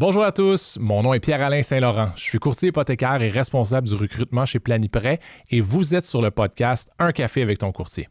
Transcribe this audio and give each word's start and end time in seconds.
Bonjour 0.00 0.22
à 0.22 0.30
tous, 0.30 0.78
mon 0.80 1.02
nom 1.02 1.12
est 1.12 1.18
Pierre-Alain 1.18 1.60
Saint-Laurent. 1.60 2.10
Je 2.14 2.22
suis 2.22 2.38
courtier 2.38 2.68
hypothécaire 2.68 3.20
et 3.20 3.30
responsable 3.30 3.88
du 3.88 3.96
recrutement 3.96 4.46
chez 4.46 4.60
Planiprêt 4.60 5.18
et 5.50 5.60
vous 5.60 5.96
êtes 5.96 6.06
sur 6.06 6.22
le 6.22 6.30
podcast 6.30 6.88
Un 7.00 7.10
café 7.10 7.42
avec 7.42 7.58
ton 7.58 7.72
courtier. 7.72 8.08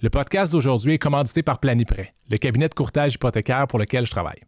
Le 0.00 0.08
podcast 0.08 0.50
d'aujourd'hui 0.50 0.94
est 0.94 0.98
commandité 0.98 1.42
par 1.42 1.58
Planiprêt, 1.58 2.14
le 2.30 2.38
cabinet 2.38 2.70
de 2.70 2.74
courtage 2.74 3.16
hypothécaire 3.16 3.66
pour 3.66 3.78
lequel 3.78 4.06
je 4.06 4.12
travaille. 4.12 4.40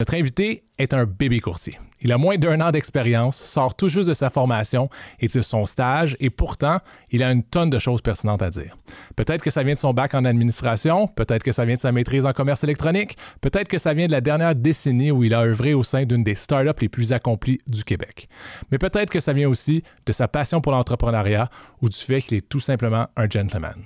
Notre 0.00 0.14
invité 0.14 0.64
est 0.78 0.94
un 0.94 1.04
bébé 1.04 1.40
courtier. 1.40 1.78
Il 2.00 2.10
a 2.10 2.16
moins 2.16 2.38
d'un 2.38 2.62
an 2.62 2.70
d'expérience, 2.70 3.36
sort 3.36 3.74
tout 3.74 3.90
juste 3.90 4.08
de 4.08 4.14
sa 4.14 4.30
formation 4.30 4.88
et 5.20 5.28
de 5.28 5.40
son 5.42 5.66
stage, 5.66 6.16
et 6.20 6.30
pourtant, 6.30 6.78
il 7.10 7.22
a 7.22 7.30
une 7.30 7.42
tonne 7.42 7.68
de 7.68 7.78
choses 7.78 8.00
pertinentes 8.00 8.40
à 8.40 8.48
dire. 8.48 8.78
Peut-être 9.14 9.42
que 9.42 9.50
ça 9.50 9.62
vient 9.62 9.74
de 9.74 9.78
son 9.78 9.92
bac 9.92 10.14
en 10.14 10.24
administration, 10.24 11.06
peut-être 11.06 11.42
que 11.42 11.52
ça 11.52 11.66
vient 11.66 11.74
de 11.74 11.80
sa 11.80 11.92
maîtrise 11.92 12.24
en 12.24 12.32
commerce 12.32 12.64
électronique, 12.64 13.18
peut-être 13.42 13.68
que 13.68 13.76
ça 13.76 13.92
vient 13.92 14.06
de 14.06 14.12
la 14.12 14.22
dernière 14.22 14.54
décennie 14.54 15.10
où 15.10 15.22
il 15.22 15.34
a 15.34 15.42
œuvré 15.42 15.74
au 15.74 15.82
sein 15.82 16.06
d'une 16.06 16.24
des 16.24 16.34
startups 16.34 16.80
les 16.80 16.88
plus 16.88 17.12
accomplies 17.12 17.60
du 17.66 17.84
Québec. 17.84 18.30
Mais 18.70 18.78
peut-être 18.78 19.10
que 19.10 19.20
ça 19.20 19.34
vient 19.34 19.50
aussi 19.50 19.84
de 20.06 20.12
sa 20.12 20.28
passion 20.28 20.62
pour 20.62 20.72
l'entrepreneuriat 20.72 21.50
ou 21.82 21.90
du 21.90 21.98
fait 21.98 22.22
qu'il 22.22 22.38
est 22.38 22.48
tout 22.48 22.60
simplement 22.60 23.08
un 23.18 23.28
gentleman. 23.28 23.76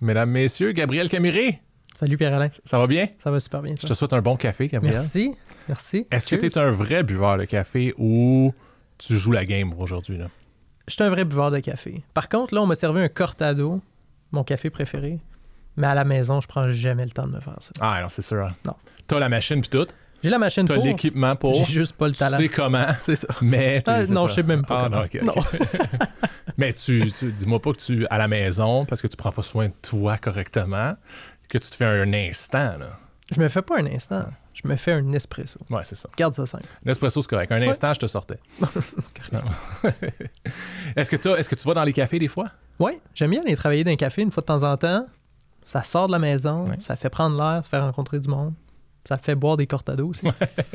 Mesdames, 0.00 0.30
Messieurs, 0.30 0.72
Gabriel 0.72 1.10
Camiré, 1.10 1.60
Salut 1.94 2.16
Pierre-Alain. 2.18 2.48
ça 2.64 2.78
va 2.78 2.86
bien? 2.86 3.06
Ça 3.18 3.30
va 3.30 3.38
super 3.40 3.62
bien. 3.62 3.74
Je 3.80 3.86
te 3.86 3.94
souhaite 3.94 4.12
un 4.12 4.20
bon 4.20 4.34
café, 4.36 4.66
Gabriel. 4.68 4.96
Merci. 4.96 5.32
Merci. 5.68 6.06
Est-ce 6.10 6.28
que 6.28 6.36
tu 6.36 6.46
es 6.46 6.58
un 6.58 6.70
vrai 6.72 7.02
buveur 7.04 7.38
de 7.38 7.44
café 7.44 7.94
ou 7.98 8.52
tu 8.98 9.16
joues 9.16 9.32
la 9.32 9.44
game 9.44 9.72
aujourd'hui? 9.78 10.18
Là? 10.18 10.26
Je 10.88 10.94
suis 10.94 11.02
un 11.04 11.08
vrai 11.10 11.24
buveur 11.24 11.50
de 11.52 11.60
café. 11.60 12.02
Par 12.12 12.28
contre, 12.28 12.52
là, 12.54 12.62
on 12.62 12.66
m'a 12.66 12.74
servi 12.74 13.00
un 13.00 13.08
cortado, 13.08 13.80
mon 14.32 14.42
café 14.44 14.70
préféré. 14.70 15.20
Mais 15.76 15.86
à 15.86 15.94
la 15.94 16.04
maison, 16.04 16.40
je 16.40 16.46
prends 16.48 16.68
jamais 16.68 17.04
le 17.04 17.10
temps 17.12 17.26
de 17.26 17.32
me 17.32 17.40
faire 17.40 17.56
ça. 17.60 17.70
Ah 17.80 18.00
non, 18.02 18.08
c'est 18.08 18.22
sûr. 18.22 18.44
hein. 18.44 18.54
Non. 18.64 18.74
T'as 19.06 19.18
la 19.18 19.28
machine 19.28 19.60
puis 19.60 19.70
tout? 19.70 19.86
J'ai 20.22 20.30
la 20.30 20.38
machine 20.38 20.64
T'as 20.64 20.74
pour. 20.76 20.84
l'équipement 20.84 21.36
pour? 21.36 21.54
J'ai 21.66 21.72
juste 21.72 21.96
pas 21.96 22.06
le 22.06 22.12
Tu 22.12 22.18
talent. 22.20 22.38
sais 22.38 22.48
comment? 22.48 22.86
C'est 23.02 23.16
ça. 23.16 23.28
Mais 23.42 23.82
Ah, 23.86 24.04
non, 24.06 24.26
je 24.26 24.34
sais 24.34 24.42
même 24.42 24.64
pas 24.64 24.84
Ah, 24.86 24.88
comment. 25.12 25.32
non, 25.32 25.32
ok, 25.32 25.52
ok. 25.52 25.98
Mais 26.56 26.72
tu, 26.72 27.10
tu 27.12 27.32
dis-moi 27.32 27.60
pas 27.60 27.72
que 27.72 27.78
tu 27.78 28.06
à 28.08 28.16
la 28.18 28.28
maison 28.28 28.84
parce 28.86 29.02
que 29.02 29.06
tu 29.08 29.16
prends 29.16 29.32
pas 29.32 29.42
soin 29.42 29.68
de 29.68 29.72
toi 29.82 30.16
correctement 30.16 30.94
que 31.48 31.58
tu 31.58 31.70
te 31.70 31.74
fais 31.76 31.84
un 31.84 32.12
instant 32.12 32.76
là. 32.78 32.98
Je 33.34 33.40
me 33.40 33.48
fais 33.48 33.62
pas 33.62 33.78
un 33.78 33.86
instant. 33.86 34.24
Je 34.52 34.68
me 34.68 34.76
fais 34.76 34.92
un 34.92 35.12
espresso. 35.12 35.58
Ouais, 35.70 35.80
c'est 35.84 35.94
ça. 35.96 36.08
Garde 36.16 36.32
ça 36.34 36.46
simple. 36.46 36.66
L'espresso 36.84 37.20
c'est 37.22 37.28
correct. 37.28 37.50
Un 37.52 37.60
Ouais. 37.60 37.68
instant, 37.68 37.92
je 37.94 38.00
te 38.00 38.06
sortais. 38.06 38.38
est-ce 40.96 41.10
que 41.10 41.16
t'as- 41.16 41.36
est-ce 41.36 41.48
que 41.48 41.54
tu 41.54 41.66
vas 41.66 41.74
dans 41.74 41.84
les 41.84 41.92
cafés 41.92 42.18
des 42.18 42.28
fois? 42.28 42.50
Ouais, 42.78 42.98
j'aime 43.14 43.30
bien 43.30 43.40
aller 43.42 43.56
travailler 43.56 43.84
dans 43.84 43.90
un 43.92 43.96
café 43.96 44.22
une 44.22 44.30
fois 44.30 44.40
de 44.42 44.46
temps 44.46 44.62
en 44.62 44.76
temps. 44.76 45.06
Ça 45.64 45.82
sort 45.82 46.06
de 46.08 46.12
la 46.12 46.18
maison, 46.18 46.68
Ouais. 46.68 46.76
ça 46.80 46.94
fait 46.96 47.08
prendre 47.10 47.36
l'air, 47.36 47.64
ça 47.64 47.70
fait 47.70 47.78
rencontrer 47.78 48.20
du 48.20 48.28
monde. 48.28 48.52
Ça 49.06 49.16
fait 49.16 49.34
boire 49.34 49.56
des 49.56 49.66
cortados 49.66 50.08
aussi. 50.08 50.26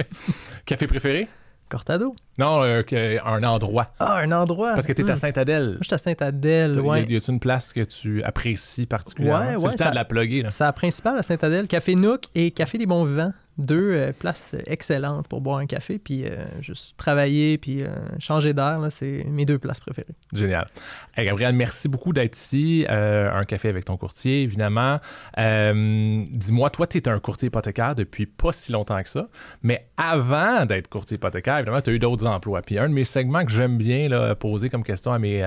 Café 0.65 0.87
préféré? 0.87 1.27
Cortado? 1.69 2.13
Non, 2.37 2.63
euh, 2.63 2.81
un 3.25 3.43
endroit. 3.43 3.93
Ah, 3.99 4.17
un 4.17 4.31
endroit. 4.31 4.73
Parce 4.73 4.87
que 4.87 4.93
t'es 4.93 5.03
Hmm. 5.03 5.09
à 5.11 5.15
Sainte-Adèle. 5.15 5.65
Moi, 5.67 5.77
je 5.81 5.85
suis 5.87 5.93
à 5.93 5.97
Sainte-Adèle, 5.97 6.75
Y 6.75 6.79
a- 6.79 6.81
ouais. 6.81 6.99
Y 7.03 7.15
a-t-il 7.17 7.31
une 7.33 7.39
place 7.39 7.71
que 7.73 7.81
tu 7.81 8.23
apprécies 8.23 8.85
particulièrement? 8.85 9.39
Ouais, 9.51 9.53
C'est 9.57 9.63
ouais, 9.65 9.71
le 9.71 9.77
temps 9.77 9.83
ça- 9.85 9.89
de 9.91 9.95
la 9.95 10.05
plugger. 10.05 10.45
C'est 10.49 10.63
la 10.63 10.73
principale 10.73 11.17
à 11.19 11.23
Sainte-Adèle, 11.23 11.67
Café 11.67 11.95
Nook 11.95 12.23
et 12.35 12.51
Café 12.51 12.77
des 12.77 12.85
Bons 12.85 13.05
Vivants. 13.05 13.33
Deux 13.59 13.91
euh, 13.91 14.13
places 14.17 14.55
excellentes 14.67 15.27
pour 15.27 15.41
boire 15.41 15.57
un 15.57 15.65
café, 15.65 15.99
puis 15.99 16.23
euh, 16.23 16.45
juste 16.61 16.95
travailler, 16.95 17.57
puis 17.57 17.83
euh, 17.83 17.89
changer 18.17 18.53
d'air. 18.53 18.79
C'est 18.89 19.25
mes 19.25 19.45
deux 19.45 19.59
places 19.59 19.81
préférées. 19.81 20.15
Génial. 20.33 20.67
Gabriel, 21.17 21.53
merci 21.53 21.89
beaucoup 21.89 22.13
d'être 22.13 22.37
ici. 22.37 22.85
Un 22.89 23.43
café 23.43 23.67
avec 23.67 23.83
ton 23.83 23.97
courtier, 23.97 24.43
évidemment. 24.43 24.99
Dis-moi, 25.37 26.69
toi, 26.69 26.87
tu 26.87 26.97
es 26.97 27.09
un 27.09 27.19
courtier 27.19 27.47
hypothécaire 27.47 27.95
depuis 27.95 28.25
pas 28.25 28.53
si 28.53 28.71
longtemps 28.71 29.01
que 29.03 29.09
ça. 29.09 29.27
Mais 29.61 29.89
avant 29.97 30.65
d'être 30.65 30.87
courtier 30.87 31.15
hypothécaire, 31.15 31.57
évidemment, 31.57 31.81
tu 31.81 31.89
as 31.89 31.93
eu 31.93 31.99
d'autres 31.99 32.25
emplois. 32.25 32.61
Puis 32.61 32.79
un 32.79 32.87
de 32.87 32.93
mes 32.93 33.03
segments 33.03 33.43
que 33.43 33.51
j'aime 33.51 33.77
bien 33.77 34.07
poser 34.35 34.69
comme 34.69 34.83
question 34.83 35.11
à 35.11 35.19
mes 35.19 35.43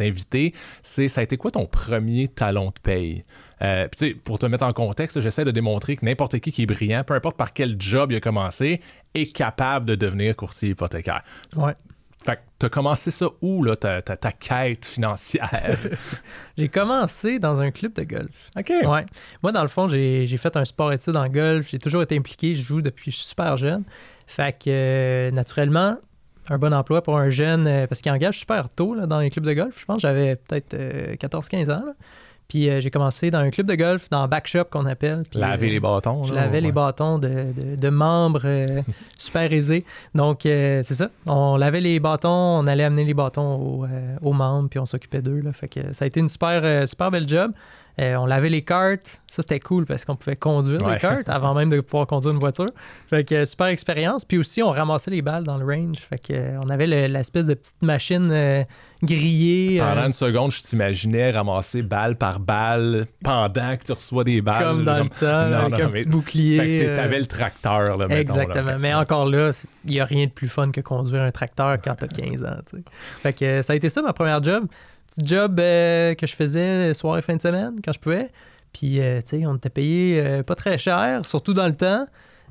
invités, 0.00 0.54
c'est 0.82 1.08
ça 1.08 1.20
a 1.20 1.24
été 1.24 1.36
quoi 1.36 1.50
ton 1.50 1.66
premier 1.66 2.28
talon 2.28 2.68
de 2.68 2.80
paye? 2.82 3.24
Euh, 3.62 3.88
puis 3.88 4.14
pour 4.14 4.38
te 4.38 4.46
mettre 4.46 4.64
en 4.64 4.72
contexte, 4.72 5.20
j'essaie 5.20 5.44
de 5.44 5.50
démontrer 5.50 5.96
que 5.96 6.04
n'importe 6.04 6.38
qui 6.40 6.52
qui 6.52 6.62
est 6.62 6.66
brillant, 6.66 7.04
peu 7.04 7.14
importe 7.14 7.36
par 7.36 7.52
quel 7.52 7.76
job 7.78 8.12
il 8.12 8.16
a 8.16 8.20
commencé, 8.20 8.80
est 9.14 9.34
capable 9.34 9.86
de 9.86 9.94
devenir 9.94 10.36
courtier 10.36 10.70
hypothécaire. 10.70 11.22
Ouais. 11.56 11.74
Fait 12.22 12.36
que 12.36 12.40
t'as 12.58 12.68
commencé 12.68 13.10
ça 13.10 13.28
où, 13.40 13.64
là, 13.64 13.76
ta, 13.76 14.02
ta, 14.02 14.16
ta 14.16 14.32
quête 14.32 14.84
financière? 14.84 15.78
J'ai 16.58 16.68
commencé 16.68 17.38
dans 17.38 17.60
un 17.60 17.70
club 17.70 17.94
de 17.94 18.02
golf. 18.02 18.50
OK. 18.58 18.68
Ouais. 18.68 19.06
Moi, 19.42 19.52
dans 19.52 19.62
le 19.62 19.68
fond, 19.68 19.88
j'ai 19.88 20.26
fait 20.36 20.54
un 20.56 20.66
sport-études 20.66 21.16
en 21.16 21.28
golf. 21.28 21.70
J'ai 21.70 21.78
toujours 21.78 22.02
été 22.02 22.16
impliqué. 22.16 22.54
Je 22.54 22.62
joue 22.62 22.82
depuis 22.82 23.06
que 23.06 23.10
je 23.12 23.16
suis 23.16 23.26
super 23.26 23.56
jeune. 23.56 23.84
Fait 24.26 24.52
que, 24.52 24.68
euh, 24.68 25.30
naturellement, 25.30 25.96
un 26.50 26.58
bon 26.58 26.74
emploi 26.74 27.02
pour 27.02 27.16
un 27.16 27.30
jeune, 27.30 27.66
euh, 27.66 27.86
parce 27.86 28.02
qu'il 28.02 28.12
engage 28.12 28.38
super 28.38 28.68
tôt 28.68 28.94
là, 28.94 29.06
dans 29.06 29.20
les 29.20 29.30
clubs 29.30 29.46
de 29.46 29.54
golf. 29.54 29.80
Je 29.80 29.84
pense 29.86 29.96
que 29.96 30.02
j'avais 30.02 30.36
peut-être 30.36 30.74
euh, 30.74 31.14
14-15 31.16 31.70
ans. 31.70 31.84
là. 31.86 31.94
Puis 32.50 32.68
euh, 32.68 32.80
j'ai 32.80 32.90
commencé 32.90 33.30
dans 33.30 33.38
un 33.38 33.48
club 33.48 33.66
de 33.66 33.76
golf, 33.76 34.10
dans 34.10 34.28
Backshop 34.28 34.64
qu'on 34.70 34.84
appelle. 34.84 35.22
Puis, 35.30 35.38
Laver 35.40 35.68
euh, 35.68 35.70
les 35.70 35.80
bâtons. 35.80 36.24
Je 36.24 36.34
là, 36.34 36.42
lavais 36.42 36.60
les 36.60 36.72
bâtons 36.72 37.18
de, 37.18 37.28
de- 37.28 37.76
de 37.76 37.88
membres 37.88 38.42
euh, 38.44 38.82
super 39.18 39.50
aisés. 39.52 39.84
Donc, 40.14 40.40
c'est 40.42 40.82
ça. 40.82 41.08
On 41.26 41.56
lavait 41.56 41.80
les 41.80 41.98
bâtons, 42.00 42.28
on 42.28 42.66
allait 42.66 42.84
amener 42.84 43.04
les 43.04 43.14
bâtons 43.14 43.54
aux, 43.54 43.86
aux 44.20 44.32
membres, 44.32 44.68
puis 44.68 44.78
on 44.80 44.86
s'occupait 44.86 45.22
d'eux. 45.22 45.40
là. 45.40 45.52
Fait 45.52 45.68
que 45.68 45.92
ça 45.92 46.04
a 46.04 46.08
été 46.08 46.20
une 46.20 46.28
super, 46.28 46.86
super 46.88 47.10
belle 47.10 47.28
job. 47.28 47.52
Euh, 47.98 48.14
on 48.16 48.26
lavait 48.26 48.48
les 48.50 48.62
cartes. 48.62 49.20
Ça, 49.26 49.42
c'était 49.42 49.60
cool 49.60 49.84
parce 49.86 50.04
qu'on 50.04 50.16
pouvait 50.16 50.36
conduire 50.36 50.82
Ouais. 50.82 50.94
les 50.94 51.00
cartes 51.00 51.28
avant 51.28 51.54
même 51.54 51.68
de 51.70 51.80
pouvoir 51.80 52.06
conduire 52.06 52.32
une 52.32 52.38
voiture. 52.40 52.66
Fait 53.08 53.24
que 53.24 53.34
euh, 53.34 53.44
super 53.44 53.66
expérience. 53.66 54.24
Puis 54.24 54.38
aussi, 54.38 54.62
on 54.62 54.70
ramassait 54.70 55.10
les 55.10 55.22
balles 55.22 55.44
dans 55.44 55.56
le 55.58 55.64
range. 55.64 55.98
Fait 55.98 56.18
que 56.18 56.32
euh, 56.32 56.60
on 56.64 56.70
avait 56.70 56.86
le- 56.86 57.06
l'espèce 57.12 57.46
de 57.46 57.54
petite 57.54 57.82
machine 57.82 58.30
euh, 58.32 58.64
grillée. 59.02 59.80
euh, 59.80 59.84
Pendant 59.94 60.06
une 60.06 60.12
seconde, 60.12 60.50
je 60.52 60.62
t'imaginais 60.62 61.30
ramasser 61.30 61.82
balle 61.82 62.16
par 62.16 62.40
balle 62.40 63.06
pendant 63.22 63.76
que 63.76 63.84
tu 63.84 63.92
reçois 63.92 64.24
des 64.24 64.40
balles. 64.40 64.62
comme 64.64 64.84
dans 64.84 65.02
le 65.02 65.08
temps, 65.08 65.48
Non, 65.48 65.56
avec 65.66 65.78
non, 65.78 65.84
un 65.84 65.88
mais- 65.88 66.00
petit 66.02 66.08
bouclier. 66.08 66.58
Fait 66.58 66.86
que 66.86 66.96
t'avais 66.96 67.18
le 67.18 67.26
tracteur, 67.26 67.96
là, 67.96 68.06
mettons. 68.08 68.20
Exactement. 68.20 68.78
Mais 68.78 68.94
encore 68.94 69.26
là, 69.26 69.50
il 69.84 69.90
n'y 69.92 70.00
a 70.00 70.04
rien 70.04 70.26
de 70.26 70.30
plus 70.30 70.48
fun 70.48 70.70
que 70.70 70.80
conduire 70.80 71.22
un 71.22 71.30
tracteur 71.30 71.76
quand 71.82 71.94
tu 71.96 72.04
as 72.04 72.08
15 72.08 72.44
ans. 72.44 72.56
Fait 73.22 73.32
que 73.32 73.62
ça 73.62 73.72
a 73.72 73.76
été 73.76 73.88
ça 73.88 74.02
ma 74.02 74.12
première 74.12 74.42
job. 74.42 74.66
Petit 75.10 75.26
job 75.28 75.58
euh, 75.60 76.14
que 76.14 76.26
je 76.26 76.34
faisais 76.36 76.94
soir 76.94 77.18
et 77.18 77.22
fin 77.22 77.36
de 77.36 77.40
semaine 77.40 77.80
quand 77.84 77.92
je 77.92 77.98
pouvais. 77.98 78.30
Puis, 78.72 79.00
euh, 79.00 79.20
tu 79.20 79.40
sais, 79.40 79.46
on 79.46 79.56
était 79.56 79.68
payé 79.70 80.20
euh, 80.24 80.42
pas 80.44 80.54
très 80.54 80.78
cher, 80.78 81.26
surtout 81.26 81.52
dans 81.54 81.66
le 81.66 81.74
temps. 81.74 82.06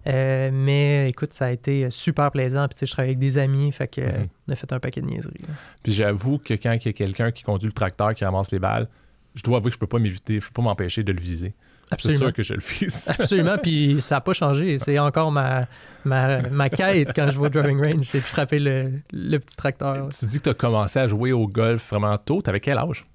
Euh, 0.07 0.49
mais 0.53 1.09
écoute, 1.09 1.33
ça 1.33 1.45
a 1.47 1.51
été 1.51 1.89
super 1.91 2.31
plaisant. 2.31 2.67
Puis, 2.67 2.73
tu 2.75 2.79
sais, 2.79 2.85
je 2.85 2.91
travaillais 2.91 3.11
avec 3.15 3.19
des 3.19 3.37
amis. 3.37 3.71
Fait 3.71 3.87
que, 3.87 4.01
euh, 4.01 4.19
Mhm. 4.19 4.27
on 4.47 4.51
a 4.51 4.55
fait 4.55 4.73
un 4.73 4.79
paquet 4.79 5.01
de 5.01 5.05
niaiseries. 5.07 5.41
là. 5.47 5.53
Puis 5.83 5.93
j'avoue 5.93 6.37
que 6.39 6.53
quand 6.53 6.73
il 6.73 6.85
y 6.85 6.89
a 6.89 6.93
quelqu'un 6.93 7.31
qui 7.31 7.43
conduit 7.43 7.67
le 7.67 7.73
tracteur, 7.73 8.13
qui 8.13 8.25
ramasse 8.25 8.51
les 8.51 8.59
balles, 8.59 8.87
je 9.35 9.43
dois 9.43 9.57
avouer 9.57 9.69
que 9.69 9.75
je 9.75 9.79
peux 9.79 9.87
pas 9.87 9.99
m'éviter, 9.99 10.39
je 10.41 10.47
peux 10.47 10.53
pas 10.53 10.61
m'empêcher 10.61 11.03
de 11.03 11.11
le 11.13 11.21
viser. 11.21 11.53
C'est 11.89 11.93
Absolument. 11.95 12.19
sûr 12.19 12.33
que 12.33 12.43
je 12.43 12.53
le 12.53 12.59
vise. 12.59 13.07
Absolument. 13.19 13.57
Puis, 13.57 13.97
ça 14.01 14.15
n'a 14.15 14.21
pas 14.21 14.33
changé. 14.33 14.77
C'est 14.77 14.99
encore 14.99 15.31
ma, 15.31 15.65
ma, 16.05 16.41
ma 16.49 16.69
quête 16.69 17.09
quand 17.15 17.29
je 17.31 17.39
vais 17.39 17.47
au 17.47 17.49
driving 17.49 17.81
range, 17.83 18.05
c'est 18.05 18.19
de 18.19 18.23
frapper 18.23 18.59
le, 18.59 18.91
le 19.11 19.37
petit 19.39 19.55
tracteur. 19.55 20.09
tu 20.09 20.25
dis 20.27 20.37
que 20.37 20.43
tu 20.43 20.49
as 20.49 20.53
commencé 20.53 20.99
à 20.99 21.07
jouer 21.07 21.31
au 21.31 21.47
golf 21.47 21.89
vraiment 21.89 22.17
tôt. 22.17 22.41
T'avais 22.41 22.59
quel 22.59 22.77
âge? 22.77 23.05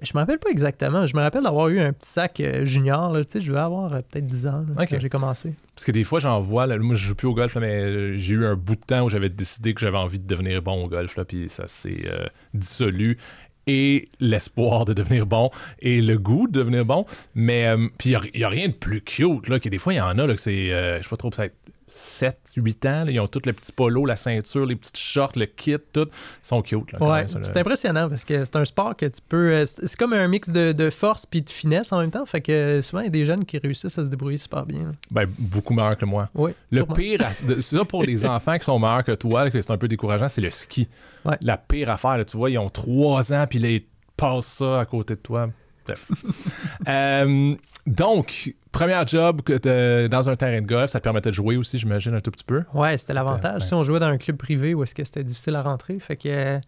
Je 0.00 0.12
me 0.14 0.20
rappelle 0.20 0.38
pas 0.38 0.50
exactement. 0.50 1.04
Je 1.06 1.14
me 1.14 1.20
rappelle 1.20 1.42
d'avoir 1.42 1.68
eu 1.68 1.78
un 1.78 1.92
petit 1.92 2.08
sac 2.08 2.40
euh, 2.40 2.64
junior. 2.64 3.12
Là. 3.12 3.22
Tu 3.24 3.32
sais, 3.32 3.40
je 3.40 3.48
devais 3.50 3.60
avoir 3.60 3.92
euh, 3.92 3.98
peut-être 3.98 4.26
10 4.26 4.46
ans 4.46 4.64
là, 4.76 4.86
quand 4.86 4.98
j'ai 4.98 5.08
commencé. 5.10 5.52
Parce 5.74 5.84
que 5.84 5.92
des 5.92 6.04
fois, 6.04 6.18
j'en 6.18 6.40
vois, 6.40 6.66
là, 6.66 6.78
moi 6.78 6.94
je 6.94 7.06
joue 7.06 7.14
plus 7.14 7.28
au 7.28 7.34
golf, 7.34 7.54
là, 7.54 7.60
mais 7.60 7.82
euh, 7.82 8.16
j'ai 8.16 8.34
eu 8.34 8.46
un 8.46 8.54
bout 8.54 8.74
de 8.74 8.80
temps 8.80 9.02
où 9.04 9.08
j'avais 9.08 9.28
décidé 9.28 9.74
que 9.74 9.80
j'avais 9.80 9.98
envie 9.98 10.18
de 10.18 10.26
devenir 10.26 10.62
bon 10.62 10.84
au 10.84 10.88
golf, 10.88 11.16
là, 11.16 11.24
puis 11.24 11.48
ça 11.48 11.68
s'est 11.68 12.04
euh, 12.06 12.26
dissolu. 12.54 13.18
Et 13.66 14.08
l'espoir 14.18 14.84
de 14.84 14.92
devenir 14.92 15.26
bon 15.26 15.50
et 15.78 16.00
le 16.00 16.18
goût 16.18 16.48
de 16.48 16.52
devenir 16.52 16.84
bon. 16.84 17.06
Mais 17.34 17.66
euh, 17.66 17.88
puis 17.98 18.10
il 18.10 18.38
n'y 18.38 18.44
a, 18.44 18.48
rien 18.48 18.68
de 18.68 18.72
plus 18.72 19.02
cute, 19.02 19.48
là, 19.48 19.60
que 19.60 19.68
des 19.68 19.78
fois, 19.78 19.94
il 19.94 19.98
y 19.98 20.00
en 20.00 20.18
a, 20.18 20.26
là, 20.26 20.34
que 20.34 20.40
c'est, 20.40 20.72
euh, 20.72 20.98
je 20.98 21.02
sais 21.04 21.08
pas 21.08 21.16
trop, 21.16 21.30
peut-être 21.30 21.54
7, 21.94 22.38
8 22.56 22.86
ans, 22.86 23.04
là, 23.04 23.10
ils 23.10 23.20
ont 23.20 23.26
tout 23.26 23.42
le 23.44 23.52
petit 23.52 23.70
polo, 23.70 24.06
la 24.06 24.16
ceinture, 24.16 24.64
les 24.64 24.76
petites 24.76 24.96
shorts, 24.96 25.32
le 25.36 25.44
kit, 25.46 25.76
tout. 25.92 26.08
Ils 26.10 26.46
sont 26.46 26.62
cute, 26.62 26.94
Ouais, 27.00 27.26
c'est 27.44 27.56
impressionnant 27.58 28.08
parce 28.08 28.24
que 28.24 28.44
c'est 28.44 28.56
un 28.56 28.64
sport 28.64 28.96
que 28.96 29.06
tu 29.06 29.20
peux. 29.28 29.52
euh, 29.52 29.66
C'est 29.66 29.96
comme 29.96 30.14
un 30.14 30.26
mix 30.26 30.48
de, 30.48 30.72
de 30.72 30.88
force 30.90 31.26
puis 31.26 31.42
de 31.42 31.50
finesse 31.50 31.92
en 31.92 32.00
même 32.00 32.10
temps. 32.10 32.24
Fait 32.24 32.40
que 32.40 32.80
souvent, 32.82 33.00
il 33.02 33.06
y 33.06 33.08
a 33.08 33.10
des 33.10 33.24
jeunes 33.26 33.44
qui 33.44 33.58
réussissent 33.58 33.98
à 33.98 34.04
se 34.04 34.08
débrouiller 34.08 34.38
super 34.38 34.64
bien. 34.64 34.84
là. 34.84 34.92
Ben, 35.10 35.26
beaucoup 35.38 35.74
meilleur 35.74 35.96
que 35.98 36.06
moi. 36.06 36.30
Oui, 36.34 36.52
Le 36.70 36.78
sûrement. 36.78 36.94
pire, 36.94 37.20
ça 37.60 37.84
pour 37.84 38.02
les 38.04 38.24
enfants 38.26 38.58
qui 38.58 38.64
sont 38.64 38.78
meilleurs 38.78 39.04
que 39.04 39.12
toi, 39.12 39.50
que 39.50 39.60
c'est 39.60 39.70
un 39.72 39.78
peu 39.78 39.88
décourageant, 39.88 40.28
c'est 40.30 40.40
le 40.40 40.50
ski. 40.50 40.88
Ouais. 41.26 41.36
La 41.42 41.56
pire 41.58 41.90
affaire, 41.90 42.16
là, 42.16 42.24
tu 42.24 42.36
vois, 42.36 42.48
ils 42.50 42.58
ont 42.58 42.70
trois 42.70 43.32
ans, 43.34 43.46
puis 43.48 43.58
là, 43.58 43.68
ils 43.68 43.84
passent 44.16 44.46
ça 44.46 44.80
à 44.80 44.86
côté 44.86 45.14
de 45.14 45.20
toi. 45.20 45.50
Euh, 46.88 47.54
donc, 47.86 48.54
premier 48.70 49.00
job 49.06 49.42
dans 50.10 50.28
un 50.30 50.36
terrain 50.36 50.60
de 50.60 50.66
golf, 50.66 50.90
ça 50.90 50.98
te 51.00 51.04
permettait 51.04 51.30
de 51.30 51.34
jouer 51.34 51.56
aussi, 51.56 51.78
j'imagine, 51.78 52.14
un 52.14 52.20
tout 52.20 52.30
petit 52.30 52.44
peu. 52.44 52.62
Ouais, 52.74 52.96
c'était 52.98 53.14
l'avantage. 53.14 53.62
Sais, 53.66 53.74
on 53.74 53.82
jouait 53.82 54.00
dans 54.00 54.06
un 54.06 54.18
club 54.18 54.36
privé 54.36 54.74
où 54.74 54.82
est-ce 54.82 54.94
que 54.94 55.04
c'était 55.04 55.24
difficile 55.24 55.56
à 55.56 55.62
rentrer. 55.62 55.98
Fait 55.98 56.16
que 56.16 56.28
euh, 56.28 56.58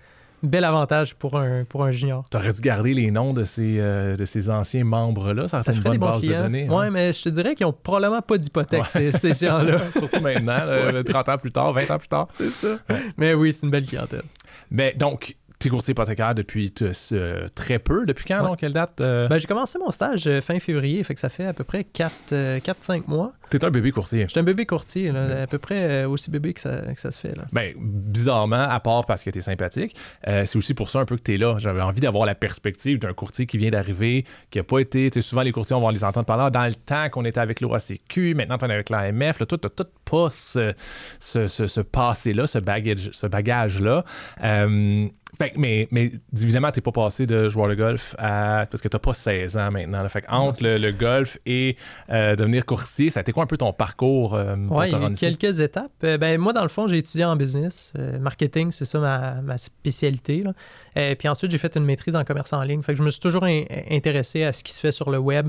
bel 0.43 0.65
avantage 0.65 1.15
pour 1.15 1.39
un, 1.39 1.65
pour 1.65 1.85
un 1.85 1.91
junior. 1.91 2.25
Tu 2.31 2.37
aurais 2.37 2.53
dû 2.53 2.61
garder 2.61 2.95
les 2.95 3.11
noms 3.11 3.33
de 3.33 3.45
ces, 3.45 3.77
euh, 3.79 4.17
de 4.17 4.25
ces 4.25 4.51
anciens 4.51 4.85
membres-là. 4.85 5.49
Ça, 5.49 5.63
Ça 5.63 5.73
une 5.73 5.79
ferait 5.83 5.99
bonne 5.99 6.11
base 6.13 6.23
de 6.23 6.33
données. 6.35 6.69
Ouais, 6.69 6.87
hein. 6.87 6.91
mais 6.91 7.13
je 7.13 7.23
te 7.23 7.29
dirais 7.31 7.55
qu'ils 7.55 7.67
ont 7.67 7.73
probablement 7.73 8.23
pas 8.23 8.37
d'hypothèque, 8.39 8.83
Ouais. 8.95 9.11
ces, 9.13 9.13
ces 9.13 9.47
gens-là. 9.47 9.79
Surtout 9.99 10.21
maintenant, 10.21 10.65
là, 10.65 11.03
30 11.05 11.29
ans 11.29 11.39
plus 11.39 11.53
tard, 11.53 11.73
20 11.73 11.91
ans 11.91 11.99
plus 11.99 12.09
tard. 12.09 12.29
C'est 12.33 12.51
ça. 12.51 12.77
Mais 13.17 13.35
oui, 13.35 13.53
c'est 13.53 13.65
une 13.67 13.71
belle 13.71 13.87
clientèle. 13.87 14.23
Mais 14.71 14.93
donc, 14.97 15.37
tu 15.61 15.69
es 15.69 15.71
courtier 15.71 15.93
hypothécaire 15.93 16.35
depuis 16.35 16.71
t- 16.71 16.91
euh, 17.13 17.47
très 17.55 17.79
peu. 17.79 18.05
Depuis 18.07 18.25
quand, 18.27 18.41
Ouais. 18.43 18.49
donc? 18.49 18.59
Quelle 18.59 18.73
date? 18.73 19.01
Euh, 19.01 19.29
Ben, 19.29 19.39
j'ai 19.39 19.47
commencé 19.47 19.79
mon 19.79 19.91
stage 19.91 20.27
euh, 20.27 20.41
fin 20.41 20.59
février, 20.59 21.03
fait 21.05 21.15
que 21.15 21.21
ça 21.21 21.29
fait 21.29 21.47
à 21.47 21.53
peu 21.53 21.65
près 21.65 21.87
4-5 21.95 23.05
mois. 23.09 23.33
T'es 23.51 23.65
un 23.65 23.71
bébé 23.71 23.91
courtier. 23.93 24.25
J'étais 24.29 24.41
un 24.41 24.45
bébé 24.45 24.67
courtier, 24.67 25.13
là, 25.13 25.43
à 25.43 25.47
peu 25.47 25.59
près 25.59 26.05
euh, 26.05 26.09
aussi 26.09 26.31
bébé 26.31 26.55
que 26.55 26.61
ça, 26.61 26.93
que 26.93 27.01
ça 27.01 27.11
se 27.11 27.19
fait. 27.21 27.37
Là. 27.37 27.45
Ben, 27.53 27.73
bizarrement, 27.79 28.57
à 28.69 28.81
part 28.81 29.05
parce 29.07 29.23
que 29.23 29.31
t'es 29.31 29.41
sympathique, 29.41 29.95
euh, 30.27 30.45
c'est 30.45 30.57
aussi 30.59 30.75
pour 30.75 30.89
ça 30.89 31.01
un 31.01 31.05
peu 31.05 31.17
que 31.17 31.23
t'es 31.23 31.37
là. 31.37 31.57
J'avais 31.59 31.81
envie 31.83 32.01
d'avoir 32.01 32.27
la 32.27 32.35
perspective 32.35 32.99
d'un 32.99 33.13
courtier 33.13 33.47
qui 33.47 33.59
vient 33.59 33.71
d'arriver, 33.71 34.25
qui 34.51 34.59
a 34.59 34.65
pas 34.65 34.79
été. 34.81 35.11
Tu 35.11 35.21
sais, 35.23 35.29
souvent, 35.29 35.43
les 35.43 35.53
courtiers, 35.53 35.77
on 35.77 35.81
va 35.87 35.93
les 35.93 36.05
entendre 36.05 36.27
parler 36.27 36.45
ah, 36.47 36.51
dans 36.51 36.67
le 36.67 36.75
temps 36.75 37.09
qu'on 37.11 37.25
était 37.25 37.41
avec 37.41 37.61
l'OACQ, 37.61 38.35
maintenant 38.35 38.59
t'en 38.59 38.69
es 38.69 38.75
avec 38.75 38.91
l'AMF. 38.91 39.39
Là, 39.41 39.47
toi, 39.47 39.59
t'as 39.59 39.69
tout 39.69 39.87
pas 40.05 40.29
ce, 40.33 40.73
ce, 41.21 41.47
ce- 41.47 41.67
ce 41.67 41.81
passé-là, 41.81 42.47
ce 42.47 42.59
bagage, 42.59 43.11
ce 43.13 43.27
bagage-là. 43.27 44.05
Euh, 44.43 45.07
fait 45.39 45.53
mais, 45.57 45.89
mais 45.91 46.13
évidemment, 46.33 46.71
t'es 46.71 46.81
pas 46.81 46.93
passé 46.93 47.27
de 47.27 47.49
joueur 47.49 47.69
de 47.69 47.75
golf 47.75 48.15
à. 48.19 48.67
Parce 48.71 48.81
que 48.81 48.89
t'as 48.89 48.99
pas 48.99 49.15
16 49.15 49.57
ans 49.57 49.71
maintenant. 49.71 50.03
là. 50.03 50.09
Fait 50.09 50.23
que 50.23 50.27
entre 50.31 50.63
Non, 50.63 50.69
le, 50.71 50.79
le 50.79 50.93
golf 50.93 51.39
et 51.47 51.77
euh, 52.11 52.37
devenir 52.37 52.65
courtier, 52.65 53.11
ça 53.11 53.21
a 53.21 53.23
été 53.23 53.33
quoi 53.33 53.45
un 53.45 53.47
peu 53.47 53.57
ton 53.57 53.73
parcours 53.73 54.35
euh, 54.35 54.55
te 54.55 54.87
il 54.87 54.93
y 54.93 54.95
a 54.95 54.99
quelques 55.39 55.61
étapes. 55.61 55.93
Euh, 56.05 56.19
ben, 56.19 56.39
moi, 56.41 56.53
dans 56.53 56.63
le 56.63 56.69
fond, 56.69 56.87
j'ai 56.87 56.99
étudié 56.99 57.25
en 57.25 57.37
business. 57.37 57.93
euh, 57.99 58.19
marketing, 58.19 58.71
c'est 58.73 58.85
ça 58.85 58.99
ma, 58.99 59.41
ma 59.43 59.59
spécialité. 59.59 60.43
là. 60.43 61.15
Puis 61.17 61.29
ensuite, 61.29 61.51
j'ai 61.51 61.59
fait 61.59 61.77
une 61.77 61.85
maîtrise 61.85 62.15
en 62.17 62.25
commerce 62.25 62.53
en 62.53 62.63
ligne. 62.63 62.83
Fait 62.83 62.93
que 62.93 62.99
je 62.99 63.03
me 63.03 63.11
suis 63.11 63.21
toujours 63.21 63.45
in- 63.45 63.65
intéressé 63.91 64.45
à 64.45 64.53
ce 64.53 64.63
qui 64.63 64.73
se 64.73 64.81
fait 64.81 64.93
sur 64.93 65.11
le 65.11 65.19
web, 65.19 65.49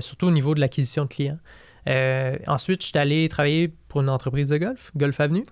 surtout 0.00 0.26
au 0.26 0.30
niveau 0.30 0.54
de 0.54 0.60
l'acquisition 0.60 1.04
de 1.04 1.08
clients. 1.08 1.38
Ensuite, 2.46 2.82
je 2.82 2.88
suis 2.88 2.98
allé 2.98 3.28
travailler 3.28 3.72
pour 3.88 4.00
une 4.00 4.08
entreprise 4.08 4.48
de 4.48 4.56
golf, 4.58 4.90
Golf 4.96 5.20
Avenue. 5.20 5.44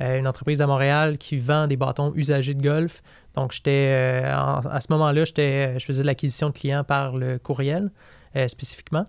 Euh, 0.00 0.18
une 0.18 0.28
entreprise 0.28 0.62
à 0.62 0.66
Montréal 0.66 1.18
qui 1.18 1.36
vend 1.36 1.66
des 1.66 1.76
bâtons 1.76 2.12
usagés 2.14 2.54
de 2.54 2.62
golf. 2.62 3.02
Donc, 3.34 3.52
j'étais 3.52 3.90
euh, 3.92 4.32
à 4.32 4.80
ce 4.80 4.92
moment-là, 4.92 5.24
je 5.24 5.84
faisais 5.84 6.02
de 6.02 6.06
l'acquisition 6.06 6.48
de 6.48 6.54
clients 6.54 6.84
par 6.84 7.16
le 7.16 7.38
courriel 7.38 7.90
euh, 8.36 8.46
spécifiquement. 8.48 9.04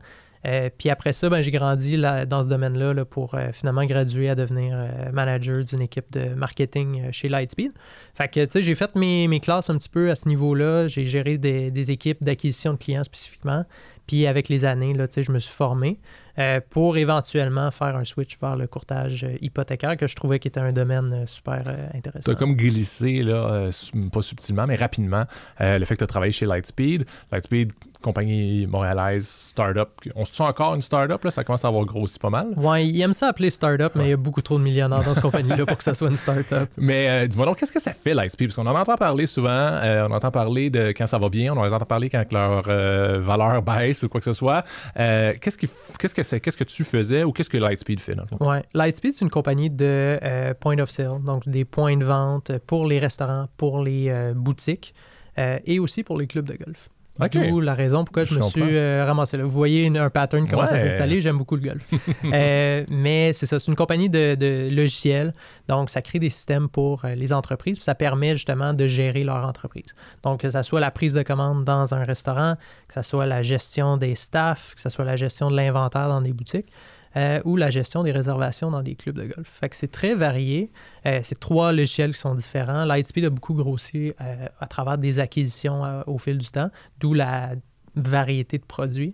Puis 0.77 0.89
après 0.89 1.11
ça, 1.11 1.27
ben, 1.27 1.41
j'ai 1.41 1.51
grandi 1.51 1.97
là- 1.97 2.25
dans 2.25 2.43
ce 2.43 2.47
domaine-là 2.47 2.93
là, 2.93 3.03
pour 3.03 3.35
finalement 3.51 3.83
graduer 3.83 4.29
à 4.29 4.35
devenir 4.35 4.87
manager 5.11 5.65
d'une 5.65 5.81
équipe 5.81 6.09
de 6.13 6.33
marketing 6.33 7.11
chez 7.11 7.27
Lightspeed. 7.27 7.73
Fait 8.13 8.29
que, 8.29 8.45
tu 8.45 8.51
sais, 8.51 8.61
j'ai 8.61 8.73
fait 8.73 8.95
mes, 8.95 9.27
mes 9.27 9.41
classes 9.41 9.69
un 9.69 9.77
petit 9.77 9.89
peu 9.89 10.09
à 10.09 10.15
ce 10.15 10.29
niveau-là. 10.29 10.87
J'ai 10.87 11.05
géré 11.05 11.37
des, 11.37 11.71
des 11.71 11.91
équipes 11.91 12.23
d'acquisition 12.23 12.71
de 12.71 12.77
clients 12.77 13.03
spécifiquement. 13.03 13.65
Puis 14.07 14.27
avec 14.27 14.47
les 14.47 14.63
années, 14.63 14.93
tu 14.93 15.05
sais, 15.09 15.23
je 15.23 15.33
me 15.33 15.39
suis 15.39 15.53
formé 15.53 15.99
euh, 16.39 16.61
pour 16.69 16.97
éventuellement 16.97 17.69
faire 17.71 17.95
un 17.97 18.05
switch 18.05 18.37
vers 18.39 18.55
le 18.55 18.67
courtage 18.67 19.25
euh, 19.25 19.35
hypothécaire 19.41 19.97
que 19.97 20.07
je 20.07 20.15
trouvais 20.15 20.39
qui 20.39 20.47
était 20.47 20.59
un 20.59 20.71
domaine 20.71 21.11
euh, 21.13 21.25
super 21.25 21.61
intéressant. 21.93 22.23
Tu 22.23 22.31
as 22.31 22.35
comme 22.35 22.55
glissé, 22.55 23.23
là, 23.23 23.69
pas 24.11 24.21
subtilement, 24.21 24.65
mais 24.65 24.75
rapidement, 24.75 25.25
le 25.59 25.83
fait 25.85 25.95
que 25.95 25.99
tu 25.99 26.03
as 26.03 26.07
travaillé 26.07 26.31
chez 26.31 26.45
Lightspeed. 26.45 27.05
Lightspeed, 27.31 27.73
compagnie 28.01 28.65
montréalaise, 28.67 29.27
startup. 29.27 29.89
On 30.15 30.23
se 30.25 30.33
sent 30.33 30.43
encore 30.43 30.73
une 30.75 30.81
startup, 30.81 31.23
là, 31.23 31.31
ça 31.31 31.43
commence 31.43 31.65
à 31.65 31.67
avoir 31.67 31.85
grossi 31.85 32.17
pas 32.17 32.29
mal. 32.29 32.53
Ouais, 32.55 32.87
ils 32.87 33.01
aiment 33.01 33.11
ça 33.13 33.27
appeler 33.27 33.49
startup, 33.49 33.91
mais 33.95 34.01
Ouais. 34.01 34.07
il 34.07 34.09
y 34.11 34.13
a 34.13 34.17
beaucoup 34.17 34.41
trop 34.41 34.57
de 34.57 34.63
millionnaires 34.63 35.03
dans 35.03 35.13
cette 35.13 35.21
compagnie-là 35.23 35.65
pour 35.65 35.77
que 35.77 35.83
ça 35.83 35.93
soit 35.93 36.09
une 36.09 36.15
startup. 36.15 36.69
Mais 36.77 37.09
euh, 37.09 37.27
dis-moi 37.27 37.45
donc, 37.45 37.57
qu'est-ce 37.57 37.71
que 37.71 37.79
ça 37.81 37.93
fait 37.93 38.13
Lightspeed? 38.13 38.47
Parce 38.49 38.55
qu'on 38.55 38.65
en 38.67 38.75
entend 38.79 38.95
parler 38.95 39.25
souvent, 39.27 39.49
euh, 39.49 40.07
on 40.09 40.13
entend 40.13 40.31
parler 40.31 40.69
de 40.69 40.89
quand 40.89 41.07
ça 41.07 41.17
va 41.17 41.29
bien, 41.29 41.53
on 41.53 41.57
en 41.57 41.65
entend 41.71 41.85
parler 41.85 42.09
quand 42.09 42.23
leur 42.31 42.63
euh, 42.67 43.19
valeur 43.21 43.61
baisse 43.61 44.03
ou 44.03 44.09
quoi 44.09 44.21
que 44.21 44.25
ce 44.25 44.33
soit. 44.33 44.63
Qu'est-ce, 44.95 45.57
qui 45.57 45.65
f- 45.65 45.97
qu'est-ce 45.99 46.15
que 46.15 46.23
c'est? 46.23 46.39
Qu'est-ce 46.39 46.57
que 46.57 46.63
tu 46.63 46.83
faisais 46.83 47.23
ou 47.23 47.31
qu'est-ce 47.33 47.49
que 47.49 47.57
Lightspeed 47.57 47.99
fait? 47.99 48.15
Dans 48.15 48.23
le 48.23 48.27
fond? 48.29 48.49
Ouais. 48.49 48.63
Lightspeed, 48.73 49.13
c'est 49.13 49.25
une 49.25 49.29
compagnie 49.31 49.69
de 49.69 50.53
point 50.61 50.77
of 50.79 50.89
sale, 50.89 51.21
donc 51.25 51.47
des 51.49 51.65
points 51.65 51.97
de 51.97 52.05
vente 52.05 52.51
pour 52.65 52.85
les 52.87 52.99
restaurants, 52.99 53.47
pour 53.57 53.83
les 53.83 54.31
boutiques 54.35 54.93
et 55.37 55.79
aussi 55.79 56.03
pour 56.03 56.17
les 56.17 56.27
clubs 56.27 56.45
de 56.45 56.55
golf. 56.55 56.89
Ok. 57.21 57.37
D'où 57.49 57.59
la 57.59 57.73
raison 57.75 58.03
pourquoi 58.05 58.23
je, 58.23 58.29
Je 58.29 58.35
me 58.35 58.39
comprends. 58.41 58.51
suis 58.65 58.75
euh, 58.77 59.03
ramassé 59.05 59.37
là. 59.37 59.43
Vous 59.43 59.49
voyez 59.49 59.85
une- 59.85 59.97
un 59.97 60.09
pattern 60.09 60.43
qui 60.45 60.51
commence 60.51 60.71
à 60.71 60.75
Ouais. 60.75 60.79
s'installer. 60.81 61.21
J'aime 61.21 61.37
beaucoup 61.37 61.55
le 61.55 61.61
golf. 61.61 61.81
Euh, 62.33 62.85
mais 62.89 63.33
c'est 63.33 63.45
ça, 63.45 63.59
c'est 63.59 63.67
une 63.71 63.75
compagnie 63.75 64.09
de, 64.09 64.35
de 64.35 64.69
logiciels. 64.73 65.33
Donc, 65.67 65.89
ça 65.89 66.01
crée 66.01 66.19
des 66.19 66.29
systèmes 66.29 66.69
pour 66.69 67.03
euh, 67.05 67.15
les 67.15 67.33
entreprises. 67.33 67.77
Puis 67.77 67.83
ça 67.83 67.95
permet 67.95 68.33
justement 68.33 68.73
de 68.73 68.87
gérer 68.87 69.23
leur 69.23 69.45
entreprise. 69.45 69.93
Donc, 70.23 70.41
que 70.41 70.49
ce 70.49 70.61
soit 70.63 70.79
la 70.79 70.91
prise 70.91 71.13
de 71.13 71.23
commande 71.23 71.63
dans 71.65 71.93
un 71.93 72.03
restaurant, 72.03 72.55
que 72.87 72.93
ce 72.93 73.01
soit 73.01 73.25
la 73.25 73.41
gestion 73.41 73.97
des 73.97 74.15
staffs, 74.15 74.73
que 74.75 74.81
ce 74.81 74.89
soit 74.89 75.05
la 75.05 75.15
gestion 75.15 75.49
de 75.51 75.55
l'inventaire 75.55 76.07
dans 76.07 76.21
des 76.21 76.33
boutiques. 76.33 76.67
Euh, 77.17 77.41
ou 77.43 77.55
la 77.55 77.69
gestion 77.69 78.03
des 78.03 78.11
réservations 78.11 78.69
dans 78.69 78.83
des 78.83 78.95
clubs 78.95 79.15
de 79.15 79.25
golf. 79.25 79.57
Fait 79.59 79.69
que 79.69 79.75
c'est 79.75 79.91
très 79.91 80.13
varié. 80.13 80.71
Euh, 81.05 81.21
c'est 81.23 81.39
trois 81.39 81.71
logiciels 81.71 82.13
qui 82.13 82.19
sont 82.19 82.35
différents. 82.35 82.85
Lightspeed 82.85 83.25
a 83.25 83.29
beaucoup 83.29 83.55
grossi 83.55 84.13
euh, 84.21 84.47
à 84.59 84.67
travers 84.67 84.97
des 84.97 85.19
acquisitions 85.19 86.03
au 86.05 86.17
fil 86.17 86.37
du 86.37 86.47
temps, 86.47 86.69
d'où 86.99 87.13
la 87.13 87.51
variété 87.95 88.57
de 88.57 88.65
produits. 88.65 89.13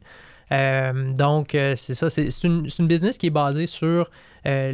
Donc, 0.52 1.50
c'est 1.52 1.94
ça. 1.96 2.10
C'est 2.10 2.30
une, 2.44 2.68
business 2.82 3.18
qui 3.18 3.28
est 3.28 3.32
basée 3.32 3.66
sur 3.66 4.12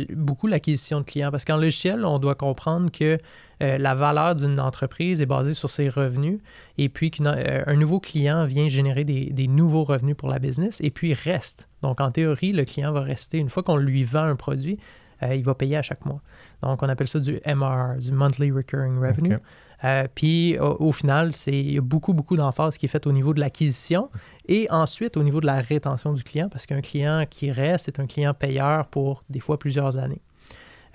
beaucoup 0.09 0.47
l'acquisition 0.47 0.99
de 0.99 1.05
clients. 1.05 1.31
Parce 1.31 1.45
qu'en 1.45 1.57
logiciel, 1.57 2.03
on 2.05 2.19
doit 2.19 2.35
comprendre 2.35 2.91
que 2.91 3.17
euh, 3.61 3.77
la 3.77 3.93
valeur 3.93 4.35
d'une 4.35 4.59
entreprise 4.59 5.21
est 5.21 5.25
basée 5.25 5.53
sur 5.53 5.69
ses 5.69 5.87
revenus 5.87 6.39
et 6.77 6.89
puis 6.89 7.11
qu'un 7.11 7.75
nouveau 7.75 7.99
client 7.99 8.45
vient 8.45 8.67
générer 8.67 9.03
des, 9.03 9.25
des 9.25 9.47
nouveaux 9.47 9.83
revenus 9.83 10.15
pour 10.17 10.29
la 10.29 10.39
business 10.39 10.79
et 10.81 10.89
puis 10.89 11.13
reste. 11.13 11.69
Donc, 11.81 12.01
en 12.01 12.11
théorie, 12.11 12.53
le 12.53 12.65
client 12.65 12.91
va 12.91 13.01
rester. 13.01 13.37
Une 13.37 13.49
fois 13.49 13.63
qu'on 13.63 13.77
lui 13.77 14.03
vend 14.03 14.23
un 14.23 14.35
produit, 14.35 14.79
euh, 15.23 15.35
il 15.35 15.43
va 15.43 15.53
payer 15.53 15.77
à 15.77 15.81
chaque 15.81 16.05
mois. 16.05 16.21
Donc, 16.63 16.81
on 16.81 16.89
appelle 16.89 17.07
ça 17.07 17.19
du 17.19 17.39
MRR, 17.45 17.99
du 17.99 18.11
Monthly 18.11 18.51
Recurring 18.51 18.97
Revenue. 18.99 19.37
Euh, 19.83 20.07
puis 20.13 20.59
au, 20.59 20.77
au 20.79 20.91
final, 20.91 21.33
c'est 21.33 21.57
il 21.57 21.73
y 21.73 21.77
a 21.77 21.81
beaucoup, 21.81 22.13
beaucoup 22.13 22.35
d'emphase 22.35 22.77
qui 22.77 22.85
est 22.85 22.89
faite 22.89 23.07
au 23.07 23.11
niveau 23.11 23.33
de 23.33 23.39
l'acquisition 23.39 24.09
et 24.47 24.67
ensuite 24.69 25.17
au 25.17 25.23
niveau 25.23 25.41
de 25.41 25.47
la 25.47 25.59
rétention 25.59 26.13
du 26.13 26.23
client, 26.23 26.49
parce 26.49 26.65
qu'un 26.65 26.81
client 26.81 27.25
qui 27.29 27.51
reste 27.51 27.87
est 27.87 27.99
un 27.99 28.05
client 28.05 28.33
payeur 28.33 28.87
pour 28.87 29.23
des 29.29 29.39
fois 29.39 29.57
plusieurs 29.57 29.97
années. 29.97 30.21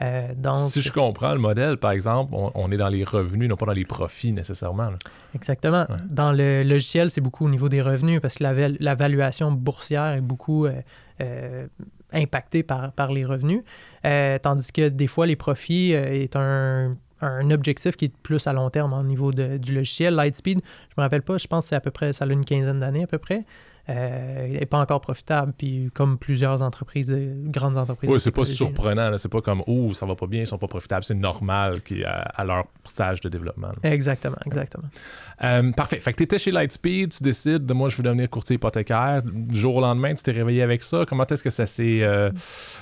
Euh, 0.02 0.28
donc, 0.36 0.70
si 0.70 0.80
je 0.82 0.92
comprends 0.92 1.32
le 1.32 1.38
modèle, 1.40 1.78
par 1.78 1.90
exemple, 1.92 2.34
on, 2.34 2.50
on 2.54 2.70
est 2.70 2.76
dans 2.76 2.88
les 2.88 3.02
revenus, 3.04 3.48
non 3.48 3.56
pas 3.56 3.66
dans 3.66 3.72
les 3.72 3.84
profits 3.86 4.32
nécessairement. 4.32 4.90
là. 4.90 4.98
Exactement. 5.34 5.86
Ouais. 5.88 5.96
Dans 6.10 6.32
le 6.32 6.62
logiciel, 6.64 7.08
c'est 7.10 7.20
beaucoup 7.22 7.46
au 7.46 7.50
niveau 7.50 7.68
des 7.68 7.80
revenus 7.82 8.20
parce 8.20 8.34
que 8.34 8.42
la, 8.42 8.52
val- 8.52 8.76
la 8.80 8.94
valuation 8.94 9.50
boursière 9.52 10.08
est 10.12 10.20
beaucoup 10.20 10.66
euh, 10.66 10.72
euh, 11.22 11.66
impactée 12.12 12.62
par, 12.62 12.92
par 12.92 13.10
les 13.10 13.24
revenus, 13.24 13.62
tandis 14.42 14.70
que 14.72 14.88
des 14.88 15.06
fois, 15.06 15.26
les 15.26 15.36
profits 15.36 15.92
est 15.92 16.36
un, 16.36 16.96
un 17.20 17.50
objectif 17.50 17.96
qui 17.96 18.06
est 18.06 18.16
plus 18.22 18.46
à 18.46 18.52
long 18.52 18.70
terme 18.70 18.92
au 18.92 19.02
niveau 19.02 19.32
de- 19.32 19.56
du 19.56 19.74
logiciel. 19.74 20.14
Lightspeed, 20.14 20.60
je 20.60 20.94
me 20.98 21.02
rappelle 21.02 21.22
pas, 21.22 21.38
je 21.38 21.46
pense 21.46 21.64
que 21.64 21.68
c'est 21.70 21.74
à 21.76 21.80
peu 21.80 21.90
près, 21.90 22.12
ça 22.12 22.24
a 22.24 22.28
une 22.28 22.44
quinzaine 22.44 22.80
d'années 22.80 23.02
à 23.04 23.06
peu 23.06 23.18
près. 23.18 23.44
Euh, 23.88 24.46
il 24.50 24.58
n'est 24.58 24.66
pas 24.66 24.78
encore 24.80 25.00
profitable, 25.00 25.52
puis 25.56 25.90
comme 25.94 26.18
plusieurs 26.18 26.60
entreprises, 26.62 27.06
de- 27.06 27.34
grandes 27.50 27.76
entreprises. 27.78 28.10
Oui, 28.10 28.18
c'est 28.18 28.32
pas 28.32 28.44
surprenant. 28.44 29.16
C'est 29.16 29.28
pas 29.28 29.40
comme, 29.40 29.62
oh, 29.68 29.92
ça 29.94 30.06
va 30.06 30.16
pas 30.16 30.26
bien, 30.26 30.40
ils 30.40 30.46
sont 30.46 30.58
pas 30.58 30.66
profitables. 30.66 31.04
C'est 31.04 31.14
normal 31.14 31.82
qu'ils 31.82 32.04
à, 32.04 32.22
à 32.22 32.44
leur 32.44 32.64
stage 32.84 33.20
de 33.20 33.28
développement. 33.28 33.68
là. 33.68 33.90
Exactement, 33.92 34.36
exactement. 34.44 34.88
Euh, 35.44 35.70
parfait. 35.72 36.00
Fait 36.00 36.12
que 36.12 36.16
tu 36.16 36.24
étais 36.24 36.38
chez 36.38 36.50
Lightspeed, 36.50 37.12
tu 37.12 37.22
décides 37.22 37.64
de 37.64 37.74
moi, 37.74 37.88
je 37.88 37.96
veux 37.98 38.02
devenir 38.02 38.28
courtier 38.28 38.56
hypothécaire. 38.56 39.22
Du 39.24 39.56
jour 39.56 39.76
au 39.76 39.80
lendemain, 39.80 40.14
tu 40.14 40.22
t'es 40.24 40.32
réveillé 40.32 40.62
avec 40.62 40.82
ça. 40.82 41.04
Comment 41.08 41.24
est-ce 41.26 41.44
que 41.44 41.50
ça 41.50 41.66
s'est. 41.66 42.00
euh, 42.02 42.30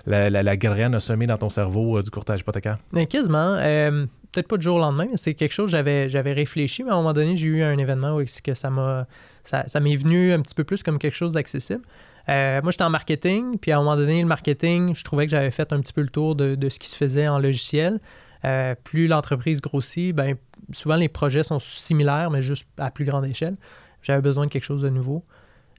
la, 0.07 0.31
la, 0.31 0.43
la 0.43 0.57
graine 0.57 0.95
a 0.95 1.01
semé 1.01 1.27
dans 1.27 1.37
ton 1.39 1.51
cerveau 1.51 1.99
euh, 1.99 2.03
du 2.03 2.11
courtage 2.11 2.41
hypothécaire? 2.41 2.79
Mais 2.93 3.07
quasiment. 3.07 3.57
euh, 3.59 4.07
Peut-être 4.33 4.49
pas 4.49 4.57
du 4.57 4.65
jour 4.65 4.77
au 4.77 4.81
lendemain, 4.81 5.07
mais 5.09 5.17
c'est 5.17 5.35
quelque 5.35 5.53
chose 5.53 5.67
que 5.67 5.73
j'avais, 5.77 6.09
j'avais 6.09 6.33
réfléchi, 6.33 6.83
mais 6.83 6.91
à 6.91 6.95
un 6.95 6.97
moment 6.97 7.13
donné, 7.13 7.37
j'ai 7.37 7.47
eu 7.47 7.63
un 7.63 7.79
événement 7.79 8.17
où 8.17 8.21
est-ce 8.21 8.43
que 8.43 8.53
ça 8.55 8.69
m'a. 8.69 9.07
Ça, 9.45 9.81
m'est 9.81 9.97
venu 9.97 10.33
un 10.33 10.41
petit 10.41 10.55
peu 10.55 10.65
plus 10.65 10.83
comme 10.83 10.99
quelque 10.99 11.17
chose 11.17 11.35
d'accessible. 11.35 11.83
Euh, 12.29 12.63
moi, 12.63 12.71
j'étais 12.73 12.85
en 12.85 12.91
marketing, 12.91 13.59
puis 13.59 13.73
à 13.73 13.77
un 13.77 13.81
moment 13.81 13.97
donné, 13.97 14.21
le 14.21 14.27
marketing, 14.27 14.95
je 14.95 15.05
trouvais 15.05 15.27
que 15.27 15.31
j'avais 15.31 15.51
fait 15.51 15.73
un 15.73 15.81
petit 15.81 15.93
peu 15.93 16.01
le 16.01 16.09
tour 16.09 16.35
de, 16.35 16.55
de 16.55 16.69
ce 16.69 16.79
qui 16.79 16.89
se 16.89 16.97
faisait 16.97 17.29
en 17.29 17.39
logiciel. 17.39 18.01
Euh, 18.45 18.75
plus 18.83 19.07
l'entreprise 19.07 19.61
grossit, 19.61 20.15
ben, 20.15 20.37
souvent 20.73 20.97
les 20.97 21.09
projets 21.09 21.43
sont 21.43 21.59
similaires, 21.59 22.31
mais 22.31 22.43
juste 22.43 22.67
à 22.79 22.91
plus 22.91 23.05
grande 23.05 23.27
échelle. 23.27 23.57
J'avais 24.03 24.23
besoin 24.23 24.47
de 24.47 24.51
quelque 24.51 24.65
chose 24.65 24.83
de 24.83 24.89
nouveau. 24.89 25.25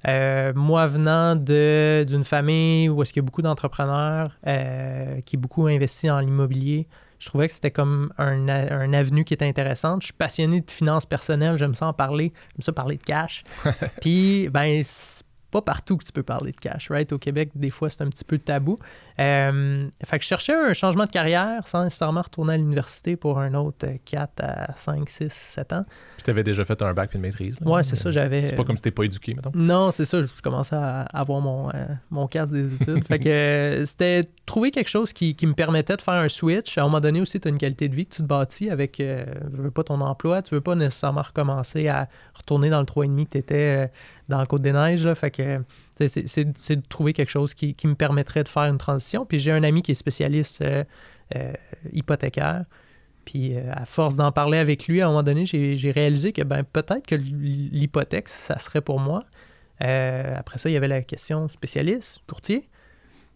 Euh, 0.07 0.53
moi, 0.55 0.85
venant 0.85 1.35
d'une 1.35 2.23
famille 2.23 2.89
où 2.89 3.01
est-ce 3.01 3.11
qu'il 3.11 3.21
y 3.21 3.25
a 3.25 3.25
beaucoup 3.25 3.41
d'entrepreneurs, 3.41 4.37
qui 5.25 5.35
est 5.35 5.39
beaucoup 5.39 5.65
investi 5.65 6.09
en 6.11 6.19
l'immobilier, 6.19 6.87
je 7.19 7.27
trouvais 7.27 7.47
que 7.47 7.53
c'était 7.53 7.71
comme 7.71 8.11
un, 8.17 8.47
un 8.47 8.93
avenue 8.93 9.23
qui 9.23 9.33
était 9.33 9.47
intéressante. 9.47 10.01
Je 10.01 10.07
suis 10.07 10.13
passionné 10.13 10.61
de 10.61 10.71
finances 10.71 11.05
personnelles, 11.05 11.57
j'aime 11.57 11.75
ça 11.75 11.87
en 11.87 11.93
parler, 11.93 12.33
j'aime 12.55 12.61
ça 12.61 12.73
parler 12.73 12.97
de 12.97 13.03
cash. 13.03 13.43
Puis, 14.01 14.49
ben, 14.49 14.83
pas 15.55 15.61
partout 15.61 15.95
que 15.95 16.03
tu 16.03 16.11
peux 16.11 16.21
parler 16.21 16.51
de 16.51 16.57
cash, 16.57 16.89
right? 16.89 17.13
Au 17.13 17.17
Québec, 17.17 17.51
des 17.55 17.69
fois, 17.69 17.89
c'est 17.89 18.03
un 18.03 18.09
petit 18.09 18.25
peu 18.25 18.37
tabou. 18.37 18.75
Euh, 19.19 19.87
fait 20.03 20.17
que 20.17 20.23
je 20.23 20.27
cherchais 20.27 20.53
un 20.53 20.73
changement 20.73 21.05
de 21.05 21.11
carrière 21.11 21.65
sans 21.65 21.85
nécessairement 21.85 22.23
retourner 22.23 22.55
à 22.55 22.57
l'université 22.57 23.15
pour 23.15 23.39
un 23.39 23.53
autre 23.53 23.87
4 24.03 24.43
à 24.43 24.75
5, 24.75 25.09
6, 25.09 25.31
7 25.31 25.71
ans. 25.71 25.85
Puis 26.17 26.25
tu 26.25 26.29
avais 26.29 26.43
déjà 26.43 26.65
fait 26.65 26.81
un 26.81 26.93
bac 26.93 27.11
et 27.13 27.15
une 27.15 27.21
maîtrise. 27.21 27.61
là. 27.61 27.71
Ouais, 27.71 27.83
c'est 27.83 27.95
ça, 27.95 28.11
j'avais... 28.11 28.49
C'est 28.49 28.55
pas 28.57 28.65
comme 28.65 28.75
si 28.75 28.83
t'es 28.83 28.91
pas 28.91 29.03
éduqué, 29.03 29.33
mettons. 29.33 29.51
Non, 29.55 29.91
c'est 29.91 30.03
ça. 30.03 30.23
Je 30.23 30.41
commençais 30.43 30.75
à 30.75 31.03
avoir 31.03 31.39
mon, 31.39 31.69
euh, 31.69 31.85
mon 32.11 32.27
casque 32.27 32.51
des 32.51 32.75
études. 32.81 33.07
fait 33.07 33.19
que 33.19 33.29
euh, 33.29 33.85
c'était 33.85 34.25
trouver 34.45 34.71
quelque 34.71 34.89
chose 34.89 35.13
qui, 35.13 35.35
qui 35.37 35.47
me 35.47 35.53
permettait 35.53 35.95
de 35.95 36.01
faire 36.01 36.15
un 36.15 36.27
switch. 36.27 36.77
À 36.77 36.81
un 36.81 36.85
moment 36.85 36.99
donné 36.99 37.21
aussi, 37.21 37.39
tu 37.39 37.47
as 37.47 37.51
une 37.51 37.57
qualité 37.57 37.87
de 37.87 37.95
vie 37.95 38.05
que 38.05 38.15
tu 38.15 38.23
te 38.23 38.27
bâtis 38.27 38.69
avec, 38.69 38.99
euh, 38.99 39.23
je 39.55 39.61
veux 39.61 39.71
pas 39.71 39.85
ton 39.85 40.01
emploi, 40.01 40.41
tu 40.41 40.53
veux 40.53 40.59
pas 40.59 40.75
nécessairement 40.75 41.21
recommencer 41.21 41.87
à 41.87 42.09
retourner 42.33 42.69
dans 42.69 42.81
le 42.81 42.85
3,5 42.85 43.25
que 43.25 43.31
tu 43.31 43.37
étais 43.37 43.89
dans 44.29 44.37
la 44.37 44.45
Côte-des-Neiges. 44.45 45.13
Fait 45.13 45.31
que 45.31 45.61
c'est- 46.07 46.75
de 46.75 46.81
trouver 46.87 47.13
quelque 47.13 47.29
chose 47.29 47.53
qui, 47.53 47.73
qui 47.75 47.87
me 47.87 47.95
permettrait 47.95 48.43
de 48.43 48.49
faire 48.49 48.63
une 48.63 48.77
transition. 48.77 49.25
Puis 49.25 49.39
j'ai 49.39 49.51
un 49.51 49.63
ami 49.63 49.81
qui 49.81 49.91
est 49.91 49.95
spécialiste 49.95 50.61
euh, 50.61 50.83
euh, 51.35 51.53
hypothécaire. 51.93 52.65
Puis 53.25 53.55
euh, 53.55 53.71
à 53.71 53.85
force 53.85 54.15
d'en 54.15 54.31
parler 54.31 54.57
avec 54.57 54.87
lui, 54.87 55.01
à 55.01 55.05
un 55.05 55.09
moment 55.09 55.23
donné, 55.23 55.45
j'ai 55.45 55.91
réalisé 55.91 56.31
que 56.31 56.43
ben, 56.43 56.63
peut-être 56.63 57.05
que 57.07 57.15
l'hypothèque, 57.15 58.29
ça 58.29 58.59
serait 58.59 58.81
pour 58.81 58.99
moi. 58.99 59.23
Après 59.79 60.57
ça, 60.57 60.69
il 60.69 60.73
y 60.73 60.77
avait 60.77 60.87
la 60.87 61.01
question 61.01 61.47
spécialiste, 61.49 62.19
courtier. 62.27 62.69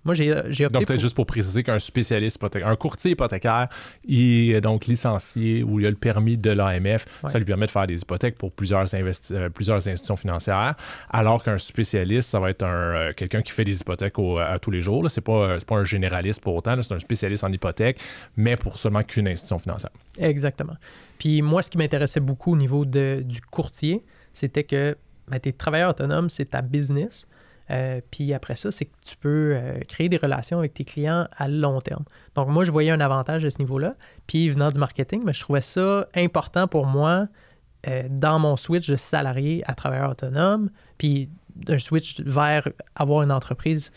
Moi, 0.06 0.16
j'ai 0.16 0.26
j'ai 0.50 0.66
opté 0.66 0.74
Donc, 0.80 0.86
peut-être 0.88 0.98
pour- 0.98 1.00
juste 1.02 1.16
pour 1.16 1.26
préciser 1.26 1.62
qu'un 1.64 1.78
spécialiste 1.80 2.38
hypothécaire, 2.38 2.68
un 2.70 2.76
courtier 2.76 3.12
hypothécaire, 3.12 3.68
il 4.06 4.52
est 4.54 4.62
donc 4.62 4.86
licencié 4.86 5.62
ou 5.64 5.80
il 5.80 5.86
a 5.86 5.90
le 5.90 5.96
permis 5.98 6.38
de 6.38 6.52
l'AMF. 6.52 7.06
Ouais. 7.24 7.30
Ça 7.30 7.38
lui 7.38 7.46
permet 7.46 7.66
de 7.66 7.72
faire 7.72 7.86
des 7.86 8.00
hypothèques 8.02 8.38
pour 8.38 8.52
plusieurs, 8.52 8.86
investi- 8.86 9.34
euh, 9.34 9.50
plusieurs 9.50 9.78
institutions 9.88 10.16
financières. 10.16 10.76
Alors 11.10 11.44
qu'un 11.44 11.58
spécialiste, 11.58 12.30
ça 12.30 12.40
va 12.40 12.50
être 12.50 12.64
un, 12.64 12.68
euh, 12.68 13.12
quelqu'un 13.14 13.42
qui 13.42 13.52
fait 13.52 13.66
des 13.66 13.80
hypothèques 13.82 14.18
au- 14.20 14.38
à 14.38 14.58
tous 14.60 14.72
les 14.72 14.82
jours. 14.82 15.10
Ce 15.12 15.20
n'est 15.20 15.24
pas, 15.24 15.34
euh, 15.50 15.60
pas 15.68 15.76
un 15.76 15.84
généraliste 15.84 16.42
pour 16.42 16.56
autant. 16.56 16.82
C'est 16.82 16.94
un 16.94 17.00
spécialiste 17.00 17.44
en 17.44 17.52
hypothèque, 17.52 18.00
mais 18.38 18.56
pour 18.56 18.78
seulement 18.78 19.04
qu'une 19.04 19.28
institution 19.28 19.60
financière. 19.60 19.92
Exactement. 20.18 20.76
Puis 21.18 21.42
moi, 21.42 21.62
ce 21.62 21.70
qui 21.70 21.78
m'intéressait 21.78 22.22
beaucoup 22.22 22.54
au 22.54 22.58
niveau 22.58 22.86
de, 22.86 23.22
du 23.26 23.42
courtier, 23.42 24.04
c'était 24.32 24.64
que 24.64 24.96
ben, 25.28 25.40
tu 25.40 25.50
es 25.50 25.52
travailleur 25.52 25.90
autonome, 25.92 26.30
c'est 26.30 26.46
ta 26.46 26.62
business. 26.62 27.28
Euh, 27.72 28.02
puis 28.12 28.34
après 28.34 28.56
ça, 28.56 28.72
c'est 28.72 28.86
que 28.86 28.96
tu 29.06 29.16
peux 29.18 29.54
euh, 29.54 29.80
créer 29.88 30.10
des 30.10 30.18
relations 30.18 30.60
avec 30.60 30.74
tes 30.74 30.84
clients 30.84 31.28
à 31.38 31.48
long 31.48 31.82
terme. 31.82 32.04
Donc 32.36 32.48
moi, 32.50 32.64
je 32.64 32.72
voyais 32.72 32.92
un 32.92 33.00
avantage 33.00 33.46
à 33.46 33.52
ce 33.52 33.60
niveau-là. 33.60 33.96
Puis 34.28 34.50
venant 34.50 34.72
du 34.72 34.80
marketing, 34.80 35.24
ben, 35.24 35.34
je 35.34 35.42
trouvais 35.42 35.62
ça 35.62 36.08
important 36.16 36.68
pour 36.68 36.86
moi 36.86 37.28
euh, 37.88 38.04
dans 38.10 38.40
mon 38.40 38.58
switch 38.58 38.90
de 38.90 38.96
salarié 38.96 39.64
à 39.68 39.76
travailleur 39.76 40.12
autonome. 40.12 40.70
Puis 40.98 41.30
un 41.68 41.80
switch 41.80 42.22
vers 42.22 42.68
avoir 42.96 43.24
une 43.24 43.32
entreprise, 43.32 43.92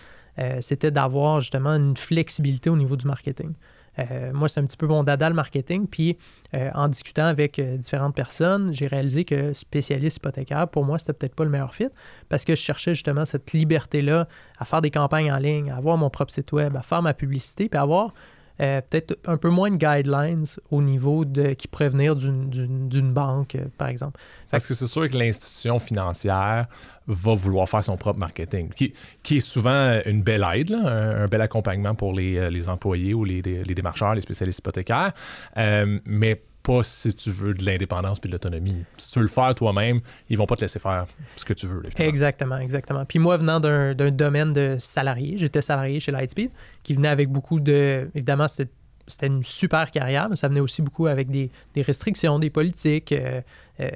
c'était 0.61 0.91
d'avoir 0.91 1.41
justement 1.41 1.77
une 1.77 1.97
flexibilité 1.97 2.71
au 2.71 2.77
niveau 2.77 2.97
du 2.97 3.07
marketing. 3.07 3.53
Euh, 3.99 4.33
moi, 4.33 4.49
c'est 4.49 4.61
un 4.61 4.65
petit 4.65 4.77
peu 4.77 4.87
mon 4.87 5.03
dada 5.05 5.29
le 5.29 5.35
marketing. 5.35 5.87
Puis, 5.87 6.17
euh, 6.55 6.71
en 6.75 6.89
discutant 6.89 7.27
avec 7.27 7.59
euh, 7.59 7.77
différentes 7.77 8.15
personnes, 8.15 8.73
j'ai 8.73 8.87
réalisé 8.87 9.25
que 9.25 9.53
spécialiste 9.53 10.19
hypothécaire, 10.19 10.69
pour 10.69 10.85
moi, 10.85 10.99
c'était 10.99 11.13
peut-être 11.13 11.35
pas 11.35 11.45
le 11.45 11.51
meilleur 11.51 11.75
fit 11.75 11.89
parce 12.29 12.45
que 12.45 12.55
je 12.55 12.61
cherchais 12.61 12.95
justement 12.95 13.25
cette 13.25 13.53
liberté-là 13.53 14.29
à 14.59 14.65
faire 14.65 14.83
des 14.83 14.91
campagnes 14.91 15.33
en 15.33 15.39
ligne, 15.39 15.71
à 15.71 15.77
avoir 15.77 15.97
mon 15.97 16.11
propre 16.11 16.33
site 16.33 16.53
web, 16.53 16.77
à 16.77 16.83
faire 16.83 17.03
ma 17.03 17.15
publicité, 17.15 17.69
puis 17.69 17.79
à 17.79 17.83
avoir 17.83 18.15
euh, 18.63 18.81
peut-être 18.81 19.19
un 19.27 19.37
peu 19.37 19.51
moins 19.51 19.71
de 19.71 19.77
guidelines 19.77 20.45
au 20.71 20.83
niveau 20.83 21.25
de 21.25 21.55
qui 21.55 21.67
pourraient 21.69 21.89
venir 21.89 22.15
d'une- 22.15 23.13
banque, 23.13 23.57
euh, 23.57 23.65
par 23.77 23.89
exemple. 23.89 24.21
Parce 24.51 24.67
que 24.67 24.75
c'est 24.75 24.87
sûr 24.87 25.09
que 25.11 25.17
l'institution 25.17 25.79
financière 25.79 26.67
va 27.07 27.35
vouloir 27.35 27.69
faire 27.69 27.83
son 27.83 27.97
propre 27.97 28.19
marketing, 28.19 28.71
qui, 28.71 29.37
est 29.37 29.41
souvent 29.41 30.01
une 30.07 30.23
belle 30.23 30.47
aide, 30.55 30.73
un, 30.73 31.27
bel 31.27 31.41
accompagnement 31.41 31.95
pour 31.95 32.13
les, 32.13 32.37
euh, 32.37 32.69
employés 32.69 33.15
ou 33.15 33.25
les, 33.25 33.43
les 33.43 33.75
démarcheurs, 33.75 34.15
les 34.15 34.21
spécialistes 34.21 34.61
hypothécaires, 34.61 35.13
euh, 35.57 35.99
mais 36.05 36.41
pas 36.63 36.83
si 36.83 37.15
tu 37.15 37.31
veux 37.31 37.55
de 37.55 37.65
l'indépendance 37.65 38.21
puis 38.21 38.29
de 38.29 38.35
l'autonomie. 38.35 38.85
Si 38.97 39.13
tu 39.13 39.19
veux 39.19 39.25
le 39.25 39.31
faire 39.31 39.55
toi-même, 39.55 40.01
ils 40.29 40.39
vont 40.39 40.47
pas 40.47 40.57
te 40.57 40.61
laisser 40.61 40.79
faire 40.79 41.07
ce 41.37 41.45
que 41.45 41.53
tu 41.53 41.67
veux. 41.67 41.83
Exactement, 41.99 42.59
exactement. 42.59 43.05
Puis 43.05 43.19
moi, 43.19 43.37
venant 43.37 43.61
d'un 43.61 43.95
domaine 43.95 44.53
de 44.53 44.77
salarié, 44.79 45.35
j'étais 45.37 45.63
salarié 45.63 46.01
chez 46.01 46.13
Lightspeed, 46.13 46.51
qui 46.83 46.95
venait 46.95 47.09
avec 47.09 47.29
beaucoup 47.29 47.61
de. 47.61 48.09
Évidemment, 48.15 48.49
c'était 48.49 48.71
c'était 49.07 49.27
une 49.27 49.43
super 49.43 49.91
carrière, 49.91 50.29
mais 50.29 50.37
ça 50.37 50.49
venait 50.49 50.61
aussi 50.61 50.83
beaucoup 50.83 51.07
avec 51.07 51.31
des, 51.31 51.51
des 51.75 51.83
restrictions, 51.83 52.39
des 52.39 52.51
politiques 52.51 53.13
euh, 53.13 53.41
euh, 53.81 53.91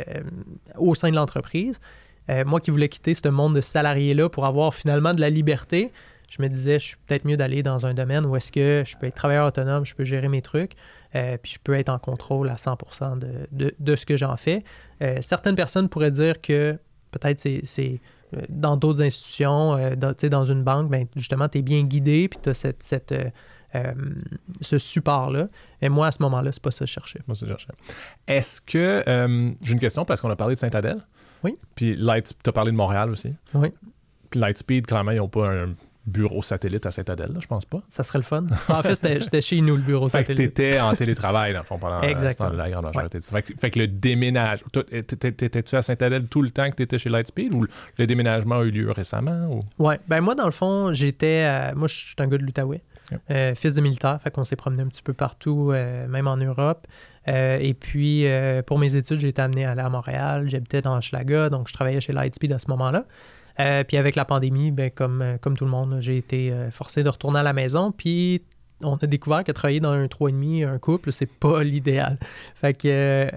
au 0.76 0.94
sein 0.94 1.10
de 1.10 1.16
l'entreprise. 1.16 1.80
Euh, 2.28 2.44
moi 2.44 2.60
qui 2.60 2.70
voulais 2.70 2.88
quitter 2.88 3.14
ce 3.14 3.28
monde 3.28 3.54
de 3.54 3.60
salarié-là 3.60 4.28
pour 4.28 4.46
avoir 4.46 4.74
finalement 4.74 5.14
de 5.14 5.20
la 5.20 5.30
liberté, 5.30 5.92
je 6.28 6.42
me 6.42 6.48
disais, 6.48 6.78
je 6.80 6.86
suis 6.86 6.96
peut-être 7.06 7.24
mieux 7.24 7.36
d'aller 7.36 7.62
dans 7.62 7.86
un 7.86 7.94
domaine 7.94 8.26
où 8.26 8.34
est-ce 8.34 8.50
que 8.50 8.82
je 8.84 8.96
peux 8.96 9.06
être 9.06 9.14
travailleur 9.14 9.46
autonome, 9.46 9.86
je 9.86 9.94
peux 9.94 10.04
gérer 10.04 10.28
mes 10.28 10.42
trucs, 10.42 10.72
euh, 11.16 11.36
puis 11.42 11.52
je 11.54 11.58
peux 11.64 11.74
être 11.74 11.88
en 11.88 11.98
contrôle 11.98 12.48
à 12.50 12.54
100% 12.56 13.18
de, 13.18 13.28
de- 13.50 13.74
de 13.78 13.96
ce 13.96 14.06
que 14.06 14.16
j'en 14.16 14.36
fais. 14.36 14.62
Euh, 15.02 15.16
certaines 15.22 15.56
personnes 15.56 15.88
pourraient 15.88 16.10
dire 16.12 16.40
que 16.40 16.78
peut-être 17.10 17.40
c'est- 17.40 17.62
c'est 17.64 18.00
euh, 18.36 18.40
dans 18.48 18.76
d'autres 18.76 19.02
institutions, 19.02 19.76
dans, 19.96 20.10
tu 20.12 20.22
sais, 20.22 20.28
dans 20.28 20.44
une 20.44 20.62
banque, 20.62 20.90
ben, 20.90 21.06
justement, 21.16 21.48
tu 21.48 21.58
es 21.58 21.62
bien 21.62 21.82
guidé, 21.84 22.28
puis 22.28 22.38
tu 22.42 22.48
as 22.50 22.54
cette, 22.54 22.82
cette, 22.82 23.12
euh, 23.12 23.92
ce 24.60 24.78
support-là. 24.78 25.48
Et 25.80 25.88
moi, 25.88 26.08
à 26.08 26.12
ce 26.12 26.20
moment-là, 26.22 26.50
c'est 26.52 26.62
pas 26.62 26.70
ça 26.72 26.80
que 26.84 26.86
je 26.88 26.92
cherchais. 26.92 27.20
Moi, 27.28 27.34
c'est 27.36 27.46
cherchais. 27.46 27.72
Est-ce 28.26 28.60
que. 28.60 29.02
euh, 29.06 29.50
J'ai 29.64 29.72
une 29.72 29.78
question 29.78 30.04
parce 30.04 30.20
qu'on 30.20 30.30
a 30.30 30.36
parlé 30.36 30.54
de 30.56 30.60
Saint-Adèle. 30.60 31.06
Oui. 31.44 31.56
Puis 31.76 31.94
Light, 31.94 32.34
tu 32.42 32.48
as 32.50 32.52
parlé 32.52 32.72
de 32.72 32.76
Montréal 32.76 33.10
aussi. 33.10 33.32
Oui. 33.54 33.68
Puis 34.30 34.40
Lightspeed, 34.40 34.86
clairement, 34.86 35.12
ils 35.12 35.18
n'ont 35.18 35.28
pas 35.28 35.48
un 35.48 35.74
bureau 36.06 36.40
satellite 36.42 36.86
à 36.86 36.90
Saint-Adèle, 36.90 37.36
je 37.40 37.46
pense 37.46 37.64
pas. 37.64 37.82
Ça 37.88 38.02
serait 38.04 38.18
le 38.18 38.24
fun. 38.24 38.44
En 38.68 38.82
fait, 38.82 38.98
j'étais 39.20 39.40
chez 39.40 39.60
nous, 39.60 39.76
le 39.76 39.82
bureau 39.82 40.08
Fait 40.08 40.18
que 40.22 40.28
satellite. 40.28 40.54
t'étais 40.54 40.78
en 40.80 40.94
télétravail, 40.94 41.52
dans 41.52 41.58
le 41.60 41.64
fond, 41.64 41.78
pendant 41.78 42.00
Exactement. 42.02 42.50
pendant 42.50 42.62
la 42.62 42.70
grande 42.70 42.84
majorité. 42.86 43.18
temps. 43.20 43.24
Fait, 43.36 43.42
que, 43.42 43.52
fait 43.58 43.70
que 43.70 43.78
le 43.80 43.88
déménage... 43.88 44.60
T'étais-tu 45.18 45.76
à 45.76 45.82
Saint-Adèle 45.82 46.26
tout 46.26 46.42
le 46.42 46.50
temps 46.50 46.68
que 46.70 46.76
t'étais 46.76 46.98
chez 46.98 47.10
Lightspeed 47.10 47.52
ou 47.54 47.66
le 47.98 48.06
déménagement 48.06 48.56
a 48.58 48.64
eu 48.64 48.70
lieu 48.70 48.90
récemment? 48.90 49.50
Ou... 49.52 49.84
Ouais, 49.84 49.98
ben 50.08 50.20
moi, 50.20 50.34
dans 50.34 50.46
le 50.46 50.52
fond, 50.52 50.92
j'étais. 50.92 51.44
euh, 51.46 51.74
moi, 51.74 51.88
je 51.88 51.94
suis 51.94 52.14
un 52.18 52.26
gars 52.28 52.38
de 52.38 52.42
l'Outaouais, 52.44 52.82
Ok. 53.12 53.18
euh, 53.30 53.54
fils 53.54 53.74
de 53.74 53.80
militaire, 53.80 54.20
fait 54.22 54.30
qu'on 54.30 54.44
s'est 54.44 54.56
promené 54.56 54.82
un 54.82 54.88
petit 54.88 55.02
peu 55.02 55.12
partout, 55.12 55.70
euh, 55.72 56.06
même 56.08 56.26
en 56.28 56.36
Europe. 56.36 56.86
Euh, 57.28 57.58
et 57.60 57.74
puis, 57.74 58.26
euh, 58.26 58.62
pour 58.62 58.78
mes 58.78 58.94
études, 58.94 59.18
j'ai 59.20 59.28
été 59.28 59.42
amené 59.42 59.64
à 59.64 59.72
aller 59.72 59.80
à 59.80 59.88
Montréal. 59.90 60.44
J'habitais 60.48 60.82
dans 60.82 61.00
Schlaga, 61.00 61.50
donc 61.50 61.68
je 61.68 61.72
travaillais 61.74 62.00
chez 62.00 62.12
Lightspeed 62.12 62.52
à 62.52 62.58
ce 62.60 62.68
moment-là. 62.70 63.04
Euh, 63.60 63.84
puis 63.84 63.96
avec 63.96 64.16
la 64.16 64.24
pandémie, 64.24 64.70
ben, 64.70 64.90
comme, 64.90 65.22
euh, 65.22 65.38
comme 65.38 65.56
tout 65.56 65.64
le 65.64 65.70
monde, 65.70 65.98
j'ai 66.00 66.18
été 66.18 66.52
euh, 66.52 66.70
forcé 66.70 67.02
de 67.02 67.08
retourner 67.08 67.38
à 67.38 67.42
la 67.42 67.52
maison. 67.52 67.92
Puis 67.92 68.42
on 68.82 68.96
a 68.96 69.06
découvert 69.06 69.44
que 69.44 69.52
travailler 69.52 69.80
dans 69.80 69.92
un 69.92 70.06
3,5, 70.06 70.66
un 70.66 70.78
couple, 70.78 71.12
c'est 71.12 71.30
pas 71.30 71.62
l'idéal. 71.64 72.18
Fait 72.54 72.74
que 72.74 73.28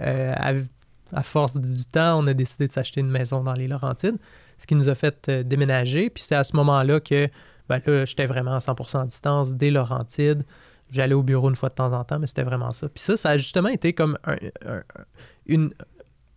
à, 1.13 1.23
force 1.23 1.57
du 1.57 1.85
temps, 1.85 2.19
on 2.23 2.27
a 2.27 2.33
décidé 2.33 2.67
de 2.67 2.71
s'acheter 2.71 2.99
une 3.01 3.09
maison 3.09 3.41
dans 3.41 3.53
les 3.53 3.67
Laurentides, 3.67 4.17
ce 4.57 4.67
qui 4.67 4.75
nous 4.75 4.89
a 4.89 4.95
fait 4.95 5.29
déménager. 5.29 6.09
Puis 6.09 6.23
c'est 6.23 6.35
à 6.35 6.43
ce 6.43 6.55
moment-là 6.57 6.99
que 6.99 7.29
ben 7.69 7.79
là, 7.85 8.05
j'étais 8.05 8.25
vraiment 8.25 8.53
à 8.53 8.59
100% 8.59 9.01
à 9.01 9.05
distance 9.05 9.55
des 9.55 9.71
Laurentides. 9.71 10.43
J'allais 10.91 11.13
au 11.13 11.23
bureau 11.23 11.49
une 11.49 11.55
fois 11.55 11.69
de 11.69 11.75
temps 11.75 11.93
en 11.93 12.03
temps, 12.03 12.19
mais 12.19 12.27
c'était 12.27 12.43
vraiment 12.43 12.71
ça. 12.73 12.89
Puis 12.89 13.03
ça, 13.03 13.15
ça 13.15 13.29
a 13.29 13.37
justement 13.37 13.69
été 13.69 13.93
comme 13.93 14.17
un, 14.25 14.35
un- 14.67 15.69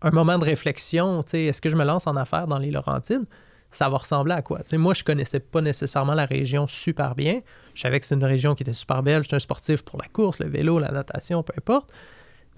un 0.02 0.10
moment 0.10 0.38
de 0.38 0.44
réflexion. 0.44 1.22
Est-ce 1.32 1.60
que 1.60 1.70
je 1.70 1.76
me 1.76 1.84
lance 1.84 2.06
en 2.06 2.16
affaires 2.16 2.46
dans 2.46 2.58
les 2.58 2.70
Laurentides? 2.70 3.24
Ça 3.72 3.88
va 3.88 3.96
ressembler 3.96 4.34
à 4.34 4.42
quoi? 4.42 4.60
Moi, 4.74 4.92
je 4.92 5.02
connaissais 5.02 5.40
pas 5.40 5.62
nécessairement 5.62 6.12
la 6.12 6.26
région 6.26 6.66
super 6.66 7.14
bien. 7.14 7.40
Je 7.74 7.80
savais 7.80 7.98
que 8.00 8.06
c'est 8.06 8.14
une 8.14 8.24
région 8.24 8.54
qui 8.54 8.62
était 8.62 8.74
super 8.74 9.02
belle. 9.02 9.22
J'étais 9.22 9.36
un 9.36 9.40
sportif 9.40 9.82
pour 9.82 9.98
la 9.98 10.08
course, 10.08 10.40
le 10.40 10.48
vélo, 10.48 10.78
la 10.78 10.90
natation, 10.90 11.42
peu 11.42 11.54
importe. 11.56 11.90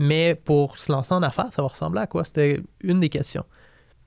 Mais 0.01 0.35
pour 0.35 0.77
se 0.79 0.91
lancer 0.91 1.15
en 1.15 1.23
affaires, 1.23 1.53
ça 1.53 1.63
va 1.63 1.69
ressembler 1.69 2.01
à 2.01 2.09
quoi? 2.09 2.25
C'était 2.25 2.61
une 2.81 2.99
des 2.99 3.11
questions. 3.11 3.45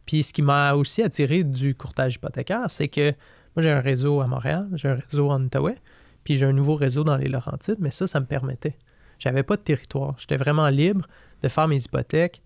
Puis 0.06 0.24
ce 0.24 0.34
qui 0.34 0.42
m'a 0.42 0.74
aussi 0.74 1.02
attiré 1.02 1.46
du 1.46 1.76
courtage 1.76 2.16
hypothécaire, 2.16 2.66
c'est 2.70 2.90
que 2.90 3.12
moi, 3.56 3.64
j'ai 3.64 3.72
un 3.72 3.80
réseau 3.80 4.20
à 4.20 4.28
Montréal, 4.28 4.68
j'ai 4.74 4.90
un 4.90 4.96
réseau 4.96 5.30
en 5.30 5.42
Outaouais, 5.42 5.78
puis 6.26 6.38
j'ai 6.38 6.46
un 6.46 6.54
nouveau 6.54 6.76
réseau 6.76 7.06
dans 7.06 7.16
les 7.16 7.30
Laurentides, 7.30 7.78
mais 7.80 7.90
ça, 7.90 8.06
ça 8.06 8.20
me 8.20 8.26
permettait. 8.26 8.78
J'avais 9.18 9.44
pas 9.44 9.56
de 9.56 9.62
territoire. 9.62 10.16
J'étais 10.18 10.38
vraiment 10.38 10.68
libre 10.68 11.08
de 11.42 11.48
faire 11.48 11.68
mes 11.68 11.82
hypothèques, 11.82 12.42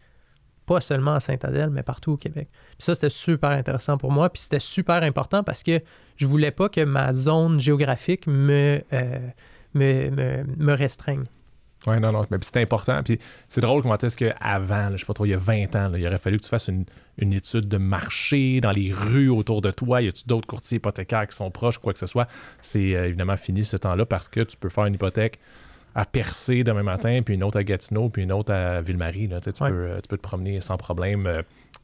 pas 0.65 0.81
seulement 0.81 1.15
à 1.15 1.19
Saint-Adèle, 1.19 1.69
mais 1.69 1.83
partout 1.83 2.13
au 2.13 2.17
Québec. 2.17 2.47
Puis 2.51 2.85
ça, 2.85 2.95
c'était 2.95 3.09
super 3.09 3.49
intéressant 3.51 3.97
pour 3.97 4.11
moi, 4.11 4.29
puis 4.29 4.41
c'était 4.41 4.59
super 4.59 5.03
important 5.03 5.43
parce 5.43 5.63
que 5.63 5.81
je 6.17 6.27
voulais 6.27 6.51
pas 6.51 6.69
que 6.69 6.81
ma 6.81 7.13
zone 7.13 7.59
géographique 7.59 8.27
me, 8.27 8.81
euh, 8.93 9.19
me, 9.73 10.09
me, 10.09 10.43
me 10.57 10.73
restreigne. 10.73 11.25
Oui, 11.87 11.99
non, 11.99 12.11
non, 12.11 12.25
mais 12.29 12.37
c'est 12.41 12.61
important. 12.61 13.01
Puis 13.03 13.17
c'est 13.47 13.61
drôle 13.61 13.81
comment 13.81 13.97
est-ce 13.97 14.15
qu'avant, 14.15 14.91
je 14.91 14.97
sais 14.97 15.05
pas 15.05 15.13
trop, 15.13 15.25
il 15.25 15.29
y 15.29 15.33
a 15.33 15.37
20 15.37 15.75
ans, 15.75 15.91
il 15.95 16.05
aurait 16.05 16.19
fallu 16.19 16.37
que 16.37 16.43
tu 16.43 16.49
fasses 16.49 16.67
une, 16.67 16.85
une 17.17 17.33
étude 17.33 17.67
de 17.67 17.77
marché 17.77 18.61
dans 18.61 18.71
les 18.71 18.93
rues 18.93 19.29
autour 19.29 19.61
de 19.61 19.71
toi. 19.71 20.01
Y 20.01 20.09
a-tu 20.09 20.23
d'autres 20.27 20.45
courtiers 20.45 20.77
hypothécaires 20.77 21.27
qui 21.27 21.35
sont 21.35 21.49
proches, 21.49 21.79
quoi 21.79 21.93
que 21.93 21.99
ce 21.99 22.05
soit? 22.05 22.27
C'est 22.61 22.95
euh, 22.95 23.07
évidemment 23.07 23.37
fini 23.37 23.63
ce 23.63 23.77
temps-là 23.77 24.05
parce 24.05 24.29
que 24.29 24.41
tu 24.41 24.57
peux 24.57 24.69
faire 24.69 24.85
une 24.85 24.93
hypothèque 24.93 25.39
à 25.95 26.05
Percé 26.05 26.63
demain 26.63 26.83
matin, 26.83 27.21
puis 27.25 27.35
une 27.35 27.43
autre 27.43 27.59
à 27.59 27.63
Gatineau, 27.63 28.09
puis 28.09 28.23
une 28.23 28.31
autre 28.31 28.53
à 28.53 28.81
Ville-Marie. 28.81 29.27
là. 29.27 29.39
Tu, 29.41 29.45
sais, 29.45 29.53
tu 29.53 29.63
Ouais. 29.63 29.69
peux, 29.69 29.75
euh, 29.75 29.95
tu 30.01 30.07
peux 30.07 30.17
te 30.17 30.21
promener 30.21 30.61
sans 30.61 30.77
problème 30.77 31.25
euh, 31.27 31.41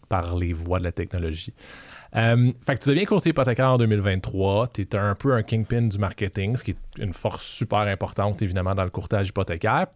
par 0.10 0.36
les 0.36 0.54
voies 0.54 0.80
de 0.80 0.86
la 0.86 0.92
technologie. 0.94 1.54
Euh, 2.18 2.52
fait 2.66 2.76
que 2.76 2.84
tu 2.84 2.90
deviens 2.90 3.06
courtier 3.06 3.30
hypothécaire 3.30 3.72
en 3.72 3.78
2023. 3.78 4.70
Tu 4.74 4.82
es 4.82 4.96
un 4.96 5.14
peu 5.14 5.34
un 5.34 5.44
kingpin 5.44 5.84
du 5.84 6.00
marketing, 6.00 6.56
ce 6.56 6.64
qui 6.64 6.72
est 6.72 7.04
une 7.04 7.14
force 7.14 7.46
super 7.46 7.80
importante, 7.80 8.42
évidemment, 8.42 8.74
dans 8.74 8.84
le 8.84 8.90
courtage 8.90 9.30
hypothécaire. 9.30 9.88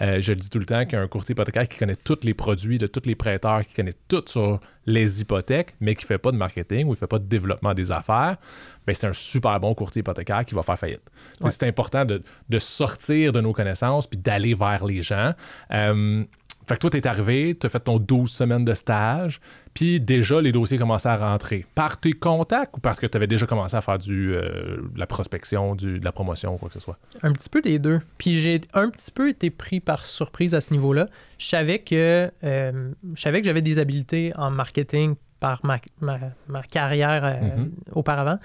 Euh, 0.00 0.20
je 0.20 0.32
dis 0.32 0.50
tout 0.50 0.58
le 0.58 0.64
temps 0.64 0.86
qu'un 0.86 1.06
courtier 1.06 1.34
hypothécaire 1.34 1.68
qui 1.68 1.78
connaît 1.78 1.96
tous 1.96 2.18
les 2.24 2.34
produits 2.34 2.78
de 2.78 2.88
tous 2.88 3.02
les 3.04 3.14
prêteurs, 3.14 3.64
qui 3.64 3.74
connaît 3.74 3.92
tout 4.08 4.24
sur 4.26 4.60
les 4.86 5.20
hypothèques, 5.20 5.74
mais 5.80 5.94
qui 5.94 6.04
ne 6.04 6.08
fait 6.08 6.18
pas 6.18 6.32
de 6.32 6.36
marketing 6.36 6.86
ou 6.86 6.88
il 6.88 6.92
ne 6.92 6.96
fait 6.96 7.06
pas 7.06 7.18
de 7.18 7.26
développement 7.26 7.74
des 7.74 7.92
affaires, 7.92 8.38
ben 8.86 8.94
c'est 8.94 9.06
un 9.06 9.12
super 9.12 9.60
bon 9.60 9.74
courtier 9.74 10.00
hypothécaire 10.00 10.44
qui 10.44 10.54
va 10.54 10.62
faire 10.62 10.78
faillite. 10.78 11.02
C'est 11.50 11.64
important 11.64 12.04
de, 12.04 12.22
sortir 12.58 13.32
de 13.32 13.40
nos 13.40 13.52
connaissances 13.52 14.06
puis 14.06 14.18
d'aller 14.18 14.54
vers 14.54 14.84
les 14.84 15.02
gens. 15.02 15.32
Euh, 15.72 16.24
fait 16.68 16.74
que 16.74 16.80
toi, 16.80 16.90
t'es 16.90 17.06
arrivé, 17.06 17.54
t'as 17.58 17.70
fait 17.70 17.80
ton 17.80 17.98
12 17.98 18.30
semaines 18.30 18.64
de 18.64 18.74
stage, 18.74 19.40
puis 19.72 20.00
déjà, 20.00 20.40
les 20.42 20.52
dossiers 20.52 20.76
commençaient 20.76 21.08
à 21.08 21.16
rentrer. 21.16 21.64
Par 21.74 21.98
tes 21.98 22.12
contacts 22.12 22.76
ou 22.76 22.80
parce 22.80 23.00
que 23.00 23.06
tu 23.06 23.16
avais 23.16 23.26
déjà 23.26 23.46
commencé 23.46 23.74
à 23.74 23.80
faire 23.80 23.98
du, 23.98 24.34
euh, 24.34 24.82
de 24.92 24.98
la 24.98 25.06
prospection, 25.06 25.74
du, 25.74 25.98
de 25.98 26.04
la 26.04 26.12
promotion 26.12 26.54
ou 26.54 26.58
quoi 26.58 26.68
que 26.68 26.74
ce 26.74 26.80
soit? 26.80 26.98
Un 27.22 27.32
petit 27.32 27.48
peu 27.48 27.62
des 27.62 27.78
deux. 27.78 28.00
Puis 28.18 28.40
j'ai 28.40 28.60
un 28.74 28.90
petit 28.90 29.10
peu 29.10 29.30
été 29.30 29.48
pris 29.48 29.80
par 29.80 30.04
surprise 30.04 30.54
à 30.54 30.60
ce 30.60 30.72
niveau-là. 30.72 31.06
Je 31.38 31.46
savais 31.46 31.78
que, 31.78 32.30
euh, 32.44 32.90
je 33.14 33.20
savais 33.20 33.40
que 33.40 33.46
j'avais 33.46 33.62
des 33.62 33.78
habiletés 33.78 34.32
en 34.36 34.50
marketing 34.50 35.14
par 35.40 35.64
ma, 35.64 35.78
ma, 36.00 36.62
carrière 36.64 37.24
euh, 37.24 37.34
mm-hmm. 37.34 37.70
auparavant 37.92 38.38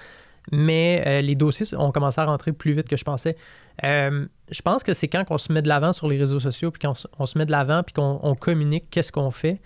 mais 0.52 1.22
les 1.22 1.34
dossiers 1.34 1.74
ont 1.74 1.90
commencé 1.90 2.20
à 2.20 2.26
rentrer 2.26 2.52
plus 2.52 2.72
vite 2.72 2.86
que 2.86 2.98
je 2.98 3.04
pensais. 3.04 3.34
Euh, 3.82 4.26
je 4.50 4.62
pense 4.62 4.82
que 4.82 4.94
c'est 4.94 5.08
quand 5.08 5.24
on 5.30 5.38
se 5.38 5.52
met 5.52 5.62
de 5.62 5.68
l'avant 5.68 5.92
sur 5.92 6.06
les 6.08 6.18
réseaux 6.18 6.40
sociaux, 6.40 6.70
puis 6.70 6.86
qu'on 6.86 6.94
on 7.18 7.26
se 7.26 7.38
met 7.38 7.46
de 7.46 7.50
l'avant, 7.50 7.82
puis 7.82 7.94
qu'on 7.94 8.36
communique 8.38 8.90
qu'est-ce 8.90 9.10
qu'on 9.10 9.30
fait, 9.30 9.60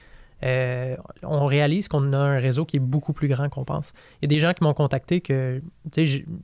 euh, 0.45 0.95
on 1.25 1.47
réalise 1.47 1.89
qu'on 1.89 2.13
a 2.13 2.19
un 2.19 2.39
réseau 2.39 2.65
qui 2.65 2.77
est 2.77 2.81
beaucoup 2.81 3.13
plus 3.13 3.27
grand 3.27 3.49
qu'on 3.49 3.65
pense. 3.65 3.93
Il 4.21 4.25
y 4.25 4.27
a 4.27 4.29
des 4.37 4.39
gens 4.39 4.53
qui 4.53 4.63
m'ont 4.63 4.75
contacté 4.75 5.21
que 5.21 5.61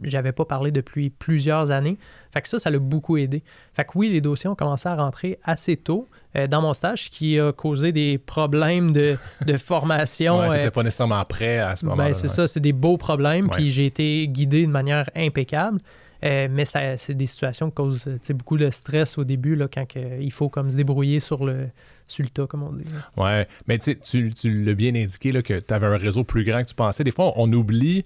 j'avais 0.02 0.32
pas 0.32 0.44
parlé 0.44 0.72
depuis 0.72 1.10
plusieurs 1.10 1.70
années. 1.70 1.96
Fait 2.32 2.42
que 2.42 2.48
ça, 2.48 2.58
ça 2.58 2.70
l'a 2.70 2.80
beaucoup 2.80 3.16
aidé. 3.16 3.44
Fait 3.72 3.84
que 3.84 3.90
oui, 3.94 4.10
les 4.10 4.20
dossiers 4.20 4.50
ont 4.50 4.56
commencé 4.56 4.88
à 4.88 4.96
rentrer 4.96 5.38
assez 5.44 5.76
tôt 5.76 6.08
euh, 6.34 6.48
dans 6.48 6.60
mon 6.60 6.74
stage, 6.74 7.04
ce 7.04 7.10
qui 7.10 7.38
a 7.38 7.52
causé 7.52 7.92
des 7.92 8.18
problèmes 8.18 8.90
de, 8.90 9.16
de 9.46 9.56
formation. 9.56 10.40
ouais, 10.40 10.48
n'étais 10.48 10.66
euh, 10.66 10.70
pas 10.72 10.82
nécessairement 10.82 11.24
prêt 11.24 11.58
à 11.58 11.76
ce 11.76 11.84
moment-là. 11.86 12.08
Ben, 12.08 12.14
c'est 12.14 12.28
ça, 12.28 12.48
c'est 12.48 12.60
des 12.60 12.72
beaux 12.72 12.96
problèmes. 12.96 13.48
Puis 13.48 13.70
j'ai 13.70 13.86
été 13.86 14.26
guidé 14.26 14.66
de 14.66 14.72
manière 14.72 15.08
impeccable. 15.14 15.78
Mais 16.24 16.64
c'est 16.64 17.14
des 17.14 17.26
situations 17.26 17.68
qui 17.70 17.74
causent 17.74 18.08
beaucoup 18.30 18.56
de 18.56 18.70
stress 18.70 19.18
au 19.18 19.24
début, 19.24 19.56
là, 19.56 19.68
quand 19.72 19.86
il 19.96 20.32
faut 20.32 20.48
comme 20.48 20.70
se 20.70 20.76
débrouiller 20.76 21.20
sur 21.20 21.44
le, 21.44 21.68
sur 22.06 22.24
le 22.24 22.30
tas, 22.30 22.46
comme 22.46 22.62
on 22.62 22.72
dit. 22.72 22.84
Ouais, 23.16 23.46
mais 23.66 23.78
tu, 23.78 23.96
tu 24.30 24.64
l'as 24.64 24.74
bien 24.74 24.94
indiqué 24.94 25.32
là, 25.32 25.42
que 25.42 25.58
tu 25.60 25.74
avais 25.74 25.86
un 25.86 25.96
réseau 25.96 26.24
plus 26.24 26.44
grand 26.44 26.62
que 26.62 26.68
tu 26.68 26.74
pensais. 26.74 27.04
Des 27.04 27.10
fois, 27.10 27.34
on 27.36 27.52
oublie 27.52 28.04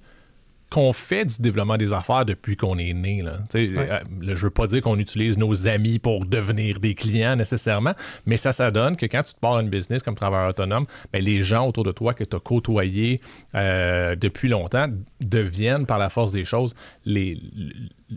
qu'on 0.71 0.93
fait 0.93 1.25
du 1.25 1.41
développement 1.41 1.77
des 1.79 1.93
affaires 1.93 2.25
depuis 2.25 2.57
qu'on 2.57 2.79
est 2.79 2.93
né. 2.93 3.23
Là. 3.23 3.39
Euh, 3.55 4.01
je 4.21 4.35
veux 4.35 4.51
pas 4.51 4.67
dire 4.67 4.83
qu'on 4.83 4.99
utilise 4.99 5.39
nos 5.39 5.67
amis 5.67 5.99
pour 5.99 6.27
devenir 6.27 6.79
des 6.79 6.95
clients 6.95 7.37
nécessairement, 7.37 7.95
mais 8.27 8.37
ça, 8.37 8.53
ça 8.53 8.71
donne 8.71 8.97
que 8.97 9.07
quand 9.07 9.23
tu 9.23 9.35
te 9.35 9.41
pars 9.41 9.59
une 9.61 9.71
business 9.71 10.03
comme 10.03 10.15
travailleur 10.15 10.51
autonome, 10.51 10.87
ben, 11.13 11.23
les 11.23 11.43
gens 11.43 11.67
autour 11.67 11.85
de 11.85 11.93
toi 11.93 12.13
que 12.13 12.25
tu 12.25 12.37
as 12.37 12.41
côtoyés 12.41 13.21
euh, 13.55 14.15
depuis 14.15 14.49
longtemps 14.49 14.89
deviennent, 15.21 15.87
par 15.87 15.99
la 15.99 16.11
force 16.11 16.33
des 16.33 16.45
choses, 16.45 16.75
les, 17.05 17.41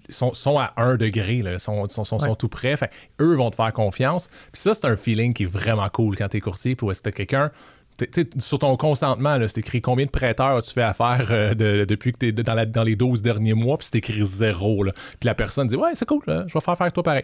sont, 0.09 0.33
sont 0.33 0.57
à 0.57 0.73
un 0.77 0.95
degré, 0.95 1.41
là, 1.41 1.57
sont, 1.59 1.87
sont, 1.87 2.03
sont, 2.03 2.35
tout 2.35 2.49
près. 2.49 2.75
eux 3.21 3.35
vont 3.35 3.49
te 3.49 3.55
faire 3.55 3.73
confiance. 3.73 4.29
Puis 4.51 4.61
ça, 4.61 4.73
c'est 4.73 4.85
un 4.85 4.95
feeling 4.97 5.33
qui 5.33 5.43
est 5.43 5.51
vraiment 5.51 5.87
cool 5.89 6.17
quand 6.17 6.29
tu 6.29 6.37
es 6.37 6.41
courtier. 6.41 6.75
Puis 6.75 6.85
ouais, 6.85 6.95
quelqu'un 7.13 7.51
sur 8.39 8.59
ton 8.59 8.75
consentement, 8.77 9.37
c'est 9.47 9.59
écrit 9.59 9.81
combien 9.81 10.05
de 10.05 10.11
prêteurs 10.11 10.57
as-tu 10.57 10.71
fait 10.71 10.81
affaire 10.81 11.27
euh, 11.29 11.85
depuis 11.85 12.13
que 12.13 12.19
tu 12.19 12.27
es 12.27 12.31
dans, 12.31 12.69
dans, 12.69 12.83
les 12.83 12.95
12 12.95 13.21
derniers 13.21 13.53
mois, 13.53 13.77
puis 13.77 13.87
c'est 13.91 13.97
écrit 13.97 14.23
zéro. 14.25 14.83
Puis 14.83 15.27
la 15.27 15.35
personne 15.35 15.67
dit 15.67 15.75
Ouais, 15.75 15.91
c'est 15.93 16.07
cool, 16.07 16.21
je 16.27 16.33
vais 16.33 16.49
faire 16.49 16.69
affaire 16.69 16.81
avec 16.81 16.93
toi 16.93 17.03
pareil. 17.03 17.23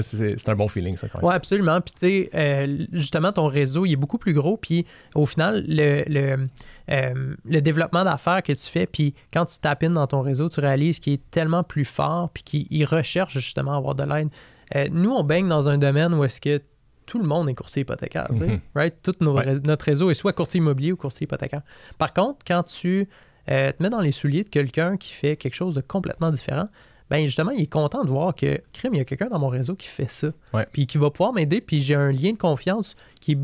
C'est 0.00 0.48
un 0.48 0.56
bon 0.56 0.68
feeling, 0.68 0.96
ça, 0.96 1.08
quand 1.08 1.18
même. 1.18 1.28
Oui, 1.28 1.34
absolument. 1.34 1.80
Puis, 1.80 1.94
tu 1.94 2.00
sais, 2.00 2.30
euh, 2.34 2.86
justement, 2.92 3.32
ton 3.32 3.46
réseau, 3.46 3.86
il 3.86 3.92
est 3.92 3.96
beaucoup 3.96 4.18
plus 4.18 4.32
gros. 4.32 4.56
Puis, 4.56 4.86
au 5.14 5.26
final, 5.26 5.64
le, 5.66 6.04
le, 6.06 6.44
euh, 6.90 7.34
le 7.44 7.60
développement 7.60 8.04
d'affaires 8.04 8.42
que 8.42 8.52
tu 8.52 8.66
fais, 8.66 8.86
puis 8.86 9.14
quand 9.32 9.44
tu 9.44 9.58
tapines 9.58 9.94
dans 9.94 10.06
ton 10.06 10.20
réseau, 10.20 10.48
tu 10.48 10.60
réalises 10.60 10.98
qu'il 10.98 11.14
est 11.14 11.30
tellement 11.30 11.62
plus 11.62 11.84
fort, 11.84 12.30
puis 12.30 12.42
qu'il 12.42 12.84
recherche 12.84 13.34
justement 13.34 13.74
à 13.74 13.76
avoir 13.76 13.94
de 13.94 14.04
l'aide. 14.04 14.92
nous, 14.92 15.10
on 15.10 15.24
baigne 15.24 15.48
dans 15.48 15.68
un 15.68 15.78
domaine 15.78 16.14
où 16.14 16.24
est-ce 16.24 16.40
que 16.40 16.60
tout 17.06 17.18
le 17.18 17.26
monde 17.26 17.48
est 17.48 17.54
courtier 17.54 17.82
hypothécaire. 17.82 18.28
Mhm. 18.30 18.60
right? 18.74 18.94
Tout 19.02 19.14
notre 19.20 19.84
réseau 19.84 20.10
est 20.10 20.14
soit 20.14 20.32
courtier 20.32 20.58
immobilier 20.58 20.92
ou 20.92 20.96
courtier 20.96 21.24
hypothécaire. 21.24 21.62
Par 21.98 22.12
contre, 22.12 22.38
quand 22.46 22.62
tu 22.62 23.08
euh, 23.50 23.72
te 23.72 23.82
mets 23.82 23.90
dans 23.90 24.00
les 24.00 24.12
souliers 24.12 24.44
de 24.44 24.48
quelqu'un 24.48 24.96
qui 24.96 25.12
fait 25.12 25.36
quelque 25.36 25.54
chose 25.54 25.74
de 25.74 25.80
complètement 25.80 26.30
différent, 26.30 26.68
ben 27.10 27.24
justement, 27.26 27.50
il 27.50 27.62
est 27.62 27.72
content 27.72 28.02
de 28.02 28.08
voir 28.08 28.34
que, 28.34 28.60
crime, 28.72 28.94
il 28.94 28.98
y 28.98 29.00
a 29.00 29.04
quelqu'un 29.04 29.28
dans 29.28 29.38
mon 29.38 29.48
réseau 29.48 29.74
qui 29.74 29.88
fait 29.88 30.10
ça. 30.10 30.28
Puis 30.72 30.86
qui 30.86 30.98
va 30.98 31.10
pouvoir 31.10 31.34
m'aider, 31.34 31.60
puis 31.60 31.80
j'ai 31.80 31.94
un 31.94 32.10
lien 32.10 32.32
de 32.32 32.38
confiance 32.38 32.96
qui 33.20 33.32
est 33.32 33.36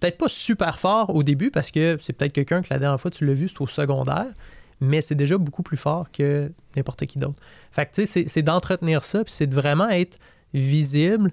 peut-être 0.00 0.18
pas 0.18 0.28
super 0.28 0.78
fort 0.78 1.14
au 1.14 1.22
début 1.22 1.50
parce 1.50 1.70
que 1.70 1.96
c'est 2.00 2.12
peut-être 2.12 2.32
quelqu'un 2.32 2.60
que 2.60 2.68
la 2.70 2.78
dernière 2.78 3.00
fois 3.00 3.10
tu 3.10 3.24
l'as 3.24 3.32
vu, 3.32 3.48
c'est 3.48 3.60
au 3.60 3.66
secondaire, 3.66 4.26
mais 4.80 5.00
c'est 5.00 5.14
déjà 5.14 5.38
beaucoup 5.38 5.62
plus 5.62 5.78
fort 5.78 6.10
que 6.12 6.52
n'importe 6.76 7.06
qui 7.06 7.18
d'autre. 7.18 7.40
Fait 7.72 7.86
que 7.86 7.94
tu 7.94 8.06
sais, 8.06 8.24
c'est 8.26 8.42
d'entretenir 8.42 9.02
ça, 9.04 9.24
puis 9.24 9.32
c'est 9.32 9.46
de 9.46 9.54
vraiment 9.54 9.88
être 9.88 10.18
visible, 10.52 11.32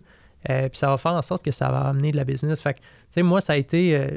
euh, 0.49 0.69
puis 0.69 0.77
ça 0.77 0.89
va 0.89 0.97
faire 0.97 1.13
en 1.13 1.21
sorte 1.21 1.43
que 1.43 1.51
ça 1.51 1.69
va 1.69 1.81
amener 1.81 2.11
de 2.11 2.17
la 2.17 2.23
business. 2.23 2.61
Fait 2.61 2.73
que, 2.73 2.79
tu 2.79 2.85
sais, 3.09 3.23
moi, 3.23 3.41
ça 3.41 3.53
a 3.53 3.55
été, 3.57 3.95
euh, 3.95 4.09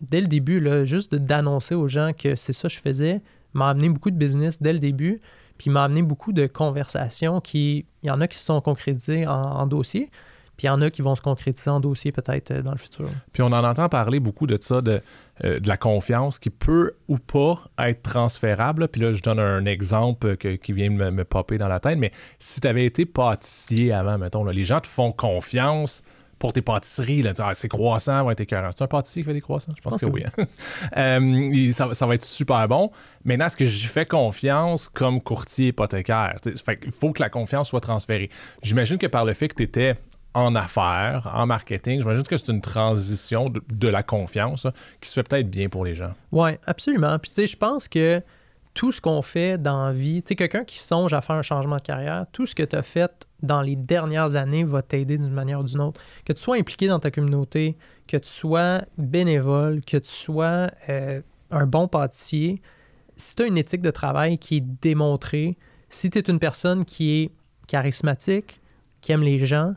dès 0.00 0.20
le 0.20 0.26
début, 0.26 0.60
là, 0.60 0.84
juste 0.84 1.14
d'annoncer 1.14 1.74
aux 1.74 1.88
gens 1.88 2.12
que 2.16 2.34
c'est 2.34 2.52
ça 2.52 2.68
que 2.68 2.74
je 2.74 2.80
faisais, 2.80 3.20
m'a 3.52 3.70
amené 3.70 3.88
beaucoup 3.88 4.10
de 4.10 4.16
business 4.16 4.60
dès 4.62 4.72
le 4.72 4.78
début, 4.78 5.20
puis 5.58 5.70
m'a 5.70 5.84
amené 5.84 6.02
beaucoup 6.02 6.32
de 6.32 6.46
conversations 6.46 7.40
qui, 7.40 7.86
il 8.02 8.08
y 8.08 8.10
en 8.10 8.20
a 8.20 8.28
qui 8.28 8.38
se 8.38 8.44
sont 8.44 8.60
concrétisées 8.60 9.26
en 9.26 9.66
dossier, 9.66 10.10
puis 10.56 10.66
il 10.66 10.70
y 10.70 10.70
en 10.70 10.80
a 10.82 10.90
qui 10.90 11.02
vont 11.02 11.14
se 11.14 11.22
concrétiser 11.22 11.70
en 11.70 11.80
dossier 11.80 12.12
peut-être 12.12 12.50
euh, 12.50 12.62
dans 12.62 12.72
le 12.72 12.78
futur. 12.78 13.06
Puis 13.32 13.42
on 13.42 13.46
en 13.46 13.64
entend 13.64 13.88
parler 13.88 14.20
beaucoup 14.20 14.46
de 14.46 14.58
ça, 14.60 14.80
de, 14.80 15.00
euh, 15.44 15.60
de 15.60 15.68
la 15.68 15.76
confiance 15.76 16.38
qui 16.38 16.50
peut 16.50 16.92
ou 17.08 17.18
pas 17.18 17.64
être 17.78 18.02
transférable. 18.02 18.88
Puis 18.88 19.00
là, 19.00 19.12
je 19.12 19.22
donne 19.22 19.40
un 19.40 19.64
exemple 19.64 20.36
qui 20.36 20.72
vient 20.72 20.90
me, 20.90 21.10
me 21.10 21.24
popper 21.24 21.58
dans 21.58 21.68
la 21.68 21.80
tête. 21.80 21.98
Mais 21.98 22.12
si 22.38 22.60
tu 22.60 22.68
avais 22.68 22.84
été 22.84 23.06
pâtissier 23.06 23.92
avant, 23.92 24.18
mettons, 24.18 24.44
les 24.44 24.64
gens 24.64 24.80
te 24.80 24.86
font 24.86 25.12
confiance 25.12 26.02
pour 26.42 26.52
tes 26.52 26.60
pâtisseries. 26.60 27.22
Là, 27.22 27.32
ah, 27.38 27.54
c'est 27.54 27.68
croissant, 27.68 28.24
va 28.24 28.32
être 28.32 28.40
écœurant. 28.40 28.70
C'est 28.76 28.82
un 28.82 28.88
pâtissier 28.88 29.22
qui 29.22 29.28
fait 29.28 29.32
des 29.32 29.40
croissants? 29.40 29.72
Je 29.76 29.80
pense, 29.80 29.96
que, 29.96 30.06
oui. 30.06 30.24
Hein. 30.26 30.44
Euh, 30.96 31.72
ça, 31.72 32.06
va 32.06 32.14
être 32.16 32.24
super 32.24 32.66
bon. 32.66 32.90
Maintenant, 33.24 33.46
est-ce 33.46 33.56
que 33.56 33.64
j'y 33.64 33.86
fais 33.86 34.04
confiance 34.04 34.88
comme 34.88 35.20
courtier 35.20 35.68
hypothécaire? 35.68 36.36
Il 36.44 36.90
faut 36.90 37.12
que 37.12 37.22
la 37.22 37.30
confiance 37.30 37.68
soit 37.68 37.80
transférée. 37.80 38.28
J'imagine 38.62 38.98
que 38.98 39.06
par 39.06 39.24
le 39.24 39.34
fait 39.34 39.48
que 39.48 39.54
tu 39.54 39.62
étais 39.62 39.96
en 40.34 40.54
affaires, 40.54 41.30
en 41.34 41.46
marketing. 41.46 42.00
J'imagine 42.00 42.22
que 42.22 42.36
c'est 42.36 42.50
une 42.50 42.60
transition 42.60 43.50
de, 43.50 43.88
la 43.88 44.02
confiance 44.02 44.66
qui 45.00 45.08
se 45.08 45.14
fait 45.14 45.28
peut-être 45.28 45.50
bien 45.50 45.68
pour 45.68 45.84
les 45.84 45.94
gens. 45.94 46.12
Oui, 46.30 46.52
absolument. 46.66 47.18
Puis 47.18 47.30
tu 47.30 47.34
sais, 47.34 47.46
je 47.46 47.56
pense 47.56 47.88
que 47.88 48.22
tout 48.74 48.90
ce 48.90 49.00
qu'on 49.00 49.20
fait 49.20 49.58
dans 49.58 49.86
la 49.86 49.92
vie, 49.92 50.22
tu 50.22 50.28
sais, 50.28 50.36
quelqu'un 50.36 50.64
qui 50.64 50.78
songe 50.78 51.12
à 51.12 51.20
faire 51.20 51.36
un 51.36 51.42
changement 51.42 51.76
de 51.76 51.82
carrière, 51.82 52.24
tout 52.32 52.46
ce 52.46 52.54
que 52.54 52.62
tu 52.62 52.74
as 52.74 52.82
fait 52.82 53.28
dans 53.42 53.60
les 53.60 53.76
dernières 53.76 54.34
années 54.34 54.64
va 54.64 54.80
t'aider 54.80 55.18
d'une 55.18 55.30
manière 55.30 55.60
ou 55.60 55.64
d'une 55.64 55.80
autre. 55.80 56.00
Que 56.24 56.32
tu 56.32 56.40
sois 56.40 56.56
impliqué 56.56 56.88
dans 56.88 56.98
ta 56.98 57.10
communauté, 57.10 57.76
que 58.06 58.16
tu 58.16 58.30
sois 58.30 58.82
bénévole, 58.96 59.82
que 59.84 59.98
tu 59.98 60.10
sois 60.10 60.70
euh, 60.88 61.20
un 61.50 61.66
bon 61.66 61.86
pâtissier, 61.86 62.62
si 63.16 63.36
tu 63.36 63.42
as 63.42 63.46
une 63.46 63.58
éthique 63.58 63.82
de 63.82 63.90
travail 63.90 64.38
qui 64.38 64.56
est 64.56 64.64
démontrée, 64.80 65.58
si 65.90 66.08
tu 66.08 66.18
es 66.18 66.22
une 66.22 66.38
personne 66.38 66.84
qui 66.86 67.20
est 67.20 67.30
charismatique, 67.66 68.60
qui 69.02 69.12
aime 69.12 69.22
les 69.22 69.44
gens, 69.44 69.74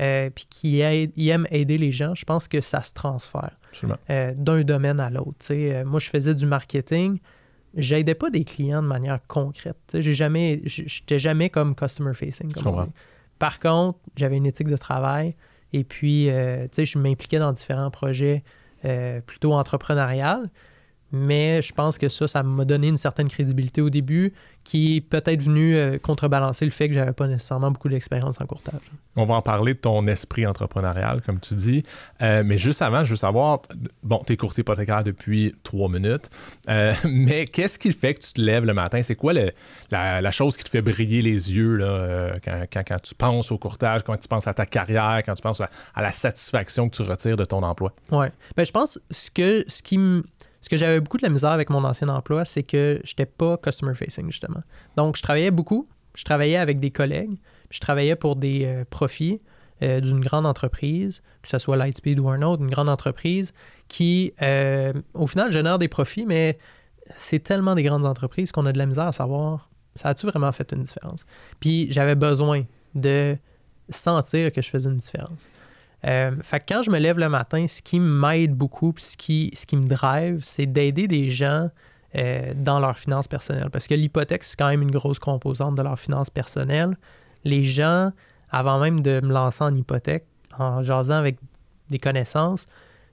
euh, 0.00 0.30
puis 0.30 0.46
qui 0.48 0.80
aime 0.80 1.46
aider 1.50 1.76
les 1.76 1.92
gens, 1.92 2.14
je 2.14 2.24
pense 2.24 2.48
que 2.48 2.62
ça 2.62 2.82
se 2.82 2.94
transfère 2.94 3.52
euh, 4.08 4.32
d'un 4.34 4.62
domaine 4.62 4.98
à 4.98 5.10
l'autre. 5.10 5.46
Euh, 5.50 5.84
moi, 5.84 6.00
je 6.00 6.08
faisais 6.08 6.34
du 6.34 6.46
marketing. 6.46 7.18
J'aidais 7.74 8.14
pas 8.14 8.30
des 8.30 8.44
clients 8.44 8.82
de 8.82 8.88
manière 8.88 9.18
concrète. 9.26 9.76
J'ai 9.94 10.14
jamais, 10.14 10.62
j'étais 10.64 11.18
jamais 11.18 11.50
comme 11.50 11.74
customer 11.74 12.14
facing. 12.14 12.50
Par 13.38 13.60
contre, 13.60 13.98
j'avais 14.16 14.38
une 14.38 14.46
éthique 14.46 14.68
de 14.68 14.76
travail 14.76 15.34
et 15.72 15.84
puis, 15.84 16.26
je 16.26 16.98
m'impliquais 16.98 17.38
dans 17.38 17.52
différents 17.52 17.90
projets 17.90 18.42
plutôt 19.26 19.52
entrepreneuriales. 19.52 20.50
Mais 21.12 21.60
je 21.62 21.72
pense 21.72 21.98
que 21.98 22.08
ça, 22.08 22.28
ça 22.28 22.42
m'a 22.42 22.64
donné 22.64 22.88
une 22.88 22.96
certaine 22.96 23.28
crédibilité 23.28 23.80
au 23.80 23.90
début 23.90 24.32
qui 24.62 24.96
est 24.96 25.00
peut-être 25.00 25.42
venu 25.42 25.74
euh, 25.74 25.98
contrebalancer 25.98 26.64
le 26.64 26.70
fait 26.70 26.88
que 26.88 26.94
j'avais 26.94 27.12
pas 27.12 27.26
nécessairement 27.26 27.70
beaucoup 27.70 27.88
d'expérience 27.88 28.40
en 28.40 28.46
courtage. 28.46 28.80
On 29.16 29.24
va 29.24 29.34
en 29.34 29.42
parler 29.42 29.74
de 29.74 29.78
ton 29.78 30.06
esprit 30.06 30.46
entrepreneurial, 30.46 31.22
comme 31.22 31.40
tu 31.40 31.54
dis. 31.54 31.82
Euh, 32.20 32.42
mais 32.44 32.58
juste 32.58 32.82
avant, 32.82 33.02
je 33.02 33.10
veux 33.10 33.16
savoir, 33.16 33.62
bon, 34.02 34.22
tu 34.26 34.34
es 34.34 34.36
courtier 34.36 34.60
hypothécaire 34.60 35.02
depuis 35.02 35.54
trois 35.62 35.88
minutes, 35.88 36.30
euh, 36.68 36.94
mais 37.04 37.46
qu'est-ce 37.46 37.78
qui 37.78 37.92
fait 37.92 38.14
que 38.14 38.20
tu 38.20 38.34
te 38.34 38.40
lèves 38.40 38.64
le 38.64 38.74
matin? 38.74 39.02
C'est 39.02 39.16
quoi 39.16 39.32
la, 39.32 40.30
chose 40.30 40.56
qui 40.56 40.64
te 40.64 40.70
fait 40.70 40.82
briller 40.82 41.22
les 41.22 41.52
yeux 41.52 41.76
là, 41.76 42.36
quand, 42.44 42.84
quand, 42.86 43.02
tu 43.02 43.14
penses 43.14 43.50
au 43.50 43.58
courtage, 43.58 44.02
quand 44.04 44.16
tu 44.16 44.28
penses 44.28 44.46
à 44.46 44.54
ta 44.54 44.66
carrière, 44.66 45.22
quand 45.24 45.34
tu 45.34 45.42
penses 45.42 45.60
à, 45.60 45.70
la 45.96 46.12
satisfaction 46.12 46.88
que 46.88 46.96
tu 46.96 47.02
retires 47.02 47.36
de 47.36 47.44
ton 47.44 47.62
emploi? 47.62 47.92
Oui. 48.12 48.26
Ben, 48.56 48.64
je 48.64 48.70
pense 48.70 49.00
que 49.34 49.64
ce 49.66 49.82
qui 49.82 49.98
me 49.98 50.22
ce 50.60 50.68
que 50.68 50.76
j'avais 50.76 51.00
beaucoup 51.00 51.16
de 51.16 51.22
la 51.22 51.28
misère 51.28 51.50
avec 51.50 51.70
mon 51.70 51.84
ancien 51.84 52.08
emploi, 52.08 52.44
c'est 52.44 52.62
que 52.62 53.00
j'étais 53.04 53.26
pas 53.26 53.56
customer 53.56 53.94
facing, 53.94 54.26
justement. 54.26 54.62
Donc, 54.96 55.16
je 55.16 55.22
travaillais 55.22 55.50
beaucoup, 55.50 55.88
je 56.14 56.24
travaillais 56.24 56.56
avec 56.56 56.80
des 56.80 56.90
collègues, 56.90 57.38
je 57.70 57.80
travaillais 57.80 58.16
pour 58.16 58.36
des 58.36 58.64
euh, 58.64 58.84
profits 58.88 59.40
euh, 59.82 60.00
d'une 60.00 60.20
grande 60.20 60.46
entreprise, 60.46 61.22
que 61.42 61.48
ce 61.48 61.58
soit 61.58 61.76
Lightspeed 61.76 62.20
ou 62.20 62.28
un 62.28 62.42
autre, 62.42 62.62
une 62.62 62.70
grande 62.70 62.88
entreprise 62.88 63.52
qui, 63.88 64.34
euh, 64.42 64.92
au 65.14 65.26
final, 65.26 65.50
génère 65.50 65.78
des 65.78 65.88
profits, 65.88 66.26
mais 66.26 66.58
c'est 67.16 67.40
tellement 67.40 67.74
des 67.74 67.82
grandes 67.82 68.04
entreprises 68.04 68.52
qu'on 68.52 68.66
a 68.66 68.72
de 68.72 68.78
la 68.78 68.86
misère 68.86 69.06
à 69.06 69.12
savoir 69.12 69.70
ça 69.96 70.10
a-tu 70.10 70.26
vraiment 70.26 70.52
fait 70.52 70.72
une 70.72 70.82
différence? 70.82 71.24
Puis 71.58 71.90
j'avais 71.90 72.14
besoin 72.14 72.62
de 72.94 73.36
sentir 73.88 74.52
que 74.52 74.62
je 74.62 74.68
faisais 74.68 74.88
une 74.88 74.96
différence. 74.96 75.48
Euh, 76.06 76.32
fait 76.42 76.60
que 76.60 76.64
quand 76.74 76.82
je 76.82 76.90
me 76.90 76.98
lève 76.98 77.18
le 77.18 77.28
matin, 77.28 77.66
ce 77.66 77.82
qui 77.82 78.00
m'aide 78.00 78.54
beaucoup, 78.54 78.92
puis 78.92 79.04
ce 79.04 79.16
qui, 79.16 79.50
ce 79.54 79.66
qui 79.66 79.76
me 79.76 79.86
drive, 79.86 80.40
c'est 80.42 80.66
d'aider 80.66 81.08
des 81.08 81.30
gens 81.30 81.68
euh, 82.16 82.52
dans 82.56 82.80
leurs 82.80 82.98
finances 82.98 83.28
personnelles. 83.28 83.70
Parce 83.70 83.86
que 83.86 83.94
l'hypothèque, 83.94 84.44
c'est 84.44 84.58
quand 84.58 84.68
même 84.68 84.82
une 84.82 84.90
grosse 84.90 85.18
composante 85.18 85.74
de 85.74 85.82
leurs 85.82 85.98
finances 85.98 86.30
personnelles. 86.30 86.96
Les 87.44 87.64
gens, 87.64 88.12
avant 88.50 88.80
même 88.80 89.00
de 89.00 89.20
me 89.22 89.32
lancer 89.32 89.62
en 89.62 89.74
hypothèque, 89.74 90.26
en 90.58 90.82
jasant 90.82 91.16
avec 91.16 91.38
des 91.90 91.98
connaissances, 91.98 92.66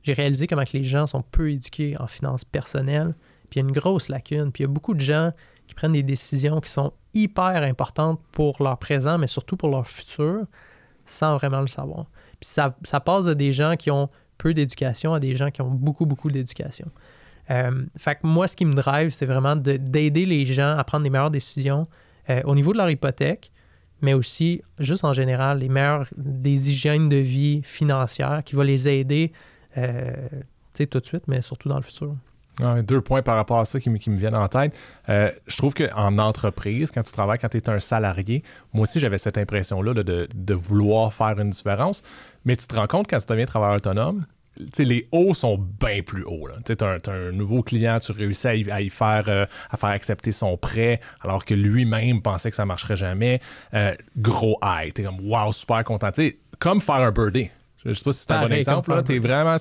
j'ai 0.04 0.13
réalisé 0.13 0.47
comment 0.47 0.63
que 0.63 0.78
les 0.78 0.84
gens 0.84 1.06
sont 1.06 1.21
peu 1.21 1.52
éduqués 1.52 1.95
en 2.00 2.08
finances 2.08 2.45
personnelles. 2.45 3.13
Puis 3.50 3.60
il 3.60 3.63
y 3.63 3.65
a 3.65 3.67
une 3.67 3.76
grosse 3.76 4.10
lacune. 4.10 4.52
Puis 4.52 4.63
il 4.63 4.67
y 4.67 4.69
a 4.69 4.73
beaucoup 4.73 4.93
de 4.93 5.02
gens 5.02 5.32
qui 5.67 5.76
prennent 5.76 5.93
des 5.93 6.04
décisions 6.04 6.62
qui 6.62 6.71
sont 6.71 6.93
hyper 7.13 7.63
importantes 7.63 8.19
pour 8.32 8.62
leur 8.62 8.78
présent, 8.78 9.17
mais 9.17 9.28
surtout 9.28 9.58
pour 9.58 9.69
leur 9.69 9.88
futur, 9.88 10.45
sans 11.06 11.38
vraiment 11.38 11.62
le 11.62 11.67
savoir. 11.67 12.06
Puis 12.39 12.50
ça, 12.50 12.76
ça 12.84 13.00
passe 13.00 13.26
de 13.26 13.34
des 13.34 13.54
gens 13.54 13.76
qui 13.76 13.91
ont 13.91 14.10
peu 14.38 14.54
d'éducation 14.54 15.13
à 15.13 15.19
des 15.19 15.36
gens 15.36 15.52
qui 15.52 15.62
ont 15.62 15.71
beaucoup, 15.71 16.06
beaucoup 16.06 16.30
d'éducation. 16.30 16.89
Euh, 17.50 17.86
fait 17.97 18.15
que 18.15 18.28
moi, 18.28 18.47
ce 18.47 18.56
qui 18.56 18.65
me 18.65 18.73
drive, 18.73 19.10
c'est 19.12 19.26
vraiment 19.26 19.56
d'aider 19.56 20.26
les 20.26 20.45
gens 20.45 20.78
à 20.78 20.84
prendre 20.84 21.04
les 21.04 21.10
meilleures 21.10 21.32
décisions 21.32 21.88
euh, 22.30 22.41
au 22.45 22.56
niveau 22.56 22.73
de 22.73 22.78
leur 22.78 22.89
hypothèque, 22.89 23.52
mais 24.02 24.13
aussi, 24.13 24.62
juste 24.80 25.04
en 25.04 25.13
général, 25.13 25.60
les 25.60 25.69
meilleures 25.69 26.08
des 26.15 26.69
hygiènes 26.69 27.10
de 27.10 27.17
vie 27.17 27.62
financières 27.63 28.43
qui 28.43 28.56
vont 28.56 28.63
les 28.63 28.88
aider, 28.89 29.32
euh, 29.78 30.13
tout 30.73 31.00
de 31.00 31.06
suite, 31.06 31.23
mais 31.28 31.41
surtout 31.41 31.69
dans 31.69 31.78
le 31.78 31.82
futur 31.82 32.15
deux 32.84 33.02
points 33.02 33.22
par 33.22 33.36
rapport 33.36 33.60
à 33.60 33.65
ça 33.65 33.80
qui, 33.80 33.89
me 33.89 34.17
viennent 34.17 34.36
en 34.36 34.48
tête. 34.48 34.76
Euh, 35.10 35.32
je 35.48 35.58
trouve 35.58 35.74
qu'en 35.74 36.17
entreprise, 36.17 36.91
quand 36.91 37.04
tu 37.04 37.12
travailles, 37.12 37.39
quand 37.39 37.50
tu 37.50 37.58
es 37.58 37.70
un 37.70 37.80
salarié, 37.80 38.43
moi 38.74 38.84
aussi 38.84 39.00
j'avais 39.00 39.17
cette 39.17 39.38
impression-là 39.38 39.93
de, 39.93 40.54
vouloir 40.54 41.13
faire 41.13 41.39
une 41.39 41.52
différence. 41.52 42.04
Mais 42.46 42.56
tu 42.56 42.67
te 42.67 42.76
rends 42.76 42.88
compte 42.88 43.08
quand 43.10 43.17
tu 43.20 43.26
deviens 43.28 43.46
travailleur 43.46 43.78
autonome, 43.78 44.26
les 44.80 45.08
hauts 45.12 45.34
sont 45.34 45.58
bien 45.58 46.02
plus 46.02 46.24
hauts. 46.24 46.48
Tu 46.65 46.74
as, 46.84 47.12
un 47.12 47.32
nouveau 47.32 47.62
client, 47.62 48.00
tu 48.00 48.12
réussis 48.12 48.48
à 48.48 48.82
y, 48.82 48.89
faire, 48.89 49.26
euh, 49.28 49.46
à 49.70 49.78
faire 49.78 49.89
accepter 49.89 50.32
son 50.32 50.58
prêt, 50.58 51.00
alors 51.22 51.46
que 51.46 51.54
lui-même 51.54 52.22
pensait 52.22 52.50
que 52.50 52.56
ça 52.56 52.65
marcherait 52.65 52.96
jamais. 52.96 53.39
Euh, 53.74 53.93
gros 54.17 54.58
high. 54.63 54.93
Tu 54.93 55.02
es 55.02 55.06
comme, 55.06 55.20
wow, 55.22 55.52
super 55.52 55.84
content. 55.84 56.10
comme 56.60 56.82
faire 56.82 56.96
un 56.96 57.12
birthday. 57.12 57.52
Je 57.88 57.93
sais 57.93 58.04
pas 58.04 58.12
si 58.12 58.19
c'est 58.19 58.32
un 58.32 58.47
bon 58.47 58.54
exemple. 58.54 58.91
Là. 58.91 59.04
Es 59.08 59.19
vraiment, 59.19 59.56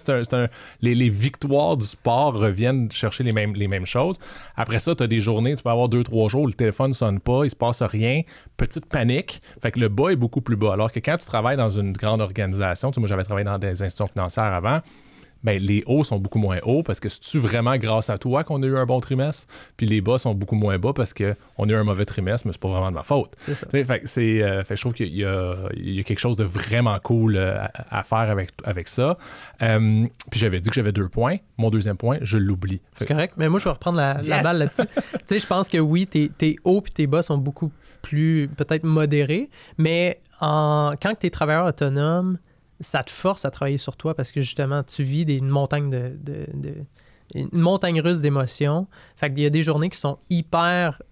les, 0.81 1.09
victoires 1.09 1.77
du 1.77 1.87
sport 1.87 2.35
reviennent 2.35 2.91
chercher 2.91 3.25
les 3.25 3.33
mêmes, 3.33 3.55
les 3.55 3.69
mêmes 3.69 3.87
choses. 3.87 4.19
Après 4.57 4.79
ça, 4.79 4.95
tu 4.95 5.03
as 5.03 5.07
des 5.07 5.21
journées, 5.21 5.55
tu 5.55 5.63
peux 5.63 5.71
avoir 5.71 5.89
deux, 5.89 6.03
trois 6.03 6.29
jours 6.29 6.43
où 6.43 6.47
le 6.47 6.53
téléphone 6.53 6.89
ne 6.89 6.95
sonne 6.95 7.21
pas, 7.21 7.45
il 7.45 7.51
se 7.51 7.57
passe 7.57 7.83
rien, 7.83 8.23
petite 8.57 8.87
panique. 8.87 9.41
Fait 9.63 9.71
que 9.71 9.81
le 9.81 9.89
bas 9.89 10.11
est 10.11 10.17
beaucoup 10.17 10.41
plus 10.41 10.57
bas. 10.57 10.73
Alors 10.73 10.91
que 10.91 11.01
quand 11.01 11.17
tu 11.19 11.27
travailles 11.27 11.57
dans 11.57 11.71
une 11.71 11.93
grande 11.93 12.21
organisation, 12.21 12.91
tu 12.91 13.01
moi 13.01 13.09
j'avais 13.09 13.25
travaillé 13.25 13.45
dans 13.45 13.59
des 13.59 13.83
institutions 13.83 14.07
financières 14.07 14.45
avant, 14.45 14.81
ben, 15.47 15.63
les 15.63 15.85
hauts 15.87 16.03
sont 16.03 16.19
beaucoup 16.19 16.41
moins 16.41 16.59
hauts 16.65 16.83
parce 16.83 16.99
que 16.99 17.09
c'est-tu 17.09 17.39
vraiment 17.39 17.77
grâce 17.77 18.11
à 18.11 18.19
toi 18.19 18.43
qu'on 18.43 18.61
a 18.65 18.67
eu 18.67 18.77
un 18.77 18.85
bon 18.85 18.99
trimestre? 18.99 19.47
Puis 19.77 19.87
les 19.87 20.01
bas 20.01 20.19
sont 20.19 20.35
beaucoup 20.35 20.57
moins 20.57 20.77
bas 20.77 20.93
parce 20.93 21.15
qu'on 21.15 21.69
a 21.69 21.69
eu 21.69 21.77
un 21.77 21.85
mauvais 21.85 22.05
trimestre, 22.05 22.49
mais 22.49 22.53
c'est 22.53 22.61
pas 22.61 22.69
vraiment 22.69 22.91
de 22.91 22.97
ma 22.97 23.05
faute. 23.05 23.31
C'est 23.39 23.55
ça. 23.55 23.69
Fait, 23.71 24.03
c'est, 24.07 24.43
euh, 24.43 24.65
fait, 24.65 24.75
je 24.75 24.81
trouve 24.81 24.95
qu'il 24.95 25.15
y 25.15 25.25
a, 25.25 25.55
il 25.77 25.95
y 25.95 26.01
a, 26.01 26.03
quelque 26.03 26.19
chose 26.19 26.37
de 26.37 26.43
vraiment 26.43 26.99
cool 26.99 27.37
euh, 27.37 27.65
à, 27.91 28.03
faire 28.03 28.29
avec, 28.29 28.51
avec 28.65 28.89
ça. 28.89 29.19
Euh, 29.63 30.07
puis 30.33 30.41
j'avais 30.41 30.61
dit 30.61 30.69
que 30.69 30.75
j'avais 30.75 30.91
deux 30.91 31.09
points. 31.09 31.37
Mon 31.59 31.71
deuxième 31.71 31.97
point, 31.97 32.19
je 32.23 32.39
l'oublie. 32.39 32.81
C'est 32.99 33.07
correct, 33.07 33.35
mais 33.37 33.49
moi, 33.49 33.61
je 33.61 33.67
vais 33.67 33.71
reprendre 33.71 33.99
la, 33.99 34.15
balle 34.43 34.59
là-dessus. 34.59 34.83
tu 35.13 35.19
sais, 35.27 35.39
je 35.39 35.47
pense 35.47 35.69
que 35.69 35.79
oui, 35.79 36.09
tes, 36.09 36.29
tes 36.29 36.57
hauts 36.65 36.81
puis 36.81 36.93
tes 36.93 37.07
bas 37.07 37.23
sont 37.23 37.39
beaucoup 37.39 37.71
plus 38.03 38.49
peut-être 38.57 38.83
modérés, 38.83 39.49
mais 39.79 40.19
en, 40.41 40.95
quand 41.01 41.15
tu 41.21 41.29
es 41.29 41.31
travailleur 41.31 41.67
autonome, 41.67 42.39
ça 42.81 43.03
te 43.03 43.11
force 43.11 43.45
à 43.45 43.51
travailler 43.51 43.79
sur 43.79 43.97
toi 43.97 44.15
parce 44.15 44.33
que 44.33 44.41
justement, 44.41 44.83
tu 44.83 45.03
vis 45.03 45.23
une 45.23 45.49
montagne 45.49 45.91
de, 45.91 46.19
une 47.35 47.49
montagne 47.53 48.01
russe 48.01 48.21
d'émotions. 48.21 48.87
Fait 49.17 49.33
y 49.37 49.47
a 49.47 49.51
des 49.51 49.63
journées 49.63 49.91
qui 49.91 49.99
sont 49.99 50.19
hyper 50.31 51.03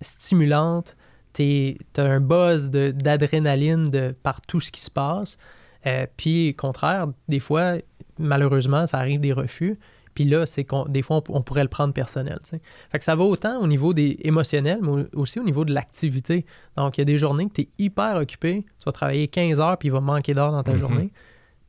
stimulantes. 0.00 0.96
Tu 1.32 1.76
as 1.96 2.02
un 2.02 2.20
buzz 2.20 2.70
d'adrénaline 2.70 3.90
de, 3.90 4.14
par 4.22 4.40
tout 4.40 4.60
ce 4.60 4.72
qui 4.72 4.80
se 4.80 4.90
passe. 4.90 5.38
Euh, 5.86 6.06
puis, 6.16 6.54
contraire, 6.54 7.06
des 7.28 7.40
fois, 7.40 7.76
malheureusement, 8.18 8.86
ça 8.86 8.98
arrive 8.98 9.20
des 9.20 9.32
refus. 9.32 9.78
Puis 10.18 10.24
là, 10.24 10.46
c'est 10.46 10.64
qu'on 10.64 10.84
des 10.86 11.02
fois, 11.02 11.22
on, 11.28 11.42
pourrait 11.42 11.62
le 11.62 11.68
prendre 11.68 11.94
personnel. 11.94 12.40
Fait 12.42 12.98
que 12.98 13.04
ça 13.04 13.14
va 13.14 13.22
autant 13.22 13.60
au 13.60 13.68
niveau 13.68 13.94
des 13.94 14.18
émotionnels, 14.24 14.80
mais 14.82 15.06
aussi 15.14 15.38
au 15.38 15.44
niveau 15.44 15.64
de 15.64 15.72
l'activité. 15.72 16.44
Donc, 16.76 16.98
il 16.98 17.02
y 17.02 17.02
a 17.02 17.04
des 17.04 17.18
journées 17.18 17.46
que 17.48 17.52
tu 17.52 17.60
es 17.60 17.68
hyper 17.78 18.16
occupé, 18.16 18.64
tu 18.80 18.84
vas 18.84 18.90
travailler 18.90 19.28
15 19.28 19.60
heures, 19.60 19.78
puis 19.78 19.90
il 19.90 19.92
va 19.92 20.00
manquer 20.00 20.34
d'heures 20.34 20.50
dans 20.50 20.64
ta 20.64 20.72
mhm. 20.72 20.78
journée. 20.78 21.12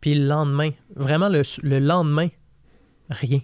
Puis 0.01 0.15
le 0.15 0.25
lendemain, 0.25 0.71
vraiment 0.95 1.29
le, 1.29 1.43
lendemain, 1.77 2.29
rien. 3.11 3.41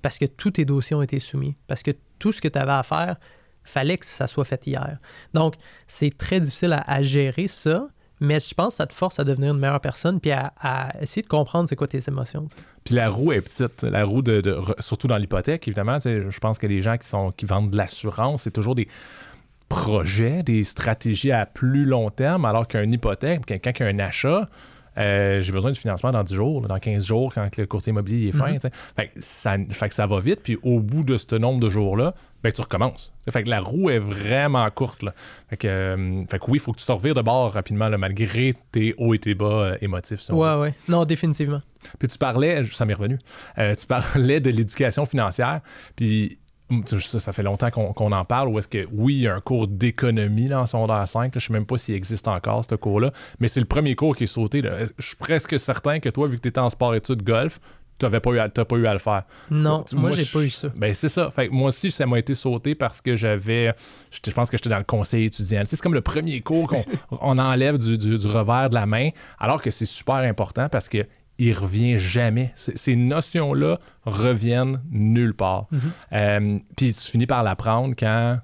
Parce 0.00 0.18
que 0.18 0.24
tous 0.24 0.52
tes 0.52 0.64
dossiers 0.64 0.96
ont 0.96 1.02
été 1.02 1.18
soumis. 1.18 1.54
Parce 1.66 1.82
que 1.82 1.90
tout 2.18 2.32
ce 2.32 2.40
que 2.40 2.48
tu 2.48 2.58
avais 2.58 2.72
à 2.72 2.82
faire, 2.82 3.16
fallait 3.62 3.98
que 3.98 4.06
ça 4.06 4.26
soit 4.26 4.46
fait 4.46 4.66
hier. 4.66 4.96
Donc, 5.34 5.56
c'est 5.86 6.16
très 6.16 6.40
difficile 6.40 6.82
à 6.86 7.02
gérer 7.02 7.46
ça. 7.46 7.88
Mais 8.20 8.38
je 8.38 8.54
pense 8.54 8.68
que 8.68 8.76
ça 8.76 8.86
te 8.86 8.94
force 8.94 9.18
à 9.20 9.24
devenir 9.24 9.52
une 9.52 9.60
meilleure 9.60 9.80
personne 9.80 10.20
puis 10.20 10.30
à, 10.30 10.92
essayer 11.00 11.22
de 11.22 11.28
comprendre 11.28 11.68
c'est 11.68 11.76
quoi 11.76 11.86
tes 11.86 12.00
émotions. 12.08 12.46
Puis 12.84 12.94
la 12.94 13.08
roue 13.08 13.32
est 13.32 13.42
petite. 13.42 13.82
La 13.82 14.04
roue, 14.04 14.22
de, 14.22 14.58
surtout 14.78 15.06
dans 15.06 15.18
l'hypothèque, 15.18 15.68
évidemment. 15.68 15.98
Je 16.00 16.38
pense 16.38 16.58
que 16.58 16.66
les 16.66 16.80
gens 16.80 16.96
qui, 16.96 17.08
sont, 17.08 17.30
qui 17.32 17.44
vendent 17.44 17.70
de 17.70 17.76
l'assurance, 17.76 18.42
c'est 18.42 18.52
toujours 18.52 18.74
des 18.74 18.88
projets, 19.68 20.42
des 20.42 20.64
stratégies 20.64 21.32
à 21.32 21.44
plus 21.44 21.84
long 21.84 22.10
terme, 22.10 22.44
alors 22.44 22.68
qu'un 22.68 22.90
hypothèque, 22.90 23.44
quelqu'un 23.44 23.72
qui 23.72 23.82
a 23.82 23.86
un 23.86 23.98
achat, 23.98 24.48
euh, 24.98 25.40
j'ai 25.40 25.52
besoin 25.52 25.70
du 25.70 25.78
financement 25.78 26.10
dans 26.10 26.22
10 26.22 26.34
jours, 26.34 26.62
dans 26.62 26.78
15 26.78 27.04
jours, 27.04 27.34
quand 27.34 27.56
le 27.56 27.66
courtier 27.66 27.90
immobilier 27.90 28.28
est 28.28 28.32
fin. 28.32 28.52
Mhm. 28.52 28.60
fait, 28.60 29.08
que 29.08 29.12
ça, 29.20 29.56
fait, 29.70 29.88
que 29.88 29.94
ça, 29.94 30.06
va 30.06 30.20
vite, 30.20 30.40
puis 30.42 30.56
au 30.62 30.80
bout 30.80 31.04
de 31.04 31.16
ce 31.16 31.34
nombre 31.34 31.60
de 31.60 31.68
jours-là, 31.68 32.14
ben, 32.46 32.52
tu 32.52 32.60
recommences. 32.60 33.12
Fait 33.28 33.42
que 33.42 33.48
la 33.48 33.58
roue 33.60 33.90
est 33.90 33.98
vraiment 33.98 34.70
courte. 34.70 35.02
Là. 35.02 35.12
Fait, 35.50 35.56
que, 35.56 35.66
euh, 35.66 36.22
fait 36.30 36.38
que 36.38 36.44
oui, 36.48 36.58
il 36.58 36.60
faut 36.60 36.72
que 36.72 36.78
tu 36.78 36.86
te 36.86 36.92
revires 36.92 37.14
de 37.14 37.22
bord 37.22 37.52
rapidement, 37.52 37.90
malgré 37.98 38.54
tes 38.70 38.94
hauts 38.98 39.14
et 39.14 39.18
tes 39.18 39.34
bas 39.34 39.46
euh, 39.46 39.78
émotifs. 39.80 40.28
ouais, 40.30 40.54
ouais. 40.54 40.74
Non, 40.88 41.04
définitivement. 41.04 41.60
Puis 41.98 42.06
tu 42.06 42.18
parlais, 42.18 42.62
ça 42.70 42.84
m'est 42.84 42.94
revenu, 42.94 43.18
tu 43.56 43.86
parlais 43.86 44.40
de 44.40 44.50
l'éducation 44.50 45.06
financière, 45.06 45.60
puis 45.94 46.38
ça, 46.86 47.20
ça 47.20 47.32
fait 47.32 47.42
longtemps 47.42 47.70
qu'on 47.70 48.12
en 48.12 48.24
parle, 48.24 48.48
ou 48.48 48.58
est-ce 48.58 48.68
que 48.68 48.86
oui, 48.92 49.14
il 49.14 49.20
y 49.22 49.28
a 49.28 49.34
un 49.34 49.40
cours 49.40 49.68
d'économie 49.68 50.52
en 50.52 50.66
secondaire 50.66 51.06
5, 51.06 51.32
je 51.32 51.38
ne 51.38 51.40
sais 51.40 51.52
même 51.52 51.66
pas 51.66 51.78
s'il 51.78 51.94
existe 51.94 52.26
encore 52.26 52.64
ce 52.64 52.74
cours-là, 52.74 53.12
mais 53.38 53.48
c'est 53.48 53.60
le 53.60 53.66
premier 53.66 53.94
cours 53.94 54.16
qui 54.16 54.24
est 54.24 54.28
sauté. 54.28 54.62
Je 54.98 55.06
suis 55.06 55.16
presque 55.16 55.58
certain 55.58 56.00
que 56.00 56.08
toi, 56.08 56.26
vu 56.26 56.36
que 56.36 56.42
tu 56.42 56.48
étais 56.48 56.60
en 56.60 56.70
sport-études 56.70 57.22
golf, 57.22 57.60
tu 57.98 58.06
n'as 58.06 58.20
pas, 58.20 58.30
eu 58.30 58.38
à, 58.38 58.48
pas 58.48 58.76
eu 58.76 58.86
à 58.86 58.92
le 58.92 58.98
faire. 58.98 59.22
Non, 59.50 59.84
moi, 59.94 60.10
j'ai 60.10 60.24
pas 60.24 60.40
eu 60.40 60.50
ça. 60.50 60.68
Ben, 60.76 60.92
c'est 60.94 61.08
ça. 61.08 61.30
Fait, 61.30 61.48
moi 61.48 61.68
aussi, 61.68 61.90
ça 61.90 62.06
m'a 62.06 62.18
été 62.18 62.34
sauté 62.34 62.74
parce 62.74 63.00
que 63.00 63.16
j'avais. 63.16 63.74
Je 64.10 64.30
pense 64.30 64.50
que 64.50 64.56
j'étais 64.56 64.70
dans 64.70 64.78
le 64.78 64.84
conseil 64.84 65.24
étudiant. 65.24 65.62
c'est 65.64 65.80
comme 65.80 65.94
le 65.94 66.00
premier 66.00 66.40
cours 66.40 66.68
qu'on 66.68 66.84
on 67.20 67.38
enlève 67.38 67.78
du, 67.78 67.96
du, 67.98 68.26
revers 68.26 68.70
de 68.70 68.74
la 68.74 68.86
main, 68.86 69.10
alors 69.38 69.62
que 69.62 69.70
c'est 69.70 69.86
super 69.86 70.16
important 70.16 70.68
parce 70.68 70.88
que 70.88 71.06
il 71.38 71.52
revient 71.52 71.98
jamais. 71.98 72.52
Ces 72.54 72.96
notions-là 72.96 73.78
reviennent 74.06 74.80
nulle 74.90 75.34
part. 75.34 75.66
Mhm. 75.70 75.80
Euh, 76.12 76.58
puis 76.76 76.94
tu 76.94 77.10
finis 77.10 77.26
par 77.26 77.42
l'apprendre 77.42 77.94
quand 77.98 78.38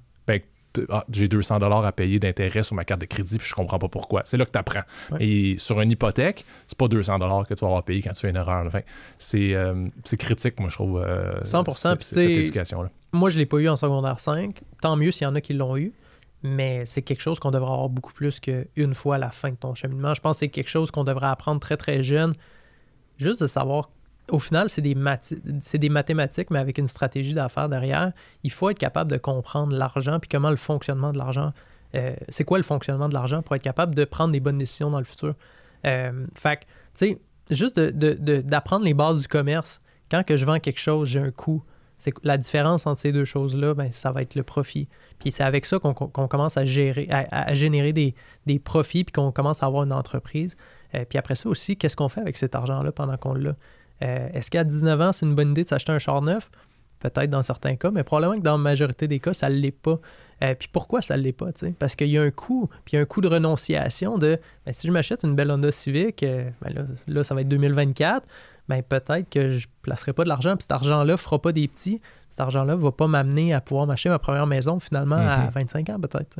ah, 0.88 1.04
j'ai 1.10 1.28
200 1.28 1.58
dollars 1.58 1.84
à 1.84 1.92
payer 1.92 2.18
d'intérêt 2.18 2.62
sur 2.62 2.74
ma 2.74 2.84
carte 2.84 3.00
de 3.00 3.06
crédit 3.06 3.38
puis 3.38 3.48
je 3.48 3.54
comprends 3.54 3.78
pas 3.78 3.88
pourquoi. 3.88 4.22
C'est 4.24 4.36
là 4.36 4.44
que 4.44 4.50
tu 4.50 4.58
apprends. 4.58 4.82
Et 5.20 5.56
sur 5.58 5.80
une 5.80 5.90
hypothèque, 5.90 6.44
c'est 6.66 6.78
pas 6.78 6.88
200 6.88 7.18
dollars 7.18 7.46
que 7.46 7.54
tu 7.54 7.60
vas 7.60 7.68
avoir 7.68 7.82
payé 7.84 8.02
quand 8.02 8.12
tu 8.12 8.20
fais 8.20 8.30
une 8.30 8.36
erreur. 8.36 8.66
Enfin, 8.66 8.80
euh, 9.34 9.88
c'est 10.04 10.16
critique, 10.16 10.58
moi, 10.60 10.68
je 10.68 10.74
trouve, 10.74 11.00
100%, 11.00 11.86
euh, 11.88 11.96
cette, 12.00 12.18
éducation-là. 12.18 12.90
Moi, 13.12 13.30
je 13.30 13.38
l'ai 13.38 13.46
pas 13.46 13.58
eu 13.58 13.68
en 13.68 13.76
secondaire 13.76 14.20
5. 14.20 14.60
Tant 14.80 14.96
mieux 14.96 15.10
s'il 15.10 15.24
y 15.24 15.26
en 15.26 15.34
a 15.34 15.40
qui 15.40 15.54
l'ont 15.54 15.76
eu 15.76 15.92
mais 16.44 16.84
c'est 16.86 17.02
quelque 17.02 17.20
chose 17.20 17.38
qu'on 17.38 17.52
devrait 17.52 17.70
avoir 17.70 17.88
beaucoup 17.88 18.12
plus 18.12 18.40
qu'une 18.40 18.94
fois 18.94 19.14
à 19.14 19.18
la 19.18 19.30
fin 19.30 19.50
de 19.50 19.54
ton 19.54 19.76
cheminement. 19.76 20.12
Je 20.12 20.20
pense 20.20 20.38
que 20.38 20.40
c'est 20.40 20.48
quelque 20.48 20.70
chose 20.70 20.90
qu'on 20.90 21.04
devrait 21.04 21.28
apprendre 21.28 21.60
très, 21.60 21.76
très 21.76 22.02
jeune 22.02 22.34
juste 23.16 23.42
de 23.42 23.46
savoir, 23.46 23.90
au 24.32 24.38
final, 24.38 24.70
c'est 24.70 24.80
des, 24.80 24.94
des 24.94 25.88
mathématiques, 25.90 26.50
mais 26.50 26.58
avec 26.58 26.78
une 26.78 26.88
stratégie 26.88 27.34
d'affaires 27.34 27.68
derrière. 27.68 28.12
Il 28.42 28.50
faut 28.50 28.70
être 28.70 28.78
capable 28.78 29.10
de 29.10 29.18
comprendre 29.18 29.76
l'argent 29.76 30.18
puis 30.18 30.28
comment 30.28 30.50
le 30.50 30.56
fonctionnement 30.56 31.12
de 31.12 31.18
l'argent, 31.18 31.52
euh, 31.94 32.14
c'est 32.30 32.44
quoi 32.44 32.58
le 32.58 32.64
fonctionnement 32.64 33.10
de 33.10 33.14
l'argent 33.14 33.42
pour 33.42 33.54
être 33.54 33.62
capable 33.62 33.94
de 33.94 34.04
prendre 34.04 34.32
des 34.32 34.40
bonnes 34.40 34.56
décisions 34.56 34.90
dans 34.90 34.98
le 34.98 35.04
futur. 35.04 35.34
Euh, 35.84 36.26
fait 36.34 36.60
tu 36.60 36.66
sais, 36.94 37.20
juste 37.50 37.78
d'apprendre 37.78 38.86
les 38.86 38.94
bases 38.94 39.20
du 39.20 39.28
commerce. 39.28 39.82
Quand 40.10 40.24
que 40.24 40.38
je 40.38 40.46
vends 40.46 40.58
quelque 40.58 40.80
chose, 40.80 41.08
j'ai 41.08 41.20
un 41.20 41.30
coût. 41.30 41.62
c'est 41.98 42.12
la 42.22 42.38
différence 42.38 42.86
entre 42.86 43.00
ces 43.00 43.12
deux 43.12 43.26
choses-là, 43.26 43.74
ben, 43.74 43.92
ça 43.92 44.12
va 44.12 44.22
être 44.22 44.34
le 44.34 44.42
profit. 44.42 44.88
Puis 45.18 45.30
c'est 45.30 45.44
avec 45.44 45.66
ça 45.66 45.78
qu'on 45.78 45.94
commence 45.94 46.56
à 46.56 46.64
gérer, 46.64 47.06
à, 47.10 47.52
générer 47.52 47.92
des, 47.92 48.58
profits, 48.58 49.04
puis 49.04 49.12
qu'on 49.12 49.30
commence 49.30 49.62
à 49.62 49.66
avoir 49.66 49.84
une 49.84 49.92
entreprise. 49.92 50.56
Euh, 50.94 51.04
puis 51.06 51.18
après 51.18 51.34
ça 51.34 51.50
aussi, 51.50 51.76
qu'est-ce 51.76 51.96
qu'on 51.96 52.08
fait 52.08 52.20
avec 52.20 52.38
cet 52.38 52.54
argent-là 52.54 52.92
pendant 52.92 53.16
qu'on 53.18 53.34
l'a? 53.34 53.54
Euh, 54.02 54.28
est-ce 54.32 54.50
qu'à 54.50 54.64
19 54.64 55.00
ans, 55.00 55.12
c'est 55.12 55.26
une 55.26 55.34
bonne 55.34 55.50
idée 55.50 55.64
de 55.64 55.68
s'acheter 55.68 55.92
un 55.92 55.98
char 55.98 56.22
neuf? 56.22 56.50
Peut-être 57.00 57.30
dans 57.30 57.42
certains 57.42 57.74
cas, 57.74 57.90
mais 57.90 58.04
probablement 58.04 58.38
que 58.38 58.44
dans 58.44 58.52
la 58.52 58.62
majorité 58.62 59.08
des 59.08 59.18
cas, 59.18 59.34
ça 59.34 59.48
ne 59.48 59.54
l'est 59.56 59.72
pas. 59.72 59.98
Euh, 60.42 60.54
puis 60.54 60.68
pourquoi 60.72 61.02
ça 61.02 61.16
ne 61.16 61.22
l'est 61.22 61.32
pas? 61.32 61.48
Parce 61.78 61.96
qu'il 61.96 62.08
y 62.08 62.18
a 62.18 62.22
un 62.22 62.30
coût, 62.30 62.68
puis 62.84 62.96
un 62.96 63.04
coût 63.04 63.20
de 63.20 63.28
renonciation 63.28 64.18
de 64.18 64.38
ben, 64.64 64.72
si 64.72 64.86
je 64.86 64.92
m'achète 64.92 65.24
une 65.24 65.34
belle 65.34 65.50
Honda 65.50 65.72
Civic, 65.72 66.20
ben 66.20 66.74
là, 66.74 66.82
là, 67.08 67.24
ça 67.24 67.34
va 67.34 67.40
être 67.40 67.48
2024, 67.48 68.26
ben 68.68 68.82
peut-être 68.82 69.28
que 69.28 69.48
je 69.48 69.66
placerai 69.82 70.12
pas 70.12 70.22
de 70.22 70.28
l'argent, 70.28 70.56
puis 70.56 70.62
cet 70.62 70.72
argent-là 70.72 71.16
fera 71.16 71.40
pas 71.40 71.50
des 71.50 71.66
petits. 71.66 72.00
Cet 72.28 72.40
argent-là 72.40 72.76
va 72.76 72.92
pas 72.92 73.08
m'amener 73.08 73.52
à 73.52 73.60
pouvoir 73.60 73.86
m'acheter 73.86 74.08
ma 74.08 74.18
première 74.18 74.46
maison 74.46 74.78
finalement 74.78 75.16
à 75.16 75.50
25 75.50 75.88
mhm. 75.88 75.94
ans 75.94 76.00
peut-être. 76.00 76.38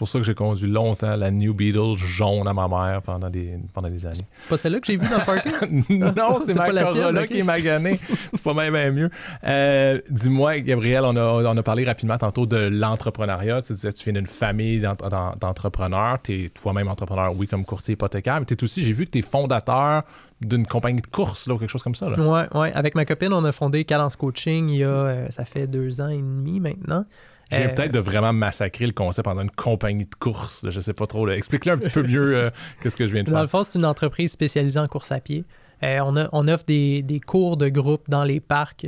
C'est 0.00 0.04
pour 0.04 0.08
ça 0.08 0.18
que 0.20 0.24
j'ai 0.24 0.34
conduit 0.34 0.66
longtemps 0.66 1.14
la 1.14 1.30
New 1.30 1.52
Beetle 1.52 1.94
jaune 1.98 2.48
à 2.48 2.54
ma 2.54 2.66
mère 2.68 3.02
pendant 3.02 3.28
des, 3.28 3.58
pendant 3.74 3.90
des 3.90 4.06
années. 4.06 4.24
Pas 4.48 4.56
celle-là 4.56 4.80
que 4.80 4.86
j'ai 4.86 4.96
vue 4.96 5.06
dans 5.06 5.18
le 5.18 5.24
party? 5.26 5.50
non, 5.90 6.40
c'est 6.46 6.54
ma 6.54 6.70
Corolla 6.70 7.26
qui 7.26 7.42
m'a 7.42 7.60
gagné. 7.60 8.00
C'est 8.32 8.42
pas 8.42 8.54
même, 8.54 8.94
mieux. 8.94 9.10
Euh, 9.44 10.00
dis-moi, 10.08 10.60
Gabriel, 10.60 11.04
on 11.04 11.14
a, 11.16 11.52
on 11.52 11.54
a 11.54 11.62
parlé 11.62 11.84
rapidement 11.84 12.16
tantôt 12.16 12.46
de 12.46 12.56
l'entrepreneuriat. 12.56 13.60
Tu 13.60 13.74
disais 13.74 13.92
tu 13.92 14.04
viens 14.04 14.14
d'une 14.14 14.26
famille 14.26 14.80
d'entrepreneurs. 14.80 16.16
Tu 16.22 16.44
es 16.44 16.48
toi-même 16.48 16.88
entrepreneur, 16.88 17.36
oui, 17.36 17.46
comme 17.46 17.66
courtier 17.66 17.92
hypothécaire, 17.92 18.40
mais 18.40 18.46
tu 18.46 18.54
es 18.54 18.64
aussi, 18.64 18.82
j'ai 18.82 18.94
vu 18.94 19.04
que 19.04 19.10
tu 19.10 19.18
es 19.18 19.22
fondateur 19.22 20.04
d'une 20.40 20.66
compagnie 20.66 21.02
de 21.02 21.06
course 21.08 21.46
là, 21.46 21.52
ou 21.52 21.58
quelque 21.58 21.68
chose 21.68 21.82
comme 21.82 21.94
ça. 21.94 22.08
Ouais, 22.08 22.46
ouais. 22.54 22.72
Avec 22.72 22.94
ma 22.94 23.04
copine, 23.04 23.34
on 23.34 23.44
a 23.44 23.52
fondé 23.52 23.84
Cadence 23.84 24.16
Coaching 24.16 24.70
il 24.70 24.78
y 24.78 24.84
a, 24.84 24.88
euh, 24.88 25.26
ça 25.28 25.44
fait 25.44 25.66
deux 25.66 26.00
ans 26.00 26.08
et 26.08 26.16
demi 26.16 26.58
maintenant. 26.58 27.04
J'ai 27.50 27.64
euh, 27.64 27.68
peut-être 27.68 27.92
de 27.92 27.98
vraiment 27.98 28.32
massacrer 28.32 28.86
le 28.86 28.92
concept 28.92 29.26
dans 29.26 29.40
une 29.40 29.50
compagnie 29.50 30.04
de 30.04 30.14
course. 30.14 30.64
Je 30.68 30.80
sais 30.80 30.92
pas 30.92 31.06
trop. 31.06 31.28
Explique-le 31.28 31.72
un 31.72 31.78
petit 31.78 31.90
peu 31.90 32.02
mieux 32.02 32.36
euh, 32.36 32.50
que 32.80 32.90
ce 32.90 32.96
que 32.96 33.06
je 33.06 33.12
viens 33.12 33.22
de 33.22 33.28
faire. 33.28 33.36
Dans 33.36 33.42
le 33.42 33.48
fond, 33.48 33.62
c'est 33.62 33.78
une 33.78 33.84
entreprise 33.84 34.32
spécialisée 34.32 34.78
en 34.78 34.86
course 34.86 35.12
à 35.12 35.20
pied. 35.20 35.44
on, 35.82 36.16
a, 36.16 36.28
on, 36.32 36.48
offre 36.48 36.64
des, 36.64 37.02
des, 37.02 37.20
cours 37.20 37.56
de 37.56 37.68
groupe 37.68 38.08
dans 38.08 38.24
les 38.24 38.40
parcs, 38.40 38.86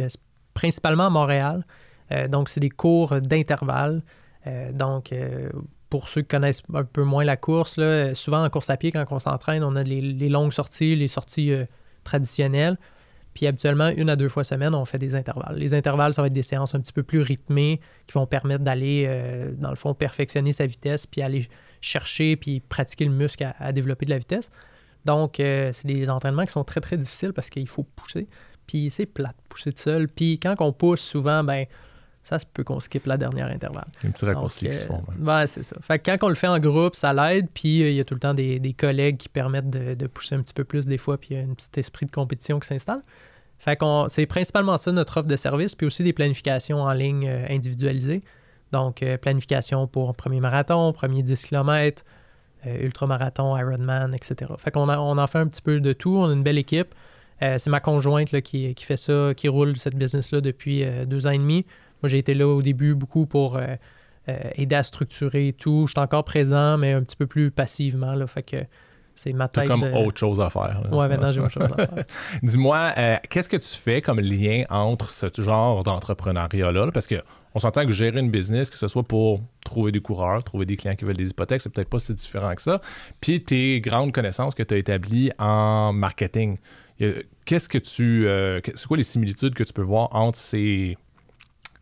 principalement 0.54 1.06
à 1.06 1.10
Montréal. 1.10 1.66
donc, 2.28 2.48
c'est 2.48 2.60
des 2.60 2.70
cours 2.70 3.20
d'intervalle. 3.20 4.02
donc, 4.72 5.12
pour 5.92 6.08
ceux 6.08 6.22
qui 6.22 6.28
connaissent 6.28 6.62
un 6.72 6.84
peu 6.84 7.02
moins 7.02 7.22
la 7.22 7.36
course, 7.36 7.78
souvent 8.14 8.42
en 8.42 8.48
course 8.48 8.70
à 8.70 8.78
pied, 8.78 8.92
quand 8.92 9.04
on 9.10 9.18
s'entraîne, 9.18 9.62
on 9.62 9.76
a 9.76 9.82
les, 9.82 10.28
longues 10.30 10.54
sorties, 10.54 10.96
les 10.96 11.06
sorties 11.06 11.52
euh, 11.52 11.66
traditionnelles. 12.02 12.78
Puis 13.34 13.46
habituellement, 13.46 13.88
une 13.88 14.10
à 14.10 14.16
deux 14.16 14.28
fois 14.28 14.44
semaine, 14.44 14.74
on 14.74 14.84
fait 14.84 14.98
des 14.98 15.14
intervalles. 15.14 15.56
Les 15.56 15.74
intervalles, 15.74 16.14
ça 16.14 16.22
va 16.22 16.26
être 16.26 16.32
des 16.32 16.42
séances 16.42 16.74
un 16.74 16.80
petit 16.80 16.92
peu 16.92 17.02
plus 17.02 17.20
rythmées 17.20 17.80
qui 18.06 18.14
vont 18.14 18.26
permettre 18.26 18.62
d'aller, 18.62 19.04
euh, 19.06 19.52
dans 19.56 19.70
le 19.70 19.76
fond, 19.76 19.94
perfectionner 19.94 20.52
sa 20.52 20.66
vitesse, 20.66 21.06
puis 21.06 21.22
aller 21.22 21.48
chercher, 21.80 22.36
puis 22.36 22.60
pratiquer 22.60 23.04
le 23.04 23.12
muscle 23.12 23.46
à, 23.58 23.72
développer 23.72 24.04
de 24.04 24.10
la 24.10 24.18
vitesse. 24.18 24.50
Donc, 25.04 25.40
euh, 25.40 25.70
c'est 25.72 25.88
des 25.88 26.10
entraînements 26.10 26.44
qui 26.44 26.52
sont 26.52 26.64
très, 26.64 26.80
très 26.80 26.96
difficiles 26.96 27.32
parce 27.32 27.50
qu'il 27.50 27.66
faut 27.66 27.84
pousser. 27.96 28.28
Puis 28.66 28.90
c'est 28.90 29.06
plat 29.06 29.30
de 29.30 29.48
pousser 29.48 29.72
tout 29.72 29.82
seul. 29.82 30.08
Puis 30.08 30.38
quand 30.38 30.54
on 30.60 30.72
pousse, 30.72 31.00
souvent, 31.00 31.42
ben 31.42 31.66
ça 32.22 32.38
se 32.38 32.46
peut 32.46 32.62
qu'on 32.62 32.78
skip 32.78 33.06
la 33.06 33.16
dernière 33.16 33.48
intervalle. 33.48 33.88
Un 34.04 34.10
petit 34.10 34.24
raccourci 34.24 34.68
qui 34.68 34.74
se 34.74 34.86
font. 34.86 35.02
Ouais, 35.20 35.46
c'est 35.46 35.64
ça. 35.64 35.76
Fait 35.80 35.98
que 35.98 36.10
quand 36.10 36.26
on 36.26 36.28
le 36.28 36.36
fait 36.36 36.46
en 36.46 36.58
groupe, 36.60 36.94
ça 36.94 37.12
l'aide, 37.12 37.48
puis 37.52 37.82
euh, 37.82 37.90
il 37.90 37.96
y 37.96 38.00
a 38.00 38.04
tout 38.04 38.14
le 38.14 38.20
temps 38.20 38.34
des, 38.34 38.74
collègues 38.78 39.16
qui 39.16 39.28
permettent 39.28 39.70
de, 39.70 40.06
pousser 40.06 40.36
un 40.36 40.42
petit 40.42 40.54
peu 40.54 40.64
plus 40.64 40.86
des 40.86 40.98
fois, 40.98 41.18
puis 41.18 41.30
il 41.32 41.36
y 41.36 41.40
a 41.40 41.42
un 41.42 41.54
petit 41.54 41.68
esprit 41.80 42.06
de 42.06 42.12
compétition 42.12 42.60
qui 42.60 42.68
s'installe. 42.68 43.02
Fait 43.58 43.76
qu'on 43.76 44.08
c'est 44.08 44.26
principalement 44.26 44.76
ça 44.78 44.90
notre 44.92 45.18
offre 45.18 45.28
de 45.28 45.36
service, 45.36 45.74
puis 45.74 45.86
aussi 45.86 46.02
des 46.04 46.12
planifications 46.12 46.82
en 46.82 46.92
ligne 46.92 47.28
euh, 47.28 47.46
individualisées. 47.50 48.22
Donc, 48.70 49.02
euh, 49.02 49.18
planification 49.18 49.86
pour 49.86 50.14
premier 50.14 50.40
marathon, 50.40 50.92
premier 50.92 51.22
10 51.22 51.42
km, 51.42 52.04
ultramarathon, 52.64 53.56
Ironman, 53.58 54.14
etc. 54.14 54.52
Fait 54.56 54.70
qu'on 54.70 54.88
on 54.88 55.18
en 55.18 55.26
fait 55.26 55.38
un 55.38 55.48
petit 55.48 55.60
peu 55.60 55.80
de 55.80 55.92
tout. 55.92 56.16
On 56.16 56.30
a 56.30 56.32
une 56.32 56.44
belle 56.44 56.58
équipe. 56.58 56.94
c'est 57.40 57.66
ma 57.66 57.80
conjointe 57.80 58.30
là, 58.30 58.40
qui, 58.40 58.72
qui, 58.76 58.84
fait 58.84 58.96
ça, 58.96 59.32
qui 59.36 59.48
roule 59.48 59.76
cette 59.76 59.96
business-là 59.96 60.40
depuis 60.40 60.84
deux 61.06 61.26
ans 61.26 61.32
et 61.32 61.38
demi. 61.38 61.66
Moi, 62.02 62.08
j'ai 62.08 62.18
été 62.18 62.34
là 62.34 62.48
au 62.48 62.62
début 62.62 62.94
beaucoup 62.94 63.26
pour 63.26 63.56
euh, 63.56 63.76
euh, 64.28 64.38
aider 64.56 64.74
à 64.74 64.82
structurer 64.82 65.54
tout. 65.56 65.84
Je 65.86 65.92
suis 65.92 66.00
encore 66.00 66.24
présent, 66.24 66.76
mais 66.76 66.92
un 66.92 67.02
petit 67.02 67.16
peu 67.16 67.26
plus 67.26 67.50
passivement. 67.50 68.14
Là, 68.14 68.26
fait 68.26 68.42
que 68.42 68.56
c'est 69.14 69.32
ma 69.32 69.46
tête. 69.46 69.68
comme 69.68 69.84
autre 69.84 70.18
chose 70.18 70.40
à 70.40 70.50
faire. 70.50 70.82
Oui, 70.90 71.06
maintenant, 71.08 71.30
j'ai 71.30 71.40
autre 71.40 71.50
chose 71.50 71.64
à 71.64 71.86
faire. 71.86 72.04
Dis-moi, 72.42 72.92
euh, 72.98 73.16
qu'est-ce 73.28 73.48
que 73.48 73.56
tu 73.56 73.76
fais 73.76 74.00
comme 74.00 74.18
lien 74.18 74.64
entre 74.68 75.10
ce 75.10 75.28
genre 75.38 75.84
d'entrepreneuriat-là? 75.84 76.90
Parce 76.92 77.06
que 77.06 77.16
on 77.54 77.58
s'entend 77.58 77.84
que 77.84 77.92
gérer 77.92 78.18
une 78.18 78.30
business, 78.30 78.70
que 78.70 78.78
ce 78.78 78.88
soit 78.88 79.02
pour 79.02 79.40
trouver 79.64 79.92
des 79.92 80.00
coureurs, 80.00 80.42
trouver 80.42 80.64
des 80.64 80.76
clients 80.76 80.94
qui 80.94 81.04
veulent 81.04 81.16
des 81.16 81.28
hypothèques, 81.28 81.60
c'est 81.60 81.70
peut-être 81.70 81.90
pas 81.90 81.98
si 81.98 82.14
différent 82.14 82.54
que 82.54 82.62
ça. 82.62 82.80
Puis 83.20 83.44
tes 83.44 83.80
grandes 83.80 84.12
connaissances 84.12 84.54
que 84.54 84.62
tu 84.62 84.74
as 84.74 84.78
établies 84.78 85.30
en 85.38 85.92
marketing. 85.92 86.56
Qu'est-ce 87.44 87.68
que 87.68 87.78
tu. 87.78 88.26
c'est 88.74 88.86
quoi 88.86 88.96
les 88.96 89.02
similitudes 89.02 89.54
que 89.54 89.64
tu 89.64 89.72
peux 89.72 89.82
voir 89.82 90.08
entre 90.14 90.38
ces 90.38 90.96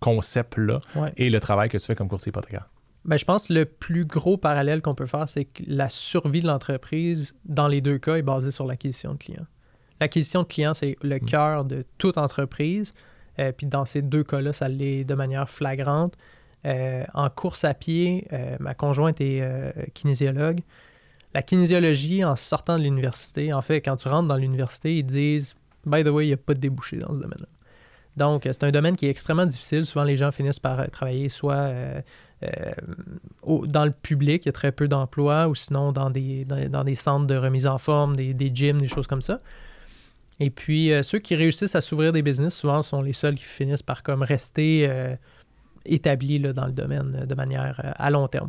concept-là 0.00 0.80
et 1.16 1.30
le 1.30 1.40
travail 1.40 1.68
que 1.68 1.78
tu 1.78 1.84
fais 1.84 1.94
comme 1.94 2.08
courtier 2.08 2.30
hypothécaire? 2.30 2.68
Ben, 3.04 3.16
je 3.16 3.24
pense 3.24 3.48
que 3.48 3.54
le 3.54 3.64
plus 3.64 4.04
gros 4.04 4.36
parallèle 4.36 4.82
qu'on 4.82 4.94
peut 4.94 5.06
faire, 5.06 5.28
c'est 5.28 5.46
que 5.46 5.62
la 5.66 5.88
survie 5.88 6.40
de 6.40 6.46
l'entreprise, 6.46 7.34
dans 7.46 7.66
les 7.66 7.80
deux 7.80 7.98
cas, 7.98 8.16
est 8.16 8.22
basée 8.22 8.50
sur 8.50 8.66
l'acquisition 8.66 9.14
de 9.14 9.18
clients. 9.18 9.46
L'acquisition 10.00 10.42
de 10.42 10.48
clients, 10.48 10.74
c'est 10.74 10.96
le 11.02 11.16
mm. 11.16 11.24
cœur 11.24 11.64
de 11.64 11.84
toute 11.98 12.18
entreprise. 12.18 12.94
Euh, 13.38 13.52
puis 13.52 13.66
dans 13.66 13.84
ces 13.84 14.02
deux 14.02 14.24
cas-là, 14.24 14.52
ça 14.52 14.68
l'est 14.68 15.04
de 15.04 15.14
manière 15.14 15.48
flagrante. 15.48 16.14
Euh, 16.66 17.04
en 17.14 17.30
course 17.30 17.64
à 17.64 17.72
pied, 17.72 18.26
euh, 18.32 18.56
ma 18.60 18.74
conjointe 18.74 19.20
est 19.20 19.42
kinésiologue. 19.94 20.60
La 21.32 21.42
kinésiologie, 21.42 22.24
en 22.24 22.36
sortant 22.36 22.76
de 22.76 22.82
l'université, 22.82 23.52
en 23.52 23.62
fait, 23.62 23.80
quand 23.80 23.96
tu 23.96 24.08
rentres 24.08 24.28
dans 24.28 24.36
l'université, 24.36 24.98
ils 24.98 25.04
disent 25.04 25.54
By 25.86 26.04
the 26.04 26.08
way, 26.08 26.26
il 26.26 26.28
n'y 26.28 26.34
a 26.34 26.36
pas 26.36 26.54
de 26.54 26.60
débouché 26.60 26.98
dans 26.98 27.14
ce 27.14 27.20
domaine-là. 27.20 27.46
Donc, 28.16 28.42
c'est 28.44 28.64
un 28.64 28.70
domaine 28.70 28.96
qui 28.96 29.06
est 29.06 29.10
extrêmement 29.10 29.46
difficile. 29.46 29.86
Souvent, 29.86 30.04
les 30.04 30.16
gens 30.16 30.32
finissent 30.32 30.58
par 30.58 30.80
euh, 30.80 30.86
travailler 30.86 31.28
soit 31.28 31.54
euh, 31.54 32.00
euh, 32.42 32.72
dans 33.66 33.84
le 33.84 33.92
public, 33.92 34.44
il 34.44 34.46
y 34.46 34.48
a 34.48 34.52
très 34.52 34.72
peu 34.72 34.88
d'emplois, 34.88 35.48
ou 35.48 35.54
sinon 35.54 35.92
dans 35.92 36.10
des, 36.10 36.46
centres 36.94 37.26
de 37.26 37.36
remise 37.36 37.66
en 37.66 37.78
forme, 37.78 38.16
des, 38.16 38.50
gyms, 38.54 38.80
des 38.80 38.88
choses 38.88 39.06
comme 39.06 39.22
ça. 39.22 39.40
Et 40.40 40.48
puis, 40.48 40.90
ceux 41.02 41.18
qui 41.18 41.34
réussissent 41.34 41.74
à 41.74 41.82
s'ouvrir 41.82 42.12
des 42.12 42.22
business, 42.22 42.54
souvent, 42.54 42.82
sont 42.82 43.02
les 43.02 43.12
seuls 43.12 43.34
qui 43.34 43.44
finissent 43.44 43.82
par 43.82 44.02
comme 44.02 44.22
rester 44.22 44.90
établis 45.84 46.40
dans 46.40 46.64
le 46.64 46.72
domaine 46.72 47.26
de 47.28 47.34
manière 47.34 47.94
à 47.98 48.10
long 48.10 48.26
terme. 48.26 48.48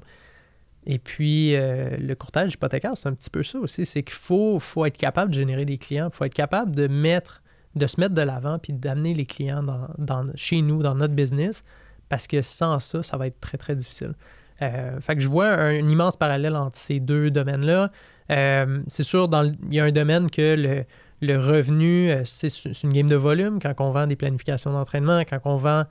Et 0.86 1.00
puis, 1.00 1.52
le 1.52 2.13
courtage 2.13 2.54
hypothécaire, 2.54 2.95
c'est 2.95 3.10
un 3.10 3.13
petit 3.13 3.30
peu 3.30 3.43
ça 3.43 3.60
aussi. 3.60 3.86
C'est 3.86 4.04
qu'il 4.04 4.15
faut, 4.15 4.58
faut 4.60 4.86
être 4.86 4.97
capable 4.97 5.32
de 5.32 5.36
générer 5.36 5.65
des 5.65 5.78
clients. 5.78 6.08
Il 6.08 6.15
faut 6.15 6.24
être 6.24 6.34
capable 6.34 6.74
de 6.74 6.88
mettre 6.88 7.41
de 7.76 7.88
se 7.88 8.00
mettre 8.00 8.16
de 8.16 8.22
l'avant 8.22 8.60
puis 8.60 8.74
d'amener 8.74 9.14
les 9.14 9.26
clients 9.26 9.64
dans, 9.98 10.26
chez 10.36 10.62
nous, 10.62 10.82
dans 10.84 10.96
notre 10.96 11.14
business, 11.14 11.64
parce 12.10 12.28
que 12.28 12.42
sans 12.42 12.80
ça, 12.80 13.04
ça 13.04 13.18
va 13.18 13.28
être 13.28 13.40
très, 13.40 13.58
très 13.58 13.76
difficile. 13.76 14.14
Euh, 14.62 15.00
fait 15.00 15.16
que 15.16 15.22
je 15.22 15.28
vois 15.28 15.48
un, 15.48 15.90
immense 15.90 16.18
parallèle 16.18 16.56
entre 16.56 16.78
ces 16.78 17.00
deux 17.00 17.32
domaines-là. 17.32 17.92
Euh, 18.32 18.82
c'est 18.88 19.04
sûr, 19.04 19.28
dans 19.28 19.44
il 19.44 19.74
y 19.74 19.80
a 19.80 19.86
un 19.86 19.92
domaine 19.92 20.30
que 20.30 20.86
le, 21.22 21.38
revenu, 21.38 22.12
euh, 22.12 22.24
c'est 22.26 22.50
une 22.84 22.94
game 22.94 23.08
de 23.08 23.16
volume 23.16 23.60
quand 23.60 23.74
on 23.80 23.92
vend 23.92 24.08
des 24.08 24.16
planifications 24.16 24.72
d'entraînement, 24.72 25.22
quand 25.22 25.40
on 25.46 25.56
vend 25.56 25.86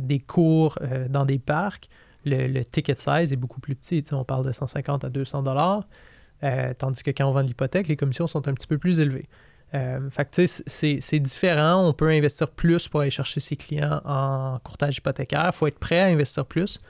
des 0.00 0.20
cours 0.20 0.78
dans 1.10 1.26
des 1.26 1.38
parcs. 1.38 1.90
Le, 2.24 2.62
ticket 2.62 2.94
size 2.94 3.30
est 3.30 3.36
beaucoup 3.36 3.60
plus 3.60 3.74
petit. 3.74 4.02
On 4.12 4.24
parle 4.24 4.46
de 4.46 4.52
150 4.52 5.04
à 5.04 5.10
200 5.10 5.42
dollars. 5.42 5.86
tandis 6.78 7.02
que 7.02 7.10
quand 7.10 7.26
on 7.26 7.32
vend 7.32 7.42
de 7.42 7.48
l'hypothèque, 7.48 7.86
les 7.88 7.96
commissions 7.96 8.26
sont 8.26 8.48
un 8.48 8.54
petit 8.54 8.66
peu 8.66 8.78
plus 8.78 9.00
élevées. 9.00 9.28
Euh, 9.74 10.08
fait 10.10 10.30
que, 10.30 10.46
c'est 10.46 11.18
différent. 11.18 11.86
On 11.86 11.92
peut 11.92 12.08
investir 12.08 12.48
plus 12.48 12.88
pour 12.88 13.00
aller 13.00 13.10
chercher 13.10 13.40
ses 13.40 13.56
clients 13.56 14.00
en 14.04 14.58
courtage 14.62 14.98
hypothécaire. 14.98 15.50
Il 15.52 15.56
faut 15.56 15.66
être 15.66 15.78
prêt 15.78 16.00
à 16.00 16.06
investir 16.06 16.46
plus, 16.46 16.80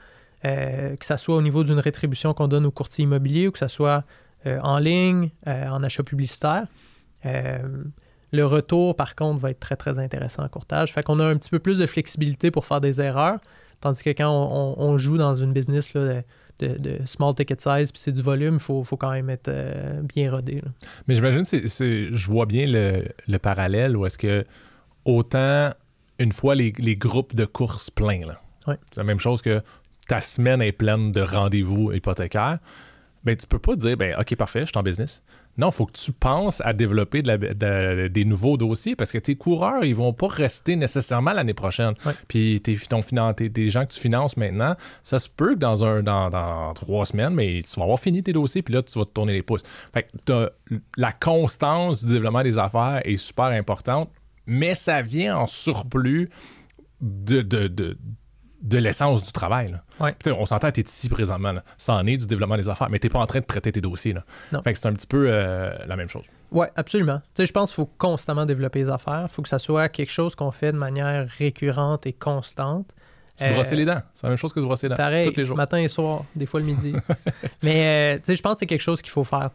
euh, 0.45 0.95
que 0.95 1.05
ce 1.05 1.17
soit 1.17 1.35
au 1.35 1.41
niveau 1.41 1.63
d'une 1.63 1.79
rétribution 1.79 2.33
qu'on 2.33 2.47
donne 2.47 2.65
au 2.65 2.71
courtier 2.71 3.03
immobilier 3.03 3.47
ou 3.47 3.51
que 3.51 3.59
ce 3.59 3.67
soit 3.67 4.03
euh, 4.45 4.59
en 4.61 4.77
ligne, 4.77 5.31
en 5.45 5.81
achat 5.81 6.03
publicitaire. 6.03 6.67
le 7.23 8.45
retour, 8.45 8.95
par 8.95 9.15
contre, 9.15 9.39
va 9.39 9.49
être 9.51 9.59
très, 9.59 9.77
très 9.77 9.97
intéressant 9.97 10.43
en 10.43 10.49
courtage. 10.49 10.93
Fait 10.93 11.03
qu'on 11.03 11.19
a 11.19 11.25
un 11.25 11.37
petit 11.37 11.49
peu 11.49 11.59
plus 11.59 11.79
de 11.79 11.85
flexibilité 11.85 12.51
pour 12.51 12.65
faire 12.65 12.81
des 12.81 13.01
erreurs, 13.01 13.39
tandis 13.81 14.03
que 14.03 14.11
quand 14.11 14.29
on, 14.77 14.97
joue 14.97 15.17
dans 15.17 15.33
une 15.33 15.53
business 15.53 15.93
là, 15.95 16.01
de, 16.01 16.23
small 17.05 17.35
ticket 17.35 17.57
size, 17.59 17.91
puis 17.91 18.01
c'est 18.01 18.11
du 18.11 18.21
volume, 18.21 18.55
il 18.55 18.59
faut, 18.59 18.83
quand 18.97 19.11
même 19.11 19.29
être 19.29 19.49
euh, 19.49 20.01
bien 20.01 20.31
rodé. 20.31 20.61
Mais 21.07 21.15
j'imagine, 21.15 21.45
c'est, 21.45 21.67
je 21.67 22.31
vois 22.31 22.45
bien 22.45 22.65
le, 22.67 23.37
parallèle 23.37 23.97
où 23.97 24.05
est-ce 24.05 24.17
que 24.17 24.45
autant 25.03 25.71
une 26.19 26.31
fois 26.31 26.55
les, 26.55 26.71
groupes 26.71 27.35
de 27.35 27.45
courses 27.45 27.89
pleins, 27.89 28.25
là, 28.25 28.41
c'est 28.65 28.97
la 28.97 29.03
même 29.03 29.19
chose 29.19 29.41
que 29.41 29.61
ta 30.07 30.21
semaine 30.21 30.61
est 30.61 30.71
pleine 30.71 31.11
de 31.11 31.21
rendez-vous 31.21 31.91
hypothécaires. 31.91 32.59
Ben, 33.25 33.35
tu 33.35 33.47
peux 33.47 33.59
pas 33.59 33.75
dire, 33.75 33.97
ben, 33.97 34.15
OK, 34.19 34.35
parfait, 34.35 34.61
je 34.61 34.65
suis 34.65 34.77
en 34.77 34.83
business. 34.83 35.23
Non, 35.57 35.69
il 35.69 35.73
faut 35.73 35.85
que 35.85 35.93
tu 35.97 36.11
penses 36.11 36.61
à 36.65 36.73
développer 36.73 37.21
de 37.21 37.27
la- 37.27 37.37
de- 37.37 38.07
des 38.07 38.23
nouveaux 38.25 38.55
dossiers 38.57 38.95
parce 38.95 39.11
que 39.11 39.17
tes 39.17 39.35
coureurs, 39.35 39.83
ils 39.83 39.95
vont 39.95 40.13
pas 40.13 40.27
rester 40.27 40.75
nécessairement 40.75 41.33
l'année 41.33 41.53
prochaine. 41.53 41.93
Ouais. 42.05 42.11
Puis 42.27 42.61
tes, 42.61 42.75
ton 42.77 43.01
tes- 43.33 43.49
gens 43.69 43.85
que 43.85 43.93
tu 43.93 43.99
finances 43.99 44.37
maintenant, 44.37 44.75
ça 45.01 45.17
se 45.17 45.27
peut 45.29 45.55
que 45.55 45.59
dans, 45.59 45.83
un, 45.83 46.03
dans, 46.03 46.29
dans 46.29 46.73
trois 46.73 47.05
semaines, 47.05 47.33
mais 47.33 47.61
tu 47.63 47.75
vas 47.79 47.83
avoir 47.83 47.99
fini 47.99 48.21
tes 48.21 48.33
dossiers, 48.33 48.61
puis 48.61 48.73
là, 48.73 48.83
tu 48.83 48.99
vas 48.99 49.05
te 49.05 49.11
tourner 49.11 49.33
les 49.33 49.43
pouces. 49.43 49.63
Fait 49.93 50.03
que 50.25 50.51
la 50.97 51.11
constance 51.11 52.05
du 52.05 52.13
développement 52.13 52.43
des 52.43 52.57
affaires 52.57 53.01
est 53.05 53.17
super 53.17 53.45
importante, 53.45 54.11
mais 54.45 54.75
ça 54.75 55.01
vient 55.01 55.37
en 55.37 55.47
surplus 55.47 56.29
de, 57.01 57.41
de, 57.41 57.67
de, 57.67 57.97
de 58.65 58.77
l'essence 58.79 59.23
du 59.23 59.31
travail. 59.31 59.71
là. 59.71 59.83
Ouais. 59.99 60.15
On 60.37 60.45
s'entend, 60.45 60.71
tu 60.71 60.81
es 60.81 60.83
ici 60.83 61.07
présentement. 61.07 61.51
Là. 61.53 61.63
Ça 61.77 61.93
en 61.93 62.05
est 62.07 62.17
du 62.17 62.25
développement 62.27 62.57
des 62.57 62.67
affaires, 62.67 62.89
mais 62.89 62.99
tu 62.99 63.07
pas 63.09 63.19
en 63.19 63.25
train 63.27 63.39
de 63.39 63.45
traiter 63.45 63.71
tes 63.71 63.79
dossiers. 63.81 64.13
Là. 64.13 64.23
Non. 64.51 64.61
Fait 64.63 64.73
que 64.73 64.79
c'est 64.79 64.87
un 64.87 64.93
petit 64.93 65.07
peu 65.07 65.27
euh, 65.29 65.71
la 65.87 65.95
même 65.95 66.09
chose. 66.09 66.23
Oui, 66.51 66.65
absolument. 66.75 67.21
Je 67.37 67.51
pense 67.51 67.69
qu'il 67.71 67.75
faut 67.75 67.89
constamment 67.97 68.45
développer 68.45 68.79
les 68.79 68.89
affaires. 68.89 69.27
Il 69.29 69.33
faut 69.33 69.41
que 69.43 69.49
ça 69.49 69.59
soit 69.59 69.87
quelque 69.89 70.11
chose 70.11 70.35
qu'on 70.35 70.51
fait 70.51 70.71
de 70.71 70.77
manière 70.77 71.27
récurrente 71.37 72.05
et 72.07 72.13
constante. 72.13 72.87
Se 73.37 73.43
Euh, 73.45 73.53
brosser 73.53 73.75
les 73.75 73.83
dents. 73.85 74.01
C'est 74.15 74.23
la 74.23 74.29
même 74.29 74.37
chose 74.37 74.53
que 74.53 74.61
se 74.61 74.65
brosser 74.65 74.87
les 74.87 74.91
dents. 74.91 74.95
Pareil, 74.95 75.27
Tous 75.29 75.37
les 75.37 75.45
jours. 75.45 75.57
matin 75.57 75.77
et 75.77 75.87
soir, 75.89 76.23
des 76.35 76.45
fois 76.45 76.59
le 76.61 76.65
midi. 76.65 76.93
Mais 77.63 78.17
euh, 78.25 78.33
je 78.33 78.41
pense 78.41 78.53
que 78.53 78.59
c'est 78.59 78.65
quelque 78.65 78.79
chose 78.81 79.01
qu'il 79.01 79.11
faut 79.11 79.25
faire 79.25 79.49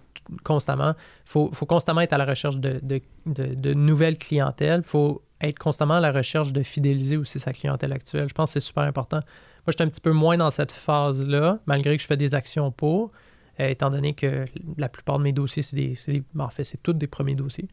constamment. 0.45 0.91
Il 0.97 1.31
faut, 1.31 1.51
faut 1.53 1.67
constamment 1.67 2.03
être 2.03 2.13
à 2.13 2.19
la 2.19 2.27
recherche 2.27 2.59
de, 2.59 2.79
de, 2.83 3.01
de- 3.27 3.55
de 3.55 3.75
nouvelles 3.75 4.19
clientèles. 4.19 4.83
Il 4.85 4.89
faut 4.89 5.23
être 5.41 5.59
constamment 5.59 5.95
à 5.95 6.01
la 6.01 6.13
recherche 6.13 6.53
de 6.53 6.63
fidéliser 6.63 7.17
aussi 7.17 7.41
sa 7.41 7.53
clientèle 7.53 7.93
actuelle. 7.93 8.29
Je 8.29 8.35
pense 8.35 8.51
que 8.51 8.61
c'est 8.61 8.67
super 8.67 8.83
important. 8.85 9.19
Moi, 9.19 9.69
je 9.69 9.73
suis 9.73 9.83
un 9.83 9.89
petit 9.89 10.01
peu 10.01 10.13
moins 10.13 10.37
dans 10.37 10.51
cette 10.51 10.73
phase-là, 10.73 11.59
malgré 11.67 11.97
que 11.97 12.03
je 12.03 12.07
fais 12.07 12.17
des 12.17 12.35
actions 12.35 12.71
pour, 12.71 13.13
euh, 13.59 13.69
étant 13.69 13.91
donné 13.91 14.15
que 14.15 14.45
la 14.77 14.89
plupart 14.89 15.19
de 15.19 15.25
mes 15.25 15.33
dossiers, 15.33 15.63
c'est 15.63 15.77
des. 15.77 15.99
des- 16.07 16.23
ben, 16.35 16.45
en 16.45 16.51
fait, 16.51 16.65
c'est 16.65 16.83
tous 16.83 16.93
des 16.93 17.07
premiers 17.07 17.35
dossiers. 17.35 17.69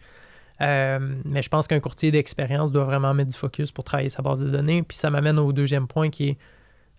Euh, 0.62 1.16
mais 1.24 1.42
je 1.44 1.50
pense 1.50 1.68
qu'un 1.68 1.80
courtier 1.80 2.10
d'expérience 2.12 2.72
doit 2.72 2.86
vraiment 2.86 3.14
mettre 3.14 3.32
du 3.32 3.38
focus 3.38 3.72
pour 3.72 3.84
travailler 3.84 4.10
sa 4.10 4.22
base 4.22 4.44
de 4.44 4.50
données. 4.50 4.82
Puis 4.84 4.98
ça 4.98 5.10
m'amène 5.10 5.38
au 5.38 5.54
deuxième 5.54 5.88
point 5.88 6.10
qui 6.10 6.30
est 6.30 6.38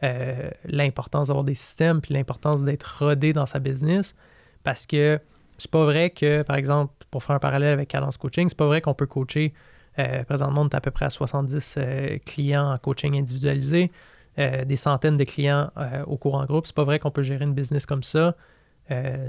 euh, 0.05 0.51
l'importance 0.65 1.27
d'avoir 1.29 1.45
des 1.45 1.55
systèmes, 1.55 2.01
puis 2.01 2.15
l'importance 2.15 2.65
d'être 2.65 2.99
rodé 3.01 3.33
dans 3.33 3.47
sa 3.47 3.59
business. 3.59 4.15
Parce 4.63 4.87
que 4.87 5.19
c'est 5.59 5.71
pas 5.71 5.85
vrai 5.85 6.11
que, 6.11 6.43
par 6.43 6.57
exemple, 6.57 6.93
pour 7.11 7.25
faire 7.25 7.35
un 7.35 7.41
parallèle 7.41 7.73
avec 7.73 7.89
Cadence 7.89 8.17
Coaching, 8.17 8.49
c'est 8.49 8.57
pas 8.59 8.67
vrai 8.67 8.81
qu'on 8.81 8.95
peut 8.95 9.07
coacher. 9.07 9.53
Euh, 9.99 10.23
présentement, 10.25 10.63
on 10.63 10.69
est 10.69 10.75
à 10.75 10.81
peu 10.81 10.91
près 10.91 11.07
à 11.07 11.11
70 11.11 11.75
euh, 11.77 12.19
clients 12.25 12.73
en 12.73 12.79
coaching 12.79 13.19
individualisé, 13.19 13.91
euh, 14.39 14.65
des 14.65 14.77
centaines 14.77 15.17
de 15.17 15.25
clients 15.25 15.71
au 16.07 16.17
cours 16.17 16.37
en 16.37 16.45
groupe. 16.45 16.67
C'est 16.67 16.77
pas 16.77 16.85
vrai 16.85 16.99
qu'on 16.99 17.11
peut 17.11 17.23
gérer 17.23 17.45
une 17.45 17.55
business 17.55 17.87
comme 17.87 18.03
ça 18.03 18.35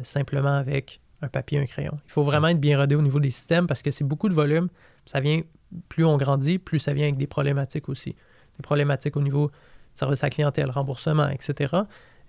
simplement 0.03 0.55
avec 0.55 1.01
un 1.21 1.27
papier 1.27 1.57
et 1.57 1.61
un 1.61 1.65
crayon. 1.65 1.99
Il 2.05 2.11
faut 2.11 2.23
vraiment 2.23 2.47
être 2.47 2.61
bien 2.61 2.77
rodé 2.79 2.95
au 2.95 3.01
niveau 3.01 3.19
des 3.19 3.29
systèmes 3.29 3.67
parce 3.67 3.81
que 3.81 3.91
c'est 3.91 4.05
beaucoup 4.05 4.29
de 4.29 4.33
volume. 4.33 4.69
Ça 5.05 5.19
vient, 5.19 5.41
plus 5.89 6.05
on 6.05 6.15
grandit, 6.15 6.59
plus 6.59 6.79
ça 6.79 6.93
vient 6.93 7.03
avec 7.03 7.17
des 7.17 7.27
problématiques 7.27 7.89
aussi. 7.89 8.11
Des 8.11 8.61
problématiques 8.63 9.17
au 9.17 9.21
niveau 9.21 9.51
service 9.95 10.23
à 10.23 10.29
clientèle, 10.29 10.69
remboursement, 10.69 11.27
etc. 11.27 11.75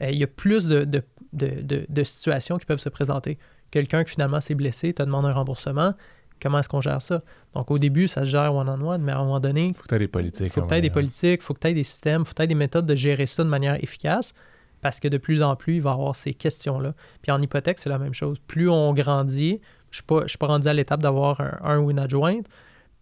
Il 0.00 0.18
y 0.18 0.24
a 0.24 0.26
plus 0.26 0.66
de 0.66 2.02
situations 2.02 2.58
qui 2.58 2.66
peuvent 2.66 2.80
se 2.80 2.88
présenter. 2.88 3.38
Quelqu'un 3.70 4.02
qui 4.02 4.10
finalement 4.10 4.40
s'est 4.40 4.56
blessé, 4.56 4.92
te 4.92 5.02
demande 5.02 5.26
un 5.26 5.32
remboursement. 5.32 5.94
Comment 6.40 6.58
est-ce 6.60 6.68
qu'on 6.68 6.80
gère 6.80 7.02
ça? 7.02 7.20
Donc 7.54 7.70
au 7.70 7.78
début, 7.78 8.08
ça 8.08 8.22
se 8.22 8.26
gère 8.26 8.54
one-on-one, 8.54 9.02
mais 9.02 9.12
à 9.12 9.18
un 9.18 9.24
moment 9.24 9.40
donné, 9.40 9.72
Faut 9.76 9.82
que 9.82 9.88
tu 9.88 9.94
aies 9.94 9.98
des 9.98 10.08
politiques. 10.08 10.46
il 10.46 10.50
faut 10.50 10.62
que 10.62 10.66
tu 10.68 10.74
hein, 10.74 10.78
aies 10.78 10.80
des 10.80 10.88
ouais. 10.88 10.92
politiques, 10.94 11.40
il 11.42 11.44
faut 11.44 11.54
que 11.54 11.60
tu 11.60 11.68
aies 11.68 11.74
des 11.74 11.84
systèmes, 11.84 12.22
il 12.22 12.24
faut 12.24 12.30
que 12.32 12.36
tu 12.36 12.42
aies 12.42 12.46
des 12.46 12.54
méthodes 12.54 12.86
de 12.86 12.94
gérer 12.94 13.26
ça 13.26 13.44
de 13.44 13.48
manière 13.48 13.82
efficace 13.82 14.32
parce 14.80 14.98
que 15.00 15.08
de 15.08 15.18
plus 15.18 15.42
en 15.42 15.56
plus, 15.56 15.74
il 15.76 15.82
va 15.82 15.90
y 15.90 15.92
avoir 15.92 16.16
ces 16.16 16.32
questions-là. 16.32 16.94
Puis 17.22 17.30
en 17.32 17.42
hypothèque, 17.42 17.78
c'est 17.78 17.90
la 17.90 17.98
même 17.98 18.14
chose. 18.14 18.38
Plus 18.46 18.70
on 18.70 18.94
grandit, 18.94 19.60
je 19.90 19.94
ne 19.94 19.94
suis, 19.94 20.02
pas- 20.04 20.22
je 20.22 20.28
suis 20.28 20.38
pas 20.38 20.46
rendu 20.46 20.68
à 20.68 20.72
l'étape 20.72 21.02
d'avoir 21.02 21.40
un, 21.40 21.58
un 21.62 21.78
ou 21.80 21.90
une 21.90 21.98
adjointe. 21.98 22.46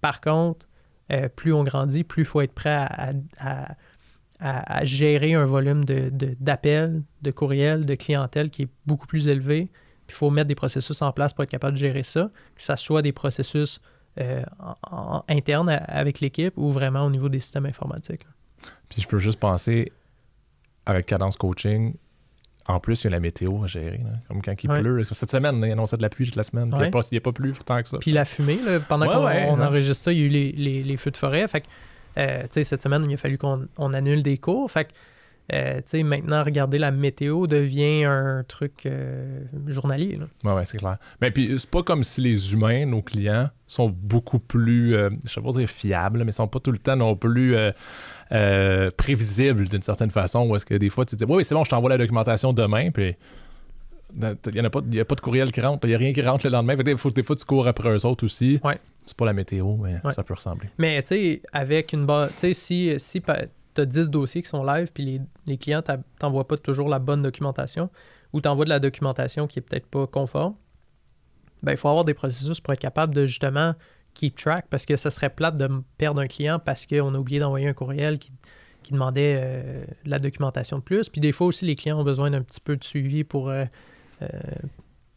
Par 0.01 0.21
contre, 0.21 0.67
euh, 1.13 1.29
plus 1.29 1.53
on 1.53 1.63
grandit, 1.63 2.03
plus 2.05 2.23
il 2.23 2.27
faut 2.27 2.41
être 2.41 2.53
prêt 2.53 2.71
à, 2.71 3.13
à- 3.39 3.75
à- 4.41 4.79
à 4.79 4.85
gérer 4.85 5.35
un 5.35 5.47
volume 5.47 5.85
de- 5.85 6.11
de- 6.11 6.37
d'appels, 6.41 7.03
de, 7.23 7.31
courriels, 7.31 7.85
de 7.87 7.95
clientèle 7.95 8.51
qui 8.51 8.63
est 8.63 8.69
beaucoup 8.87 9.07
plus 9.07 9.29
élevé. 9.29 9.69
Puis 10.09 10.15
il 10.15 10.19
faut 10.19 10.31
mettre 10.31 10.49
des 10.49 10.55
processus 10.57 11.01
en 11.03 11.13
place 11.13 11.33
pour 11.33 11.45
être 11.45 11.51
capable 11.51 11.75
de 11.75 11.79
gérer 11.79 12.03
ça, 12.03 12.31
que 12.57 12.63
ce 12.63 12.75
soit 12.77 13.03
des 13.03 13.13
processus 13.13 13.81
euh, 14.21 14.43
en- 14.59 14.75
en- 14.97 15.25
internes 15.29 15.69
avec 15.87 16.19
l'équipe 16.19 16.53
ou 16.57 16.71
vraiment 16.71 17.05
au 17.07 17.11
niveau 17.11 17.29
des 17.29 17.39
systèmes 17.39 17.67
informatiques. 17.67 18.27
Puis 18.89 19.01
je 19.03 19.07
peux 19.07 19.19
juste 19.21 19.39
penser, 19.39 19.93
avec 20.87 21.07
Cadence 21.07 21.37
Coaching, 21.37 21.95
en 22.67 22.81
plus, 22.81 23.03
il 23.03 23.05
y 23.05 23.07
a 23.09 23.11
la 23.11 23.21
météo 23.21 23.63
à 23.63 23.67
gérer. 23.67 23.99
là. 23.99 24.11
Comme 24.29 24.43
quand 24.43 24.53
il 24.63 24.71
Ouais. 24.71 24.81
pleut. 24.81 25.05
Cette 25.05 25.31
semaine, 25.31 25.63
il 25.65 25.71
annonçait 25.73 25.97
de 25.97 26.03
la 26.03 26.09
pluie 26.11 26.27
toute 26.27 26.37
la 26.37 26.43
semaine. 26.43 26.65
puis 26.65 26.73
Il 26.79 26.83
Ouais. 26.83 26.91
n'y 27.13 27.19
a, 27.19 27.21
pas- 27.21 27.33
plu 27.33 27.53
tant 27.65 27.81
que 27.83 27.89
ça. 27.89 27.99
Puis 27.99 28.11
la 28.13 28.25
fumée, 28.25 28.59
là, 28.65 28.81
pendant 28.81 29.07
Ouais, 29.07 29.15
qu'on 29.15 29.25
ouais, 29.27 29.47
on 29.51 29.59
ouais. 29.59 29.65
enregistre 29.65 30.03
ça, 30.05 30.13
il 30.13 30.19
y 30.19 30.23
a 30.23 30.25
eu 30.25 30.29
les, 30.29 30.53
les- 30.53 30.83
les 30.83 30.97
feux 30.97 31.11
de 31.11 31.17
forêt. 31.17 31.47
Fait 31.49 31.61
que, 31.61 31.67
euh, 32.19 32.43
tu 32.43 32.49
sais, 32.51 32.65
cette 32.65 32.83
semaine, 32.83 33.07
il 33.09 33.15
a 33.15 33.17
fallu 33.17 33.39
qu'on 33.39 33.69
on 33.79 33.95
annule 33.95 34.23
des 34.23 34.37
cours. 34.39 34.71
Fait 34.71 34.85
que, 34.87 34.91
euh, 35.53 35.81
maintenant, 36.05 36.43
regarder 36.43 36.79
la 36.79 36.91
météo 36.91 37.47
devient 37.47 38.05
un 38.05 38.45
truc 38.47 38.85
euh, 38.87 39.41
journalier. 39.67 40.19
là. 40.45 40.55
Ouais, 40.55 40.65
c'est 40.65 40.77
clair. 40.79 40.99
Mais 41.21 41.31
puis, 41.31 41.55
c'est 41.59 41.71
pas 41.71 41.83
comme 41.83 42.03
si 42.05 42.21
les 42.21 42.53
humains, 42.53 42.85
nos 42.87 43.01
clients, 43.03 43.49
sont 43.67 43.89
beaucoup 43.89 44.39
plus, 44.39 44.95
euh, 44.95 45.11
je 45.25 45.31
sais 45.33 45.41
pas 45.41 45.51
dire 45.51 45.69
fiables, 45.69 46.25
mais 46.25 46.33
sont 46.33 46.49
pas 46.49 46.61
tout 46.61 46.73
le 46.73 46.79
temps 46.79 46.97
non 46.97 47.17
plus 47.17 47.57
euh, 47.57 47.71
euh, 48.33 48.91
prévisibles 48.97 49.69
d'une 49.69 49.83
certaine 49.83 50.11
façon. 50.11 50.47
Ou 50.49 50.57
est-ce 50.57 50.67
que 50.67 50.75
des 50.75 50.91
fois, 50.91 51.05
tu 51.07 51.17
te 51.17 51.25
dis, 51.25 51.31
oui, 51.33 51.45
c'est 51.45 51.55
bon, 51.55 51.65
je 51.65 51.71
t'envoie 51.71 51.91
la 51.91 51.99
documentation 51.99 52.53
demain, 52.53 52.91
puis 52.91 53.15
il 54.17 54.53
n'y 54.53 54.61
a, 54.61 54.71
pas- 54.71 54.81
y 54.91 55.01
a 55.01 55.05
pas 55.05 55.15
de 55.15 55.21
courriel 55.21 55.53
qui 55.53 55.61
rentre, 55.61 55.87
il 55.87 55.91
n'y 55.91 55.95
a 55.95 55.99
rien 55.99 56.13
qui 56.13 56.23
rentre 56.23 56.47
le 56.47 56.53
lendemain. 56.53 56.73
Fait 56.77 56.83
que 56.83 56.91
des 56.91 56.97
fois, 56.97 57.11
des 57.11 57.23
fois, 57.23 57.37
tu 57.37 57.45
cours 57.45 57.67
après 57.69 57.91
eux 57.91 58.07
autres 58.07 58.25
aussi. 58.25 58.59
Ouais. 58.65 58.79
C'est 59.05 59.17
pas 59.17 59.27
la 59.27 59.33
météo, 59.35 59.77
mais 59.77 59.97
Ouais. 60.05 60.13
ça 60.13 60.23
peut 60.23 60.35
ressembler. 60.35 60.69
Mais 60.79 61.03
tu 61.03 61.09
sais, 61.15 61.43
avec 61.53 61.93
une 61.93 62.05
base, 62.07 62.31
tu 62.33 62.39
sais, 62.39 62.55
si, 62.55 62.95
si 62.99 63.21
tu 63.79 63.83
as 63.83 63.87
10 63.87 64.11
dossiers 64.11 64.43
qui 64.43 64.49
sont 64.49 64.65
live, 64.65 64.91
puis 64.93 65.05
les, 65.05 65.21
les 65.47 65.59
clients 65.59 65.83
t'envoient 66.19 66.49
pas 66.49 66.57
toujours 66.57 66.89
la 66.89 66.99
bonne 66.99 67.23
documentation, 67.23 67.91
ou 68.33 68.41
t'envoient 68.41 68.65
de 68.65 68.71
la 68.71 68.81
documentation 68.81 69.47
qui 69.47 69.59
est 69.59 69.63
peut-être 69.63 69.87
pas 69.87 70.07
conforme, 70.07 70.55
ben 71.63 71.73
il 71.73 71.79
faut 71.79 71.89
avoir 71.89 72.05
des 72.05 72.15
processus 72.15 72.61
pour 72.61 72.73
être 72.73 72.81
capable 72.81 73.15
de 73.15 73.27
justement 73.27 73.75
keep 74.15 74.37
track, 74.37 74.67
parce 74.69 74.87
que 74.87 74.97
ce 74.97 75.11
serait 75.11 75.31
plate 75.31 75.57
de 75.57 75.69
perdre 75.97 76.21
un 76.21 76.27
client 76.27 76.59
parce 76.59 76.87
qu'on 76.87 77.15
a 77.15 77.19
oublié 77.19 77.41
d'envoyer 77.41 77.69
un 77.69 77.73
courriel 77.73 78.19
qui, 78.19 78.33
qui 78.83 78.93
demandait 78.93 79.39
euh, 79.39 79.85
la 80.05 80.19
documentation 80.19 80.79
de 80.79 80.83
plus. 80.83 81.09
Puis 81.09 81.21
des 81.21 81.33
fois 81.33 81.47
aussi, 81.47 81.65
les 81.65 81.77
clients 81.77 82.01
ont 82.01 82.05
besoin 82.05 82.31
d'un 82.31 82.43
petit 82.43 82.61
peu 82.61 82.77
de 82.77 82.85
suivi 82.85 83.25
pour 83.25 83.49
euh, 83.49 83.65
euh, 84.23 84.29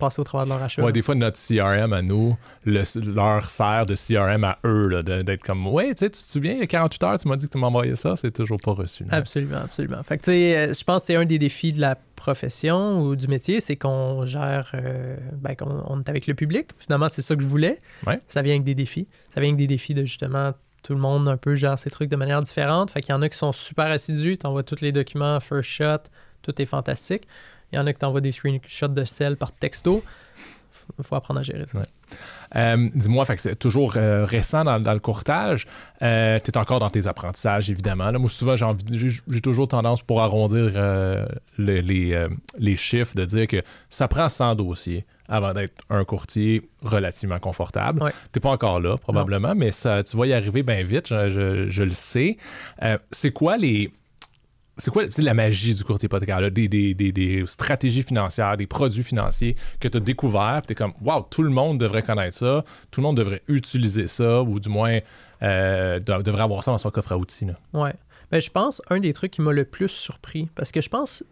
passer 0.01 0.19
au 0.19 0.23
travers 0.23 0.45
de 0.45 0.51
leur 0.51 0.61
achat. 0.61 0.83
Ouais, 0.83 0.91
des 0.91 1.01
fois, 1.01 1.15
notre 1.15 1.37
CRM 1.39 1.93
à 1.93 2.01
nous 2.01 2.35
le- 2.65 2.83
leur 3.13 3.49
sert 3.49 3.85
de 3.85 3.95
CRM 3.95 4.43
à 4.43 4.57
eux, 4.65 5.01
d'être 5.03 5.43
comme, 5.43 5.65
ouais, 5.67 5.89
tu 5.95 5.99
sais, 6.05 6.09
tu 6.09 6.21
te 6.21 6.27
souviens, 6.29 6.53
il 6.53 6.59
y 6.59 6.63
a 6.63 6.67
48 6.67 7.03
heures, 7.03 7.17
tu 7.17 7.27
m'as 7.27 7.35
dit 7.37 7.47
que 7.47 7.51
tu 7.51 7.57
m'envoyais 7.57 7.95
ça, 7.95 8.15
c'est 8.15 8.31
toujours 8.31 8.59
pas 8.59 8.71
reçu. 8.73 9.03
là. 9.05 9.09
Absolument, 9.15 9.57
absolument. 9.63 10.03
Fait 10.03 10.17
que, 10.17 10.23
tu 10.23 10.31
sais, 10.31 10.57
euh, 10.57 10.73
je 10.73 10.83
pense 10.83 11.03
que 11.03 11.05
c'est 11.07 11.15
un 11.15 11.25
des 11.25 11.39
défis 11.39 11.71
de 11.73 11.79
la 11.81 11.95
profession 12.15 13.01
ou 13.01 13.15
du 13.15 13.27
métier, 13.27 13.61
c'est 13.61 13.75
qu'on 13.75 14.25
gère, 14.25 14.71
euh, 14.73 15.17
ben, 15.41 15.55
qu'on 15.55 15.83
on 15.87 15.99
est 15.99 16.09
avec 16.09 16.27
le 16.27 16.33
public. 16.33 16.67
Finalement, 16.77 17.09
c'est 17.09 17.21
ça 17.21 17.35
que 17.35 17.41
je 17.41 17.47
voulais. 17.47 17.79
Ouais. 18.07 18.19
Ça 18.27 18.41
vient 18.41 18.53
avec 18.53 18.63
des 18.63 18.75
défis. 18.75 19.07
Ça 19.33 19.41
vient 19.41 19.49
avec 19.49 19.57
des 19.59 19.67
défis 19.67 19.93
de 19.93 20.01
justement 20.01 20.53
tout 20.83 20.93
le 20.93 20.99
monde 20.99 21.27
un 21.27 21.37
peu 21.37 21.55
gère 21.55 21.77
ses 21.77 21.89
trucs 21.91 22.09
de 22.09 22.15
manière 22.15 22.41
différente. 22.41 22.89
Fait 22.91 23.01
qu'il 23.01 23.11
y 23.13 23.15
en 23.17 23.21
a 23.21 23.29
qui 23.29 23.37
sont 23.37 23.51
super 23.51 23.85
assidus, 23.85 24.37
t'envoies 24.39 24.63
tous 24.63 24.81
les 24.81 24.91
documents 24.91 25.39
first 25.39 25.69
shot, 25.69 26.03
tout 26.41 26.61
est 26.61 26.65
fantastique. 26.65 27.23
Il 27.71 27.77
y 27.77 27.79
en 27.79 27.87
a 27.87 27.93
qui 27.93 27.99
t'envoient 27.99 28.21
des 28.21 28.31
screenshots 28.31 28.87
de 28.89 29.03
sel 29.05 29.37
par 29.37 29.51
texto. 29.53 30.03
Il 30.97 31.05
faut 31.05 31.15
apprendre 31.15 31.39
à 31.39 31.43
gérer 31.43 31.65
ça. 31.67 31.77
Ouais. 31.77 31.85
Euh, 32.57 32.89
Dis-moi, 32.95 33.23
c'est 33.37 33.55
toujours 33.57 33.93
euh, 33.95 34.25
récent 34.25 34.65
dans, 34.65 34.77
dans 34.77 34.91
le 34.93 34.99
courtage. 34.99 35.65
tu 35.99 36.05
es 36.05 36.57
encore 36.57 36.79
dans 36.79 36.89
tes 36.89 37.07
apprentissages, 37.07 37.69
évidemment. 37.71 38.11
Là, 38.11 38.19
moi, 38.19 38.29
souvent, 38.29 38.55
j'ai 38.57 39.41
toujours 39.41 39.69
tendance 39.69 40.01
pour 40.01 40.21
arrondir 40.21 40.71
euh, 40.75 41.25
le- 41.57 41.79
les, 41.79 42.13
euh, 42.13 42.27
les 42.57 42.75
chiffres, 42.75 43.15
de 43.15 43.23
dire 43.23 43.47
que 43.47 43.61
ça 43.87 44.09
prend 44.09 44.27
100 44.27 44.55
dossiers 44.55 45.05
avant 45.29 45.53
d'être 45.53 45.81
un 45.89 46.03
courtier 46.03 46.69
relativement 46.81 47.39
confortable. 47.39 48.03
Ouais. 48.03 48.11
Tu 48.33 48.39
n'es 48.39 48.41
pas 48.41 48.49
encore 48.49 48.81
là, 48.81 48.97
probablement, 48.97 49.55
mais 49.55 49.71
ça, 49.71 50.03
tu 50.03 50.17
vas 50.17 50.25
y 50.25 50.33
arriver 50.33 50.61
bien 50.63 50.83
vite, 50.83 51.07
je, 51.07 51.29
je- 51.29 51.69
je 51.69 51.83
le 51.83 51.91
sais. 51.91 52.35
Euh, 52.83 52.97
c'est 53.11 53.31
quoi 53.31 53.55
les 53.55 53.91
c'est 54.81 54.89
quoi 54.89 55.03
la 55.19 55.33
magie 55.33 55.75
du 55.75 55.83
courtier 55.83 56.07
hypothécaire? 56.07 56.51
Des, 56.51 57.43
stratégies 57.45 58.03
financières, 58.03 58.57
des 58.57 58.65
produits 58.65 59.03
financiers 59.03 59.55
que 59.79 59.87
tu 59.87 59.97
as 59.97 60.01
découverts, 60.01 60.63
tu 60.65 60.73
es 60.73 60.75
comme, 60.75 60.93
waouh, 61.01 61.23
tout 61.29 61.43
le 61.43 61.51
monde 61.51 61.79
devrait 61.79 62.01
connaître 62.01 62.35
ça, 62.35 62.65
tout 62.89 62.99
le 62.99 63.05
monde 63.05 63.17
devrait 63.17 63.43
utiliser 63.47 64.07
ça, 64.07 64.41
ou 64.41 64.59
du 64.59 64.69
moins 64.69 64.99
euh, 65.43 65.99
de- 65.99 66.21
devrait 66.23 66.43
avoir 66.43 66.63
ça 66.63 66.71
dans 66.71 66.79
son 66.79 66.89
coffre 66.89 67.11
à 67.11 67.17
outils. 67.17 67.45
là. 67.45 67.53
Ouais. 67.73 67.93
Ben, 68.31 68.41
je 68.41 68.49
pense 68.49 68.81
un 68.89 68.99
des 68.99 69.13
trucs 69.13 69.31
qui 69.31 69.41
m'a 69.41 69.53
le 69.53 69.65
plus 69.65 69.89
surpris, 69.89 70.49
parce 70.55 70.71
que 70.71 70.81
je 70.81 70.89
pense 70.89 71.23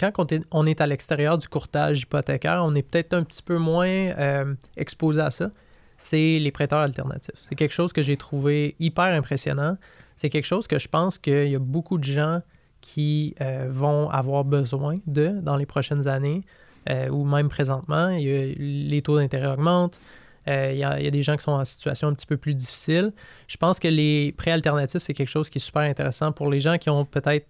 quand 0.00 0.18
on 0.18 0.26
est, 0.26 0.42
on 0.50 0.66
est 0.66 0.80
à 0.80 0.86
l'extérieur 0.86 1.38
du 1.38 1.46
courtage 1.46 2.00
hypothécaire, 2.00 2.62
on 2.64 2.74
est 2.74 2.82
peut-être 2.82 3.14
un 3.14 3.22
petit 3.22 3.42
peu 3.42 3.58
moins 3.58 3.86
euh, 3.86 4.54
exposé 4.76 5.20
à 5.20 5.30
ça. 5.30 5.50
C'est 5.96 6.38
les 6.40 6.50
prêteurs 6.50 6.80
alternatifs. 6.80 7.34
C'est 7.36 7.54
quelque 7.54 7.74
chose 7.74 7.92
que 7.92 8.02
j'ai 8.02 8.16
trouvé 8.16 8.74
hyper 8.80 9.04
impressionnant. 9.04 9.76
C'est 10.16 10.30
quelque 10.30 10.46
chose 10.46 10.66
que 10.66 10.78
je 10.78 10.88
pense 10.88 11.18
qu'il 11.18 11.48
y 11.48 11.54
a 11.54 11.60
beaucoup 11.60 11.98
de 11.98 12.04
gens 12.04 12.40
qui 12.82 13.34
euh, 13.40 13.68
vont 13.70 14.10
avoir 14.10 14.44
besoin 14.44 14.94
de 15.06 15.28
dans 15.40 15.56
les 15.56 15.64
prochaines 15.64 16.06
années. 16.06 16.42
euh, 16.90 17.08
ou 17.08 17.24
même 17.24 17.48
présentement, 17.48 18.08
les 18.08 19.02
taux 19.02 19.18
d'intérêt 19.18 19.46
augmentent. 19.48 19.98
Euh, 20.48 20.70
il, 20.72 20.78
y 20.78 20.84
a, 20.84 20.98
il 20.98 21.04
y 21.04 21.06
a 21.06 21.10
des 21.10 21.22
gens 21.22 21.36
qui 21.36 21.44
sont 21.44 21.52
en 21.52 21.64
situation 21.64 22.08
un 22.08 22.14
petit 22.14 22.26
peu 22.26 22.36
plus 22.36 22.54
difficile. 22.54 23.12
Je 23.46 23.56
pense 23.56 23.78
que 23.78 23.86
les 23.86 24.32
prêts 24.32 24.50
alternatifs, 24.50 25.00
c'est 25.00 25.14
quelque 25.14 25.28
chose 25.28 25.48
qui 25.48 25.58
est 25.58 25.60
super 25.60 25.82
intéressant 25.82 26.32
pour 26.32 26.50
les 26.50 26.58
gens 26.58 26.78
qui 26.78 26.90
ont 26.90 27.04
peut-être 27.04 27.46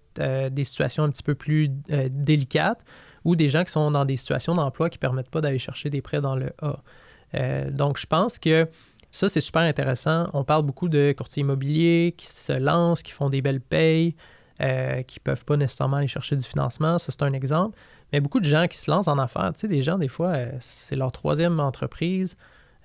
des 0.50 0.64
situations 0.64 1.04
un 1.04 1.10
petit 1.10 1.22
peu 1.22 1.34
plus 1.34 1.70
délicates 2.10 2.84
ou 3.24 3.34
des 3.34 3.48
gens 3.48 3.64
qui 3.64 3.72
sont 3.72 3.90
dans 3.90 4.04
des 4.04 4.16
situations 4.16 4.54
d'emploi 4.54 4.90
qui 4.90 4.98
ne 4.98 5.00
permettent 5.00 5.30
pas 5.30 5.40
d'aller 5.40 5.58
chercher 5.58 5.88
des 5.88 6.02
prêts 6.02 6.20
dans 6.20 6.36
le 6.36 6.50
A. 6.60 7.70
Donc, 7.70 7.96
je 7.98 8.06
pense 8.06 8.38
que 8.38 8.68
ça, 9.10 9.30
c'est 9.30 9.40
super 9.40 9.62
intéressant. 9.62 10.28
On 10.34 10.44
parle 10.44 10.64
beaucoup 10.64 10.90
de 10.90 11.14
courtiers 11.16 11.40
immobiliers 11.40 12.14
qui 12.14 12.26
se 12.26 12.52
lancent, 12.52 13.02
qui 13.02 13.12
font 13.12 13.30
des 13.30 13.40
belles 13.40 13.62
payes, 13.62 14.14
euh, 14.60 15.02
qui 15.02 15.18
ne 15.18 15.22
peuvent 15.22 15.44
pas 15.44 15.56
nécessairement 15.56 15.96
aller 15.96 16.08
chercher 16.08 16.36
du 16.36 16.42
financement. 16.42 16.98
Ça, 16.98 17.10
c'est 17.10 17.22
un 17.22 17.32
exemple. 17.32 17.78
Mais 18.12 18.20
beaucoup 18.20 18.40
de 18.40 18.44
gens 18.44 18.66
qui 18.68 18.76
se 18.76 18.90
lancent 18.90 19.08
en 19.08 19.18
affaires, 19.18 19.52
tu 19.54 19.60
sais, 19.60 19.68
des 19.68 19.82
gens, 19.82 19.98
des 19.98 20.08
fois, 20.08 20.28
euh, 20.28 20.50
c'est 20.60 20.96
leur 20.96 21.10
troisième 21.10 21.58
entreprise. 21.60 22.36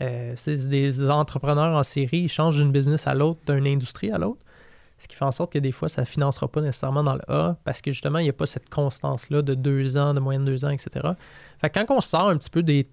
Euh, 0.01 0.33
c'est 0.35 0.67
des 0.69 1.09
entrepreneurs 1.09 1.75
en 1.75 1.83
série, 1.83 2.19
ils 2.19 2.29
changent 2.29 2.57
d'une 2.57 2.71
business 2.71 3.07
à 3.07 3.15
l'autre, 3.15 3.41
d'une 3.47 3.67
industrie 3.67 4.11
à 4.11 4.17
l'autre. 4.17 4.43
Ce 4.99 5.07
qui 5.07 5.15
fait 5.15 5.25
en 5.25 5.31
sorte 5.31 5.51
que 5.53 5.59
des 5.59 5.71
fois, 5.71 5.89
ça 5.89 6.01
ne 6.01 6.07
financera 6.07 6.47
pas 6.47 6.61
nécessairement 6.61 7.03
dans 7.03 7.15
le 7.15 7.31
A 7.31 7.57
parce 7.63 7.81
que 7.81 7.91
justement, 7.91 8.19
il 8.19 8.23
n'y 8.23 8.29
a 8.29 8.33
pas 8.33 8.45
cette 8.47 8.69
constance-là 8.69 9.41
de 9.41 9.53
deux 9.53 9.97
ans, 9.97 10.13
de 10.13 10.19
moyenne 10.19 10.45
de 10.45 10.51
deux 10.51 10.65
ans, 10.65 10.69
etc. 10.69 11.09
Fait 11.59 11.69
que 11.69 11.79
quand 11.79 11.95
on 11.95 12.01
sort 12.01 12.29
un 12.29 12.37
petit 12.37 12.49
peu 12.49 12.63
des 12.63 12.89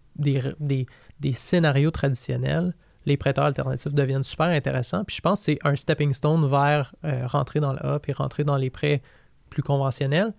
scénarios 1.33 1.91
traditionnels, 1.91 2.75
les 3.07 3.17
prêteurs 3.17 3.45
alternatifs 3.45 3.93
deviennent 3.93 4.23
super 4.23 4.47
intéressants. 4.47 5.05
Puis 5.05 5.17
je 5.17 5.21
pense 5.21 5.41
que 5.41 5.45
c'est 5.45 5.59
un 5.65 5.77
stepping 5.77 6.13
stone 6.13 6.47
vers 6.49 6.95
euh, 7.05 7.27
rentrer 7.27 7.61
dans 7.61 7.73
le 7.73 7.85
A 7.85 7.99
puis 7.99 8.13
rentrer 8.13 8.45
dans 8.45 8.57
les 8.57 8.71
prêts 8.71 9.03
plus 9.51 9.63
conventionnels. 9.63 10.33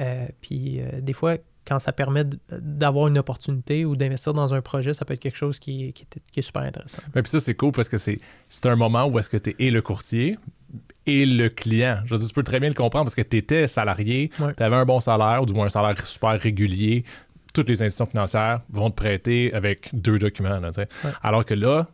Euh, 0.00 0.26
puis 0.40 0.80
euh, 0.80 1.00
des 1.00 1.12
fois, 1.12 1.36
quand 1.66 1.78
ça 1.78 1.92
permet 1.92 2.24
d'avoir 2.50 3.06
une 3.08 3.18
opportunité 3.18 3.84
ou 3.84 3.94
d'investir 3.94 4.34
dans 4.34 4.52
un 4.52 4.60
projet, 4.60 4.94
ça 4.94 5.04
peut 5.04 5.14
être 5.14 5.20
quelque 5.20 5.36
chose 5.36 5.58
qui, 5.58 5.86
est- 5.88 5.92
qui 5.92 6.02
est, 6.02 6.18
qui 6.32 6.40
est 6.40 6.42
super 6.42 6.62
intéressant. 6.62 7.00
Mais 7.14 7.22
puis 7.22 7.30
ça, 7.30 7.38
c'est 7.40 7.54
cool 7.54 7.70
parce 7.72 7.88
que 7.88 7.98
c'est 7.98 8.18
c'est 8.48 8.66
un 8.66 8.74
moment 8.76 9.06
où 9.06 9.18
est-ce 9.18 9.28
que 9.28 9.36
tu 9.36 9.50
es 9.50 9.56
et 9.58 9.70
le 9.70 9.80
courtier 9.80 10.38
et 11.06 11.24
le 11.24 11.48
client. 11.50 12.00
Je 12.06 12.14
veux 12.14 12.18
dire, 12.18 12.28
tu 12.28 12.34
peux 12.34 12.42
très 12.42 12.58
bien 12.58 12.68
le 12.68 12.74
comprendre 12.74 13.04
parce 13.04 13.14
que 13.14 13.22
tu 13.22 13.36
étais 13.36 13.68
salarié, 13.68 14.30
Ouais. 14.40 14.54
tu 14.56 14.62
avais 14.62 14.76
un 14.76 14.84
bon 14.84 14.98
salaire, 15.00 15.42
ou 15.42 15.46
du 15.46 15.52
moins 15.52 15.66
un 15.66 15.68
salaire 15.68 16.04
super 16.06 16.32
régulier. 16.40 17.04
Toutes 17.54 17.68
les 17.68 17.82
institutions 17.82 18.06
financières 18.06 18.62
vont 18.70 18.90
te 18.90 18.96
prêter 18.96 19.52
avec 19.52 19.90
deux 19.92 20.18
documents. 20.18 20.58
là. 20.58 20.70
Ouais. 20.78 20.86
Alors 21.22 21.44
que 21.44 21.52
là, 21.54 21.86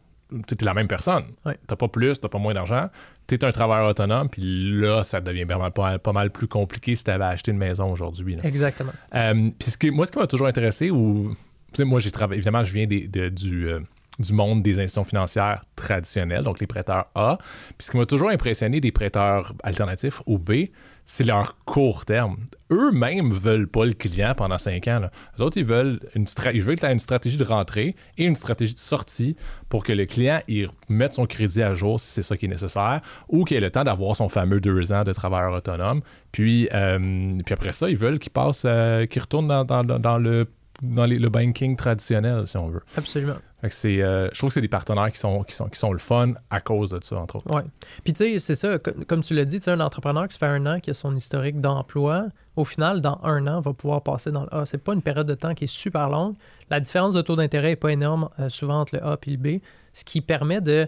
tu 0.46 0.54
es 0.60 0.64
la 0.64 0.74
même 0.74 0.88
personne. 0.88 1.24
N'as 1.68 1.76
pas 1.76 1.88
plus, 1.88 2.14
tu 2.14 2.20
n'as 2.24 2.28
pas 2.28 2.38
moins 2.38 2.52
d'argent. 2.54 2.88
Tu 3.26 3.34
es 3.34 3.44
un 3.44 3.50
travailleur 3.50 3.88
autonome, 3.88 4.28
puis 4.28 4.70
là, 4.80 5.02
ça 5.02 5.20
devient 5.20 5.44
vraiment 5.44 5.70
pas, 5.70 5.98
pas 5.98 6.12
mal 6.12 6.30
plus 6.30 6.48
compliqué 6.48 6.94
si 6.94 7.04
tu 7.04 7.10
avais 7.10 7.24
acheté 7.24 7.50
une 7.50 7.58
maison 7.58 7.90
aujourd'hui. 7.92 8.36
Exactement. 8.42 8.92
Euh, 9.14 9.50
puis 9.58 9.70
ce 9.70 9.78
que- 9.78 9.88
moi, 9.88 10.06
ce 10.06 10.12
qui 10.12 10.18
m'a 10.18 10.26
toujours 10.26 10.46
intéressé, 10.46 10.90
ou 10.90 11.34
moi, 11.78 12.00
j'ai 12.00 12.10
travaillé, 12.10 12.38
évidemment, 12.38 12.62
je 12.62 12.72
viens 12.72 12.86
des- 12.86 13.06
de- 13.08 13.28
du, 13.28 13.68
euh, 13.68 13.80
du 14.18 14.32
monde 14.32 14.62
des 14.62 14.80
institutions 14.80 15.04
financières 15.04 15.64
traditionnelles, 15.76 16.42
donc 16.42 16.60
les 16.60 16.66
prêteurs 16.66 17.06
A. 17.14 17.38
Puis 17.76 17.86
ce 17.86 17.90
qui 17.90 17.96
m'a 17.96 18.06
toujours 18.06 18.30
impressionné 18.30 18.80
des 18.80 18.92
prêteurs 18.92 19.54
alternatifs 19.62 20.22
ou 20.26 20.38
B, 20.38 20.68
c'est 21.04 21.24
leur 21.24 21.56
court 21.64 22.04
terme. 22.04 22.36
Eux-mêmes 22.70 23.32
veulent 23.32 23.66
pas 23.66 23.86
le 23.86 23.94
client 23.94 24.34
pendant 24.36 24.58
cinq 24.58 24.88
ans. 24.88 24.98
Là. 25.00 25.10
Autres, 25.40 25.56
ils 25.56 25.64
veulent, 25.64 26.00
une 26.14 26.26
ils 26.52 26.62
veulent 26.62 26.76
une 26.82 26.98
stratégie 26.98 27.38
de 27.38 27.44
rentrée 27.44 27.96
et 28.18 28.24
une 28.24 28.36
stratégie 28.36 28.74
de 28.74 28.78
sortie 28.78 29.34
pour 29.70 29.84
que 29.84 29.92
le 29.92 30.04
client 30.04 30.42
mette 30.90 31.14
son 31.14 31.24
crédit 31.24 31.62
à 31.62 31.72
jour 31.72 31.98
si 31.98 32.08
c'est 32.08 32.22
ça 32.22 32.36
qui 32.36 32.44
est 32.44 32.48
nécessaire 32.48 33.00
ou 33.28 33.44
qu'il 33.44 33.56
ait 33.56 33.60
le 33.60 33.70
temps 33.70 33.84
d'avoir 33.84 34.16
son 34.16 34.28
fameux 34.28 34.60
deux 34.60 34.92
ans 34.92 35.02
de 35.02 35.12
travailleur 35.14 35.54
autonome. 35.54 36.02
Puis, 36.30 36.68
euh, 36.74 36.98
puis 37.42 37.54
après 37.54 37.72
ça, 37.72 37.88
ils 37.88 37.96
veulent 37.96 38.18
qu'il 38.18 38.32
passe, 38.32 38.64
euh, 38.66 39.06
qu'il 39.06 39.22
retourne 39.22 39.48
dans 39.48 40.18
le 40.18 40.46
dans 40.82 41.04
les- 41.06 41.18
le 41.18 41.28
banking 41.28 41.76
traditionnel, 41.76 42.46
si 42.46 42.56
on 42.56 42.68
veut. 42.68 42.82
Absolument. 42.96 43.34
Fait 43.60 43.68
que 43.68 43.74
c'est, 43.74 44.00
euh, 44.02 44.28
je 44.32 44.38
trouve 44.38 44.50
que 44.50 44.54
c'est 44.54 44.60
des 44.60 44.68
partenaires 44.68 45.10
qui 45.10 45.18
sont, 45.18 45.42
qui, 45.42 45.54
sont, 45.54 45.68
qui 45.68 45.78
sont 45.78 45.92
le 45.92 45.98
fun 45.98 46.34
à 46.50 46.60
cause 46.60 46.90
de 46.90 47.00
ça, 47.02 47.16
entre 47.16 47.36
autres. 47.36 47.52
Ouais. 47.52 47.62
Puis 48.04 48.12
tu 48.12 48.18
sais, 48.34 48.38
c'est 48.38 48.54
ça, 48.54 48.78
co- 48.78 48.92
comme 49.08 49.22
tu 49.22 49.34
l'as 49.34 49.44
dit, 49.44 49.58
un 49.66 49.80
entrepreneur 49.80 50.28
qui 50.28 50.34
se 50.34 50.38
fait 50.38 50.46
un 50.46 50.64
an, 50.66 50.78
qui 50.78 50.90
a 50.90 50.94
son 50.94 51.16
historique 51.16 51.60
d'emploi, 51.60 52.26
au 52.54 52.64
final, 52.64 53.00
dans 53.00 53.18
un 53.24 53.46
an, 53.48 53.60
va 53.60 53.72
pouvoir 53.72 54.02
passer 54.02 54.30
dans 54.30 54.42
le 54.44 54.54
A. 54.54 54.66
C'est 54.66 54.78
pas 54.78 54.92
une 54.94 55.02
période 55.02 55.26
de 55.26 55.34
temps 55.34 55.54
qui 55.54 55.64
est 55.64 55.66
super 55.66 56.08
longue. 56.08 56.34
La 56.70 56.78
différence 56.78 57.14
de 57.14 57.22
taux 57.22 57.34
d'intérêt 57.34 57.70
n'est 57.70 57.76
pas 57.76 57.90
énorme, 57.92 58.28
euh, 58.38 58.48
souvent 58.48 58.80
entre 58.82 58.94
le 58.94 59.04
A 59.04 59.18
et 59.26 59.30
le 59.30 59.36
B, 59.36 59.60
ce 59.92 60.04
qui 60.04 60.20
permet 60.20 60.60
de 60.60 60.86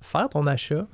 faire 0.00 0.28
ton 0.28 0.46
achat, 0.46 0.86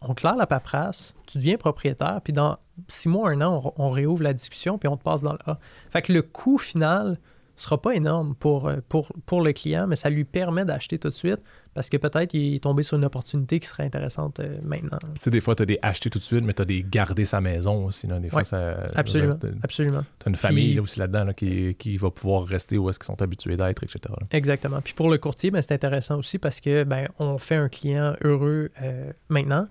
on 0.00 0.14
claire 0.14 0.36
la 0.36 0.46
paperasse, 0.46 1.14
tu 1.26 1.38
deviens 1.38 1.56
propriétaire, 1.56 2.20
puis 2.22 2.32
dans 2.32 2.58
six 2.86 3.08
mois, 3.08 3.30
un 3.30 3.40
an, 3.40 3.72
on, 3.76 3.86
on 3.86 3.88
réouvre 3.88 4.22
la 4.22 4.32
discussion, 4.34 4.78
puis 4.78 4.88
on 4.88 4.96
te 4.96 5.02
passe 5.02 5.22
dans 5.22 5.32
le 5.32 5.38
A. 5.46 5.58
Fait 5.90 6.02
que 6.02 6.12
le 6.12 6.22
coût 6.22 6.58
final 6.58 7.18
sera 7.56 7.80
pas 7.80 7.94
énorme 7.94 8.34
pour, 8.34 8.68
euh, 8.68 8.76
pour, 8.88 9.08
pour 9.26 9.40
le 9.42 9.52
client, 9.52 9.86
mais 9.86 9.96
ça 9.96 10.10
lui 10.10 10.24
permet 10.24 10.64
d'acheter 10.64 10.98
tout 10.98 11.08
de 11.08 11.12
suite 11.12 11.38
parce 11.74 11.88
que 11.90 11.96
peut-être 11.96 12.32
il 12.34 12.54
est 12.56 12.60
tombé 12.62 12.82
sur 12.82 12.96
une 12.96 13.04
opportunité 13.04 13.60
qui 13.60 13.66
serait 13.66 13.84
intéressante 13.84 14.40
euh, 14.40 14.58
maintenant. 14.62 14.98
Tu 15.00 15.08
sais, 15.22 15.30
des 15.30 15.40
fois, 15.40 15.54
tu 15.54 15.62
as 15.62 15.66
des 15.66 15.78
achetés 15.82 16.08
tout 16.10 16.18
de 16.18 16.24
suite, 16.24 16.44
mais 16.44 16.52
tu 16.54 16.62
as 16.62 16.64
des 16.64 16.82
garder 16.88 17.24
sa 17.24 17.40
maison 17.40 17.86
aussi. 17.86 18.06
là. 18.06 18.18
Des 18.18 18.28
fois, 18.30 18.38
Ouais, 18.38 18.44
ça. 18.44 18.76
Absolument. 18.94 19.36
Tu 19.40 19.46
Absolument. 19.62 20.02
as 20.24 20.28
une 20.28 20.36
famille 20.36 20.64
Puis- 20.66 20.74
là, 20.74 20.82
aussi 20.82 20.98
là-dedans 20.98 21.24
là, 21.24 21.34
qui, 21.34 21.74
qui 21.74 21.96
va 21.98 22.10
pouvoir 22.10 22.44
rester 22.44 22.78
où 22.78 22.88
est-ce 22.90 22.98
qu'ils 22.98 23.06
sont 23.06 23.20
habitués 23.22 23.56
d'être, 23.56 23.82
etc. 23.82 23.98
là. 24.08 24.26
Exactement. 24.32 24.80
Puis 24.82 24.94
pour 24.94 25.10
le 25.10 25.18
courtier, 25.18 25.50
ben, 25.50 25.60
c'est 25.62 25.74
intéressant 25.74 26.18
aussi 26.18 26.38
parce 26.38 26.60
que 26.60 26.84
ben, 26.84 27.08
on 27.18 27.36
fait 27.38 27.56
un 27.56 27.68
client 27.68 28.14
heureux 28.22 28.70
euh, 28.82 29.12
maintenant. 29.28 29.66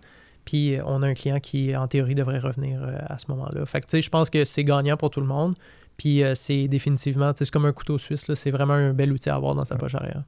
Puis 0.45 0.77
on 0.85 1.01
a 1.01 1.07
un 1.07 1.15
client 1.15 1.39
qui, 1.39 1.75
en 1.75 1.87
théorie, 1.87 2.13
devrait 2.13 2.37
revenir 2.37 2.83
euh, 2.83 2.97
à 3.07 3.17
ce 3.17 3.25
moment-là. 3.29 3.65
Fait 3.65 3.81
que, 3.81 3.87
tu 3.87 3.91
sais, 3.91 4.01
je 4.03 4.09
pense 4.11 4.29
que 4.29 4.45
c'est 4.45 4.63
gagnant 4.63 4.95
pour 4.95 5.09
tout 5.09 5.19
le 5.21 5.25
monde. 5.25 5.55
Puis 5.97 6.23
euh, 6.23 6.35
c'est 6.35 6.67
définitivement, 6.67 7.33
tu 7.33 7.39
sais, 7.39 7.45
c'est 7.45 7.51
comme 7.51 7.65
un 7.65 7.73
couteau 7.73 7.97
suisse, 7.97 8.33
c'est 8.33 8.51
vraiment 8.51 8.73
un 8.73 8.93
bel 8.93 9.11
outil 9.11 9.29
à 9.29 9.35
avoir 9.35 9.55
dans 9.55 9.65
sa 9.65 9.75
poche 9.75 9.95
arrière. 9.95 10.23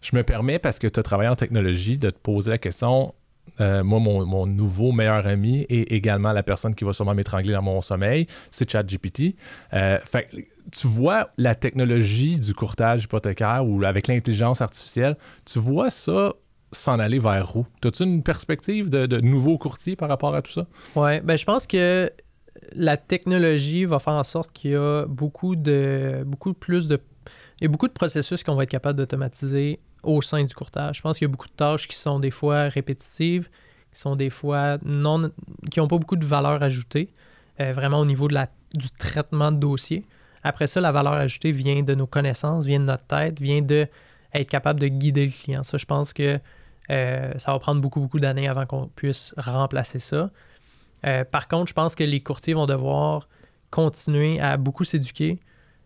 Je 0.00 0.16
me 0.16 0.22
permets, 0.22 0.58
parce 0.58 0.78
que 0.78 0.86
tu 0.86 0.98
as 0.98 1.02
travaillé 1.02 1.28
en 1.28 1.36
technologie, 1.36 1.98
de 1.98 2.10
te 2.10 2.18
poser 2.18 2.50
la 2.50 2.58
question. 2.58 3.14
euh, 3.60 3.82
moi, 3.82 3.98
mon, 3.98 4.24
mon 4.26 4.46
nouveau 4.46 4.92
meilleur 4.92 5.26
ami 5.26 5.62
et 5.68 5.94
également 5.94 6.32
la 6.32 6.42
personne 6.42 6.74
qui 6.74 6.84
va 6.84 6.92
sûrement 6.92 7.14
m'étrangler 7.14 7.52
dans 7.52 7.62
mon 7.62 7.80
sommeil, 7.80 8.26
c'est 8.50 8.70
ChatGPT. 8.70 9.34
Euh, 9.72 9.98
fait 10.04 10.28
tu 10.72 10.86
vois 10.86 11.30
la 11.36 11.54
technologie 11.54 12.38
du 12.38 12.54
courtage 12.54 13.04
hypothécaire 13.04 13.66
ou 13.66 13.82
avec 13.84 14.06
l'intelligence 14.06 14.60
artificielle, 14.60 15.16
tu 15.44 15.58
vois 15.58 15.90
ça 15.90 16.32
s'en 16.72 17.00
aller 17.00 17.18
vers 17.18 17.56
où? 17.56 17.66
As-tu 17.84 18.04
une 18.04 18.22
perspective 18.22 18.88
de, 18.88 19.06
de 19.06 19.20
nouveau 19.20 19.58
courtier 19.58 19.96
par 19.96 20.08
rapport 20.08 20.34
à 20.34 20.42
tout 20.42 20.52
ça? 20.52 20.66
Ouais, 20.94 21.20
ben 21.20 21.36
je 21.36 21.44
pense 21.44 21.66
que 21.66 22.10
la 22.72 22.96
technologie 22.96 23.84
va 23.84 23.98
faire 23.98 24.14
en 24.14 24.24
sorte 24.24 24.52
qu'il 24.52 24.72
y 24.72 24.76
a 24.76 25.06
beaucoup 25.06 25.56
de 25.56 26.22
beaucoup 26.26 26.54
plus 26.54 26.88
de 26.88 27.00
il 27.60 27.68
beaucoup 27.68 27.88
de 27.88 27.92
processus 27.92 28.42
qu'on 28.42 28.54
va 28.54 28.62
être 28.62 28.70
capable 28.70 28.98
d'automatiser 28.98 29.80
au 30.02 30.22
sein 30.22 30.42
du 30.42 30.54
courtage. 30.54 30.96
Je 30.96 31.02
pense 31.02 31.18
qu'il 31.18 31.26
y 31.26 31.30
a 31.30 31.32
beaucoup 31.32 31.48
de 31.48 31.52
tâches 31.52 31.86
qui 31.86 31.96
sont 31.96 32.18
des 32.18 32.30
fois 32.30 32.64
répétitives, 32.68 33.50
qui 33.92 34.00
sont 34.00 34.16
des 34.16 34.30
fois 34.30 34.78
non 34.82 35.30
qui 35.70 35.78
n'ont 35.78 35.88
pas 35.88 35.98
beaucoup 35.98 36.16
de 36.16 36.24
valeur 36.24 36.62
ajoutée, 36.62 37.10
euh, 37.60 37.72
vraiment 37.72 37.98
au 38.00 38.06
niveau 38.06 38.28
du 38.28 38.90
traitement 38.98 39.52
de 39.52 39.58
dossier. 39.58 40.06
Après 40.42 40.66
ça, 40.66 40.80
la 40.80 40.90
valeur 40.90 41.12
ajoutée 41.14 41.52
vient 41.52 41.82
de 41.82 41.94
nos 41.94 42.06
connaissances, 42.06 42.64
vient 42.64 42.80
de 42.80 42.84
notre 42.84 43.04
tête, 43.04 43.38
vient 43.40 43.60
de 43.60 43.86
être 44.32 44.48
capable 44.48 44.80
de 44.80 44.86
guider 44.86 45.26
le 45.26 45.32
client. 45.32 45.62
Ça, 45.62 45.76
je 45.76 45.84
pense 45.84 46.12
que 46.12 46.38
euh, 46.90 47.32
ça 47.36 47.52
va 47.52 47.58
prendre 47.58 47.80
beaucoup, 47.80 48.00
beaucoup 48.00 48.20
d'années 48.20 48.48
avant 48.48 48.64
qu'on 48.64 48.88
puisse 48.88 49.34
remplacer 49.36 49.98
ça. 49.98 50.30
Euh, 51.06 51.24
par 51.24 51.48
contre, 51.48 51.68
je 51.68 51.74
pense 51.74 51.94
que 51.94 52.04
les 52.04 52.20
courtiers 52.20 52.54
vont 52.54 52.66
devoir 52.66 53.28
continuer 53.70 54.40
à 54.40 54.56
beaucoup 54.56 54.84
s'éduquer, 54.84 55.40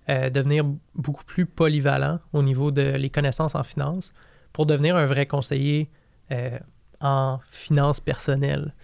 euh, 0.08 0.30
devenir 0.30 0.64
beaucoup 0.94 1.24
plus 1.24 1.46
polyvalents 1.46 2.20
au 2.32 2.42
niveau 2.42 2.70
de 2.70 3.08
connaissances 3.08 3.54
en 3.54 3.62
finance 3.62 4.12
pour 4.52 4.66
devenir 4.66 4.96
un 4.96 5.06
vrai 5.06 5.26
conseiller 5.26 5.90
euh, 6.30 6.58
en 7.00 7.38
finances 7.50 8.00
personnelles 8.00 8.74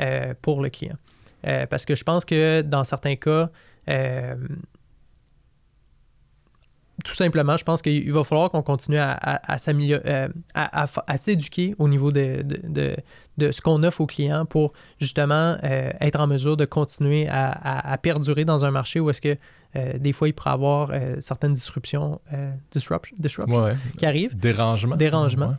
euh, 0.00 0.34
pour 0.40 0.62
le 0.62 0.70
client. 0.70 0.96
Parce 1.70 1.86
que 1.86 1.94
je 1.94 2.04
pense 2.04 2.24
que 2.24 2.62
dans 2.62 2.84
certains 2.84 3.14
cas, 3.16 3.48
tout 7.04 7.14
simplement, 7.14 7.56
je 7.56 7.64
pense 7.64 7.80
qu'il 7.80 8.10
va 8.12 8.24
falloir 8.24 8.50
qu'on 8.50 8.62
continue 8.62 8.98
à, 8.98 9.12
à- 9.12 9.52
à 9.52 9.58
s'améliorer, 9.58 10.02
euh, 10.06 10.28
à, 10.54 11.16
s'éduquer 11.16 11.74
au 11.78 11.88
niveau 11.88 12.10
de, 12.12 12.42
de, 12.42 12.60
de- 12.68 12.96
de 13.38 13.52
ce 13.52 13.60
qu'on 13.60 13.84
offre 13.84 14.00
aux 14.00 14.06
clients 14.06 14.46
pour 14.46 14.72
justement 14.98 15.56
euh, 15.62 15.90
être 16.00 16.18
en 16.18 16.26
mesure 16.26 16.56
de 16.56 16.64
continuer 16.64 17.28
à, 17.30 17.96
perdurer 18.02 18.44
dans 18.44 18.64
un 18.64 18.72
marché 18.72 18.98
où 18.98 19.10
est-ce 19.10 19.20
que 19.20 19.36
euh, 19.76 19.96
des 19.98 20.12
fois 20.12 20.28
il 20.28 20.32
pourrait 20.32 20.50
y 20.50 20.54
avoir 20.54 20.90
euh, 20.92 21.16
certaines 21.20 21.52
disruptions, 21.52 22.20
Ouais. 23.46 23.74
qui 23.96 24.04
arrivent. 24.06 24.34
Dérangement. 24.36 24.96
Dérangement. 24.96 25.54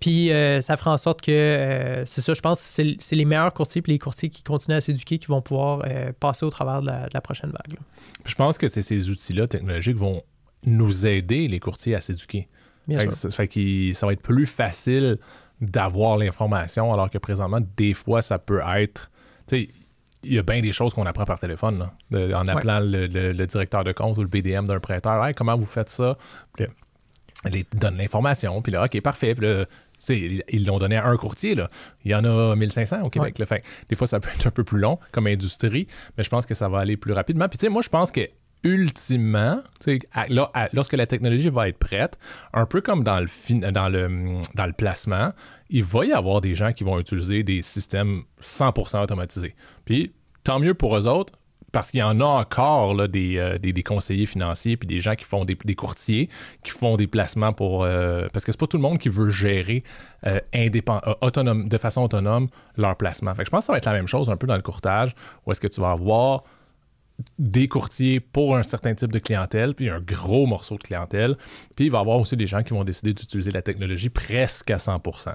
Puis 0.00 0.30
ça 0.60 0.76
fera 0.76 0.92
en 0.92 0.96
sorte 0.96 1.20
que, 1.22 2.02
c'est 2.06 2.20
ça, 2.20 2.34
je 2.34 2.40
pense 2.40 2.58
que 2.60 2.66
c'est 2.66 2.96
c'est 2.98 3.16
les 3.16 3.24
meilleurs 3.24 3.52
courtiers 3.54 3.82
puis 3.82 3.92
les 3.92 3.98
courtiers 3.98 4.28
qui 4.30 4.42
continuent 4.42 4.76
à 4.76 4.80
s'éduquer 4.80 5.18
qui 5.18 5.26
vont 5.26 5.42
pouvoir 5.42 5.84
passer 6.20 6.44
au 6.46 6.50
travers 6.50 6.80
de 6.82 6.90
la, 7.12 7.20
prochaine 7.20 7.50
vague. 7.50 7.74
là. 7.74 7.80
Je 8.24 8.34
pense 8.34 8.58
que 8.58 8.68
c'est 8.68 8.82
ces 8.82 9.10
outils-là 9.10 9.46
technologiques 9.46 9.96
vont 9.96 10.22
nous 10.64 11.06
aider, 11.06 11.48
les 11.48 11.60
courtiers, 11.60 11.94
à 11.94 12.00
s'éduquer. 12.00 12.48
Bien 12.86 12.98
Fait 13.00 13.10
sûr. 13.10 13.10
que 13.10 13.16
ça 13.16 13.30
fait 13.30 13.48
que 13.48 13.92
ça 13.92 14.06
va 14.06 14.12
être 14.12 14.22
plus 14.22 14.46
facile 14.46 15.18
d'avoir 15.60 16.16
l'information, 16.16 16.92
alors 16.92 17.10
que 17.10 17.18
présentement, 17.18 17.60
des 17.76 17.94
fois, 17.94 18.22
ça 18.22 18.38
peut 18.38 18.60
être. 18.76 19.10
Tu 19.46 19.68
il 20.24 20.34
y 20.34 20.38
a 20.38 20.42
bien 20.42 20.60
des 20.60 20.72
choses 20.72 20.94
qu'on 20.94 21.06
apprend 21.06 21.24
par 21.24 21.38
téléphone, 21.38 21.78
là, 21.78 21.92
de- 22.10 22.32
en 22.34 22.48
appelant 22.48 22.80
le, 22.80 23.06
le- 23.06 23.32
le 23.32 23.46
directeur 23.46 23.84
de 23.84 23.92
compte 23.92 24.18
ou 24.18 24.22
le 24.22 24.26
BDM 24.28 24.64
d'un 24.66 24.80
prêteur. 24.80 25.24
Hey, 25.24 25.32
comment 25.32 25.56
vous 25.56 25.64
faites 25.64 25.90
ça? 25.90 26.18
Puis 26.54 26.66
donne 27.74 27.96
l'information, 27.96 28.60
puis 28.62 28.72
là, 28.72 28.84
OK, 28.84 29.00
parfait. 29.00 29.34
Puis 29.36 29.46
là, 29.46 29.64
ils 30.08 30.64
l'ont 30.66 30.78
donné 30.78 30.96
à 30.96 31.06
un 31.06 31.16
courtier. 31.16 31.54
Là. 31.54 31.70
Il 32.04 32.10
y 32.10 32.14
en 32.14 32.24
a 32.24 32.56
1500 32.56 33.02
au 33.04 33.08
Québec. 33.10 33.38
là. 33.38 33.46
Fait 33.46 33.60
que 33.60 33.64
des 33.88 33.94
fois, 33.96 34.06
ça 34.08 34.18
peut 34.18 34.28
être 34.34 34.46
un 34.46 34.50
peu 34.50 34.64
plus 34.64 34.78
long 34.80 34.98
comme 35.12 35.26
industrie, 35.28 35.86
mais 36.16 36.24
je 36.24 36.28
pense 36.30 36.46
que 36.46 36.54
ça 36.54 36.68
va 36.68 36.80
aller 36.80 36.96
plus 36.96 37.12
rapidement. 37.12 37.48
Puis, 37.48 37.58
tu 37.58 37.66
sais, 37.66 37.70
moi, 37.70 37.82
je 37.82 37.88
pense 37.88 38.10
que 38.10 38.28
ultimement, 38.64 39.62
lorsque 40.72 40.94
la 40.94 41.06
technologie 41.06 41.48
va 41.48 41.68
être 41.68 41.78
prête, 41.78 42.18
un 42.52 42.66
peu 42.66 42.80
comme 42.80 43.04
dans 43.04 43.20
le, 43.20 44.42
dans, 44.54 44.72
placement, 44.72 45.32
il 45.70 45.84
va 45.84 46.04
y 46.04 46.12
avoir 46.12 46.40
des 46.40 46.54
gens 46.54 46.72
qui 46.72 46.84
vont 46.84 46.98
utiliser 46.98 47.42
des 47.42 47.62
systèmes 47.62 48.22
100% 48.40 49.02
automatisés. 49.02 49.54
Puis, 49.84 50.12
tant 50.44 50.58
mieux 50.58 50.74
pour 50.74 50.96
eux 50.96 51.06
autres, 51.06 51.32
parce 51.72 51.90
qu'il 51.90 52.00
y 52.00 52.02
en 52.02 52.20
a 52.20 52.24
encore 52.24 52.98
euh, 52.98 53.08
des, 53.58 53.82
conseillers 53.82 54.26
financiers 54.26 54.76
puis 54.76 54.86
des 54.86 55.00
gens 55.00 55.14
qui 55.14 55.24
font 55.24 55.44
des, 55.44 55.56
courtiers 55.74 56.28
qui 56.64 56.70
font 56.70 56.96
des 56.96 57.06
placements 57.06 57.52
pour 57.52 57.84
euh, 57.84 58.26
parce 58.32 58.44
que 58.44 58.52
c'est 58.52 58.58
pas 58.58 58.66
tout 58.66 58.78
le 58.78 58.82
monde 58.82 58.98
qui 58.98 59.10
veut 59.10 59.30
gérer 59.30 59.84
euh, 60.26 60.40
de 60.54 61.78
façon 61.78 62.02
autonome 62.02 62.48
leur 62.76 62.96
placement. 62.96 63.34
Je 63.38 63.50
pense 63.50 63.60
que 63.60 63.66
ça 63.66 63.72
va 63.72 63.78
être 63.78 63.84
la 63.84 63.92
même 63.92 64.08
chose 64.08 64.30
un 64.30 64.36
peu 64.36 64.46
dans 64.46 64.56
le 64.56 64.62
courtage 64.62 65.14
où 65.44 65.52
est-ce 65.52 65.60
que 65.60 65.66
tu 65.66 65.80
vas 65.80 65.90
avoir 65.90 66.44
des 67.38 67.68
courtiers 67.68 68.20
pour 68.20 68.56
un 68.56 68.62
certain 68.62 68.94
type 68.94 69.12
de 69.12 69.18
clientèle, 69.18 69.74
puis 69.74 69.88
un 69.88 70.00
gros 70.00 70.46
morceau 70.46 70.76
de 70.76 70.82
clientèle. 70.82 71.36
Puis 71.76 71.86
il 71.86 71.90
va 71.90 71.98
y 71.98 72.00
avoir 72.00 72.18
aussi 72.18 72.36
des 72.36 72.46
gens 72.46 72.62
qui 72.62 72.74
vont 72.74 72.84
décider 72.84 73.12
d'utiliser 73.12 73.50
la 73.50 73.62
technologie 73.62 74.08
presque 74.08 74.70
à 74.70 74.76
100%. 74.76 75.34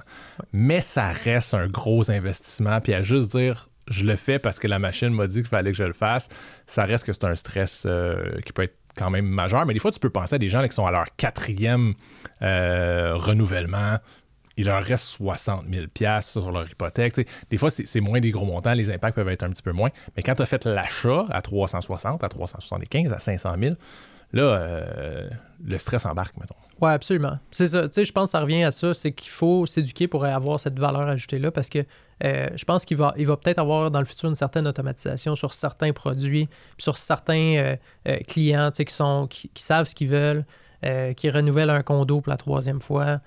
Mais 0.52 0.80
ça 0.80 1.08
reste 1.08 1.54
un 1.54 1.66
gros 1.66 2.10
investissement. 2.10 2.80
Puis 2.80 2.94
à 2.94 3.02
juste 3.02 3.30
dire, 3.36 3.68
je 3.88 4.04
le 4.04 4.16
fais 4.16 4.38
parce 4.38 4.58
que 4.58 4.66
la 4.66 4.78
machine 4.78 5.10
m'a 5.10 5.26
dit 5.26 5.40
qu'il 5.40 5.48
fallait 5.48 5.72
que 5.72 5.76
je 5.76 5.84
le 5.84 5.92
fasse, 5.92 6.28
ça 6.66 6.84
reste 6.84 7.04
que 7.04 7.12
c'est 7.12 7.24
un 7.24 7.34
stress 7.34 7.84
euh, 7.86 8.40
qui 8.44 8.52
peut 8.52 8.62
être 8.62 8.78
quand 8.96 9.10
même 9.10 9.26
majeur. 9.26 9.66
Mais 9.66 9.74
des 9.74 9.80
fois, 9.80 9.90
tu 9.90 10.00
peux 10.00 10.10
penser 10.10 10.36
à 10.36 10.38
des 10.38 10.48
gens 10.48 10.66
qui 10.66 10.74
sont 10.74 10.86
à 10.86 10.90
leur 10.90 11.06
quatrième 11.16 11.94
euh, 12.42 13.14
renouvellement. 13.16 13.98
Il 14.56 14.66
leur 14.66 14.82
reste 14.82 15.04
60 15.04 15.64
000 15.70 15.86
piastres 15.92 16.40
sur 16.40 16.52
leur 16.52 16.70
hypothèque. 16.70 17.28
Des 17.50 17.58
fois, 17.58 17.70
c'est 17.70 18.00
moins 18.00 18.20
des 18.20 18.30
gros 18.30 18.46
montants. 18.46 18.72
Les 18.72 18.90
impacts 18.90 19.16
peuvent 19.16 19.28
être 19.28 19.42
un 19.42 19.50
petit 19.50 19.62
peu 19.62 19.72
moins. 19.72 19.90
Mais 20.16 20.22
quand 20.22 20.34
tu 20.34 20.42
as 20.42 20.46
fait 20.46 20.64
l'achat 20.64 21.26
à 21.30 21.42
360, 21.42 22.22
à 22.22 22.28
375, 22.28 23.12
à 23.12 23.18
500 23.18 23.54
000, 23.58 23.74
là, 24.34 24.42
euh, 24.42 25.28
le 25.64 25.78
stress 25.78 26.04
embarque, 26.06 26.36
mettons. 26.38 26.54
Ouais, 26.80 26.92
absolument. 26.92 27.38
C'est 27.50 27.66
je 27.66 28.12
pense 28.12 28.28
que 28.28 28.30
ça 28.32 28.40
revient 28.40 28.64
à 28.64 28.70
ça, 28.70 28.92
c'est 28.94 29.12
qu'il 29.12 29.30
faut 29.30 29.64
s'éduquer 29.64 30.08
pour 30.08 30.24
avoir 30.24 30.58
cette 30.60 30.78
valeur 30.78 31.02
ajoutée-là 31.02 31.50
parce 31.50 31.68
que 31.68 31.78
euh, 32.24 32.48
je 32.54 32.64
pense 32.64 32.84
qu'il 32.84 32.96
va, 32.96 33.14
il 33.16 33.26
peut-être 33.26 33.60
avoir 33.60 33.90
dans 33.90 34.00
le 34.00 34.04
futur 34.04 34.28
une 34.28 34.34
certaine 34.34 34.66
automatisation 34.66 35.34
sur 35.36 35.54
certains 35.54 35.92
produits, 35.92 36.48
sur 36.78 36.98
certains 36.98 37.76
euh, 38.06 38.16
clients 38.26 38.70
qui, 38.70 38.92
sont, 38.92 39.26
qui, 39.28 39.50
savent 39.56 39.86
ce 39.86 39.94
qu'ils 39.94 40.08
veulent, 40.08 40.44
qui 41.16 41.30
renouvellent 41.30 41.70
un 41.70 41.82
condo 41.82 42.20
pour 42.20 42.30
la 42.30 42.36
troisième 42.36 42.80
fois, 42.80 43.20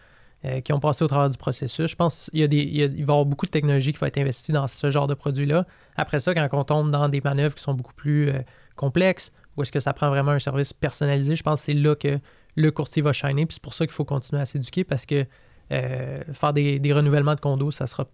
euh, 0.46 0.62
qui 0.62 0.72
ont 0.74 0.80
passé 0.80 1.04
au 1.04 1.08
travers 1.08 1.30
du 1.30 1.38
processus. 1.38 1.90
Je 1.90 1.96
pense 1.96 2.30
qu'il 2.32 2.40
y 2.40 2.44
a 2.44 2.48
des, 2.48 2.58
il, 2.58 2.78
y 2.78 2.82
a- 2.84 2.86
il 2.86 2.92
va 2.92 2.98
y 3.00 3.02
avoir 3.04 3.26
beaucoup 3.26 3.46
de 3.48 3.52
technologie 3.52 3.92
qui 3.94 4.00
va 4.00 4.08
être 4.08 4.18
investie 4.20 4.52
dans 4.52 4.68
ce 4.68 4.92
genre 4.92 5.08
de 5.08 5.14
produit-là. 5.16 5.66
Après 5.96 6.20
ça, 6.20 6.34
quand 6.34 6.48
on 6.54 6.64
tombe 6.64 6.92
dans 6.92 7.10
des 7.10 7.22
manœuvres 7.22 7.56
qui 7.56 7.64
sont 7.64 7.74
beaucoup 7.74 7.94
plus 7.96 8.30
euh, 8.30 8.40
complexes, 8.76 9.32
ou 9.56 9.64
est-ce 9.64 9.72
que 9.72 9.80
ça 9.80 9.94
prend 9.94 10.10
vraiment 10.10 10.32
un 10.32 10.40
service 10.40 10.74
personnalisé, 10.74 11.36
je 11.36 11.42
pense 11.44 11.60
que 11.62 11.66
c'est 11.66 11.74
là 11.74 11.96
que 11.96 12.20
le 12.56 12.72
courtier 12.72 13.02
va 13.02 13.12
shiner. 13.14 13.46
Puis 13.48 13.56
c'est 13.56 13.64
pour 13.64 13.74
ça 13.74 13.86
qu'il 13.86 13.94
faut 13.94 14.06
continuer 14.06 14.42
à 14.42 14.46
s'éduquer 14.46 14.84
parce 14.84 15.06
que 15.08 15.26
euh, 15.72 16.20
faire 16.32 16.54
des, 16.54 16.78
des 16.80 16.94
renouvellements 16.94 17.36
de 17.36 17.40
condos, 17.40 17.72
ça 17.72 17.88
sera 17.88 18.06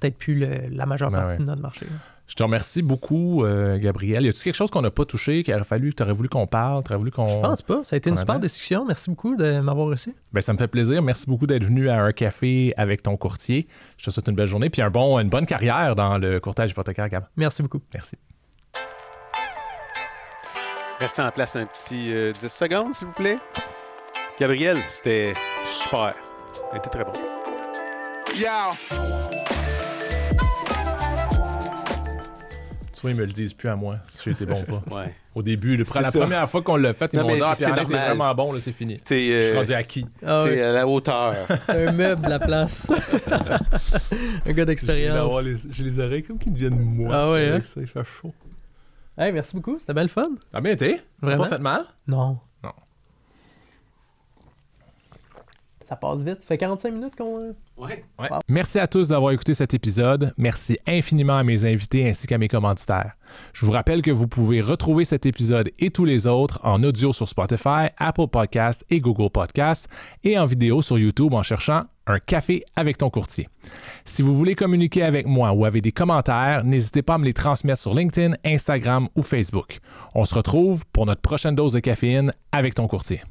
peut-être 0.00 0.18
plus 0.18 0.34
le- 0.34 0.68
la 0.70 0.86
majeure 0.86 1.10
Ben 1.10 1.18
partie 1.18 1.34
ouais. 1.34 1.40
de 1.40 1.44
notre 1.44 1.62
marché. 1.62 1.86
là. 1.86 1.92
Je 2.28 2.34
te 2.34 2.42
remercie 2.42 2.82
beaucoup, 2.82 3.42
euh, 3.44 3.78
Gabriel. 3.78 4.24
Y 4.24 4.28
a-t-il 4.28 4.44
quelque 4.44 4.54
chose 4.54 4.70
qu'on 4.70 4.82
n'a 4.82 4.90
pas 4.90 5.06
touché, 5.06 5.42
qu'il 5.42 5.54
aurait 5.54 5.64
fallu, 5.64 5.90
que 5.90 5.96
tu 5.96 6.02
aurais 6.02 6.12
voulu 6.12 6.28
qu'on 6.28 6.46
parle, 6.46 6.84
tu 6.84 6.90
aurais 6.90 6.98
voulu 6.98 7.10
qu'on. 7.10 7.26
Je 7.26 7.38
pense 7.40 7.62
pas. 7.62 7.82
Ça 7.84 7.94
a 7.94 7.96
été 7.96 8.10
une 8.10 8.18
super 8.18 8.38
discussion. 8.38 8.84
Merci 8.84 9.08
beaucoup 9.08 9.34
de 9.34 9.60
m'avoir 9.60 9.88
reçu. 9.88 10.14
Ben, 10.32 10.42
ça 10.42 10.52
me 10.52 10.58
fait 10.58 10.68
plaisir. 10.68 11.02
Merci 11.02 11.24
beaucoup 11.26 11.46
d'être 11.46 11.64
venu 11.64 11.88
à 11.88 12.02
un 12.02 12.12
café 12.12 12.74
avec 12.76 13.02
ton 13.02 13.16
courtier. 13.16 13.66
Je 13.96 14.04
te 14.04 14.10
souhaite 14.10 14.28
une 14.28 14.34
belle 14.34 14.46
journée 14.46 14.68
puis 14.68 14.82
un 14.82 14.90
bon, 14.90 15.18
une 15.18 15.30
bonne 15.30 15.46
carrière 15.46 15.96
dans 15.96 16.18
le 16.18 16.38
courtage 16.38 16.70
hypothécaire, 16.70 17.08
Gab. 17.08 17.24
Merci 17.36 17.62
beaucoup. 17.62 17.80
Merci. 17.94 18.16
Restez 21.00 21.22
en 21.22 21.30
place 21.30 21.56
un 21.56 21.64
petit 21.64 22.12
euh, 22.12 22.32
10 22.32 22.48
secondes, 22.48 22.92
s'il 22.92 23.06
vous 23.06 23.14
plaît. 23.14 23.38
Gabriel, 24.38 24.78
c'était 24.88 25.32
super. 25.64 26.14
C'était 26.74 26.90
très 26.90 27.04
bon. 27.04 27.12
Tu 32.98 33.02
vois, 33.02 33.10
ils 33.12 33.16
me 33.16 33.24
le 33.24 33.32
disent 33.32 33.54
plus 33.54 33.68
à 33.68 33.76
moi 33.76 33.98
si 34.08 34.24
j'ai 34.24 34.30
été 34.32 34.44
bon 34.44 34.60
ou 34.62 34.64
pas. 34.64 34.82
Ouais. 34.94 35.14
Au 35.34 35.42
début, 35.42 35.76
le- 35.76 35.84
la 35.94 36.10
ça. 36.10 36.18
première 36.18 36.50
fois 36.50 36.62
qu'on 36.62 36.74
l'a 36.76 36.92
fait, 36.92 37.10
ils 37.12 37.20
m'ont 37.20 37.32
dit 37.32 37.40
Ah, 37.44 37.54
t'es 37.56 37.64
vraiment 37.70 38.34
bon, 38.34 38.52
là, 38.52 38.58
c'est 38.58 38.72
fini. 38.72 38.96
T'es 38.96 39.20
Je 39.20 39.40
suis 39.46 39.52
euh, 39.54 39.58
rendu 39.60 39.72
à 39.72 39.82
qui? 39.84 40.04
Ah 40.26 40.42
t'es 40.44 40.60
à 40.60 40.72
la 40.72 40.88
hauteur. 40.88 41.34
un 41.68 41.92
meuble, 41.92 42.28
la 42.28 42.40
place. 42.40 42.90
un 44.46 44.52
gars 44.52 44.64
d'expérience. 44.64 45.32
J'ai 45.70 45.84
les 45.84 46.00
oreilles 46.00 46.24
comme 46.24 46.38
qui 46.38 46.50
deviennent 46.50 46.80
moi. 46.80 47.14
Ah 47.14 47.30
ouais, 47.30 47.46
avec 47.48 47.60
hein? 47.60 47.64
ça, 47.64 47.80
il 47.80 47.86
fait 47.86 48.02
chaud. 48.04 48.34
Hey, 49.16 49.32
merci 49.32 49.54
beaucoup. 49.54 49.78
C'était 49.78 49.94
bien 49.94 50.02
le 50.02 50.08
fun. 50.08 50.26
A 50.52 50.60
bien 50.60 50.72
été? 50.72 51.00
Vraiment? 51.22 51.44
Pas 51.44 51.50
fait 51.50 51.58
mal? 51.62 51.84
Non. 52.08 52.38
Non. 52.64 52.72
Ça 55.88 55.96
passe 55.96 56.22
vite. 56.22 56.42
Ça 56.42 56.48
fait 56.48 56.58
45 56.58 56.90
minutes 56.92 57.16
qu'on. 57.16 57.38
euh, 57.38 57.52
Ouais. 57.78 58.04
Merci 58.48 58.78
à 58.78 58.86
tous 58.86 59.08
d'avoir 59.08 59.32
écouté 59.32 59.54
cet 59.54 59.72
épisode. 59.72 60.34
Merci 60.36 60.76
infiniment 60.86 61.38
à 61.38 61.44
mes 61.44 61.64
invités 61.64 62.06
ainsi 62.06 62.26
qu'à 62.26 62.36
mes 62.36 62.48
commanditaires. 62.48 63.12
Je 63.54 63.64
vous 63.64 63.72
rappelle 63.72 64.02
que 64.02 64.10
vous 64.10 64.28
pouvez 64.28 64.60
retrouver 64.60 65.04
cet 65.06 65.24
épisode 65.24 65.70
et 65.78 65.90
tous 65.90 66.04
les 66.04 66.26
autres 66.26 66.60
en 66.62 66.82
audio 66.82 67.12
sur 67.14 67.26
Spotify, 67.26 67.86
Apple 67.96 68.26
Podcast 68.26 68.84
et 68.90 69.00
Google 69.00 69.30
Podcast 69.30 69.88
et 70.24 70.38
en 70.38 70.44
vidéo 70.44 70.82
sur 70.82 70.98
YouTube 70.98 71.32
en 71.32 71.42
cherchant 71.42 71.84
un 72.06 72.18
café 72.18 72.64
avec 72.76 72.98
ton 72.98 73.08
courtier. 73.08 73.48
Si 74.04 74.20
vous 74.20 74.36
voulez 74.36 74.54
communiquer 74.54 75.02
avec 75.04 75.26
moi 75.26 75.52
ou 75.52 75.64
avez 75.64 75.80
des 75.80 75.92
commentaires, 75.92 76.64
n'hésitez 76.64 77.00
pas 77.02 77.14
à 77.14 77.18
me 77.18 77.24
les 77.24 77.32
transmettre 77.34 77.80
sur 77.80 77.94
LinkedIn, 77.94 78.34
Instagram 78.44 79.08
ou 79.16 79.22
Facebook. 79.22 79.78
On 80.14 80.24
se 80.26 80.34
retrouve 80.34 80.84
pour 80.92 81.06
notre 81.06 81.22
prochaine 81.22 81.54
dose 81.54 81.72
de 81.72 81.80
caféine 81.80 82.32
avec 82.52 82.74
ton 82.74 82.88
courtier. 82.88 83.22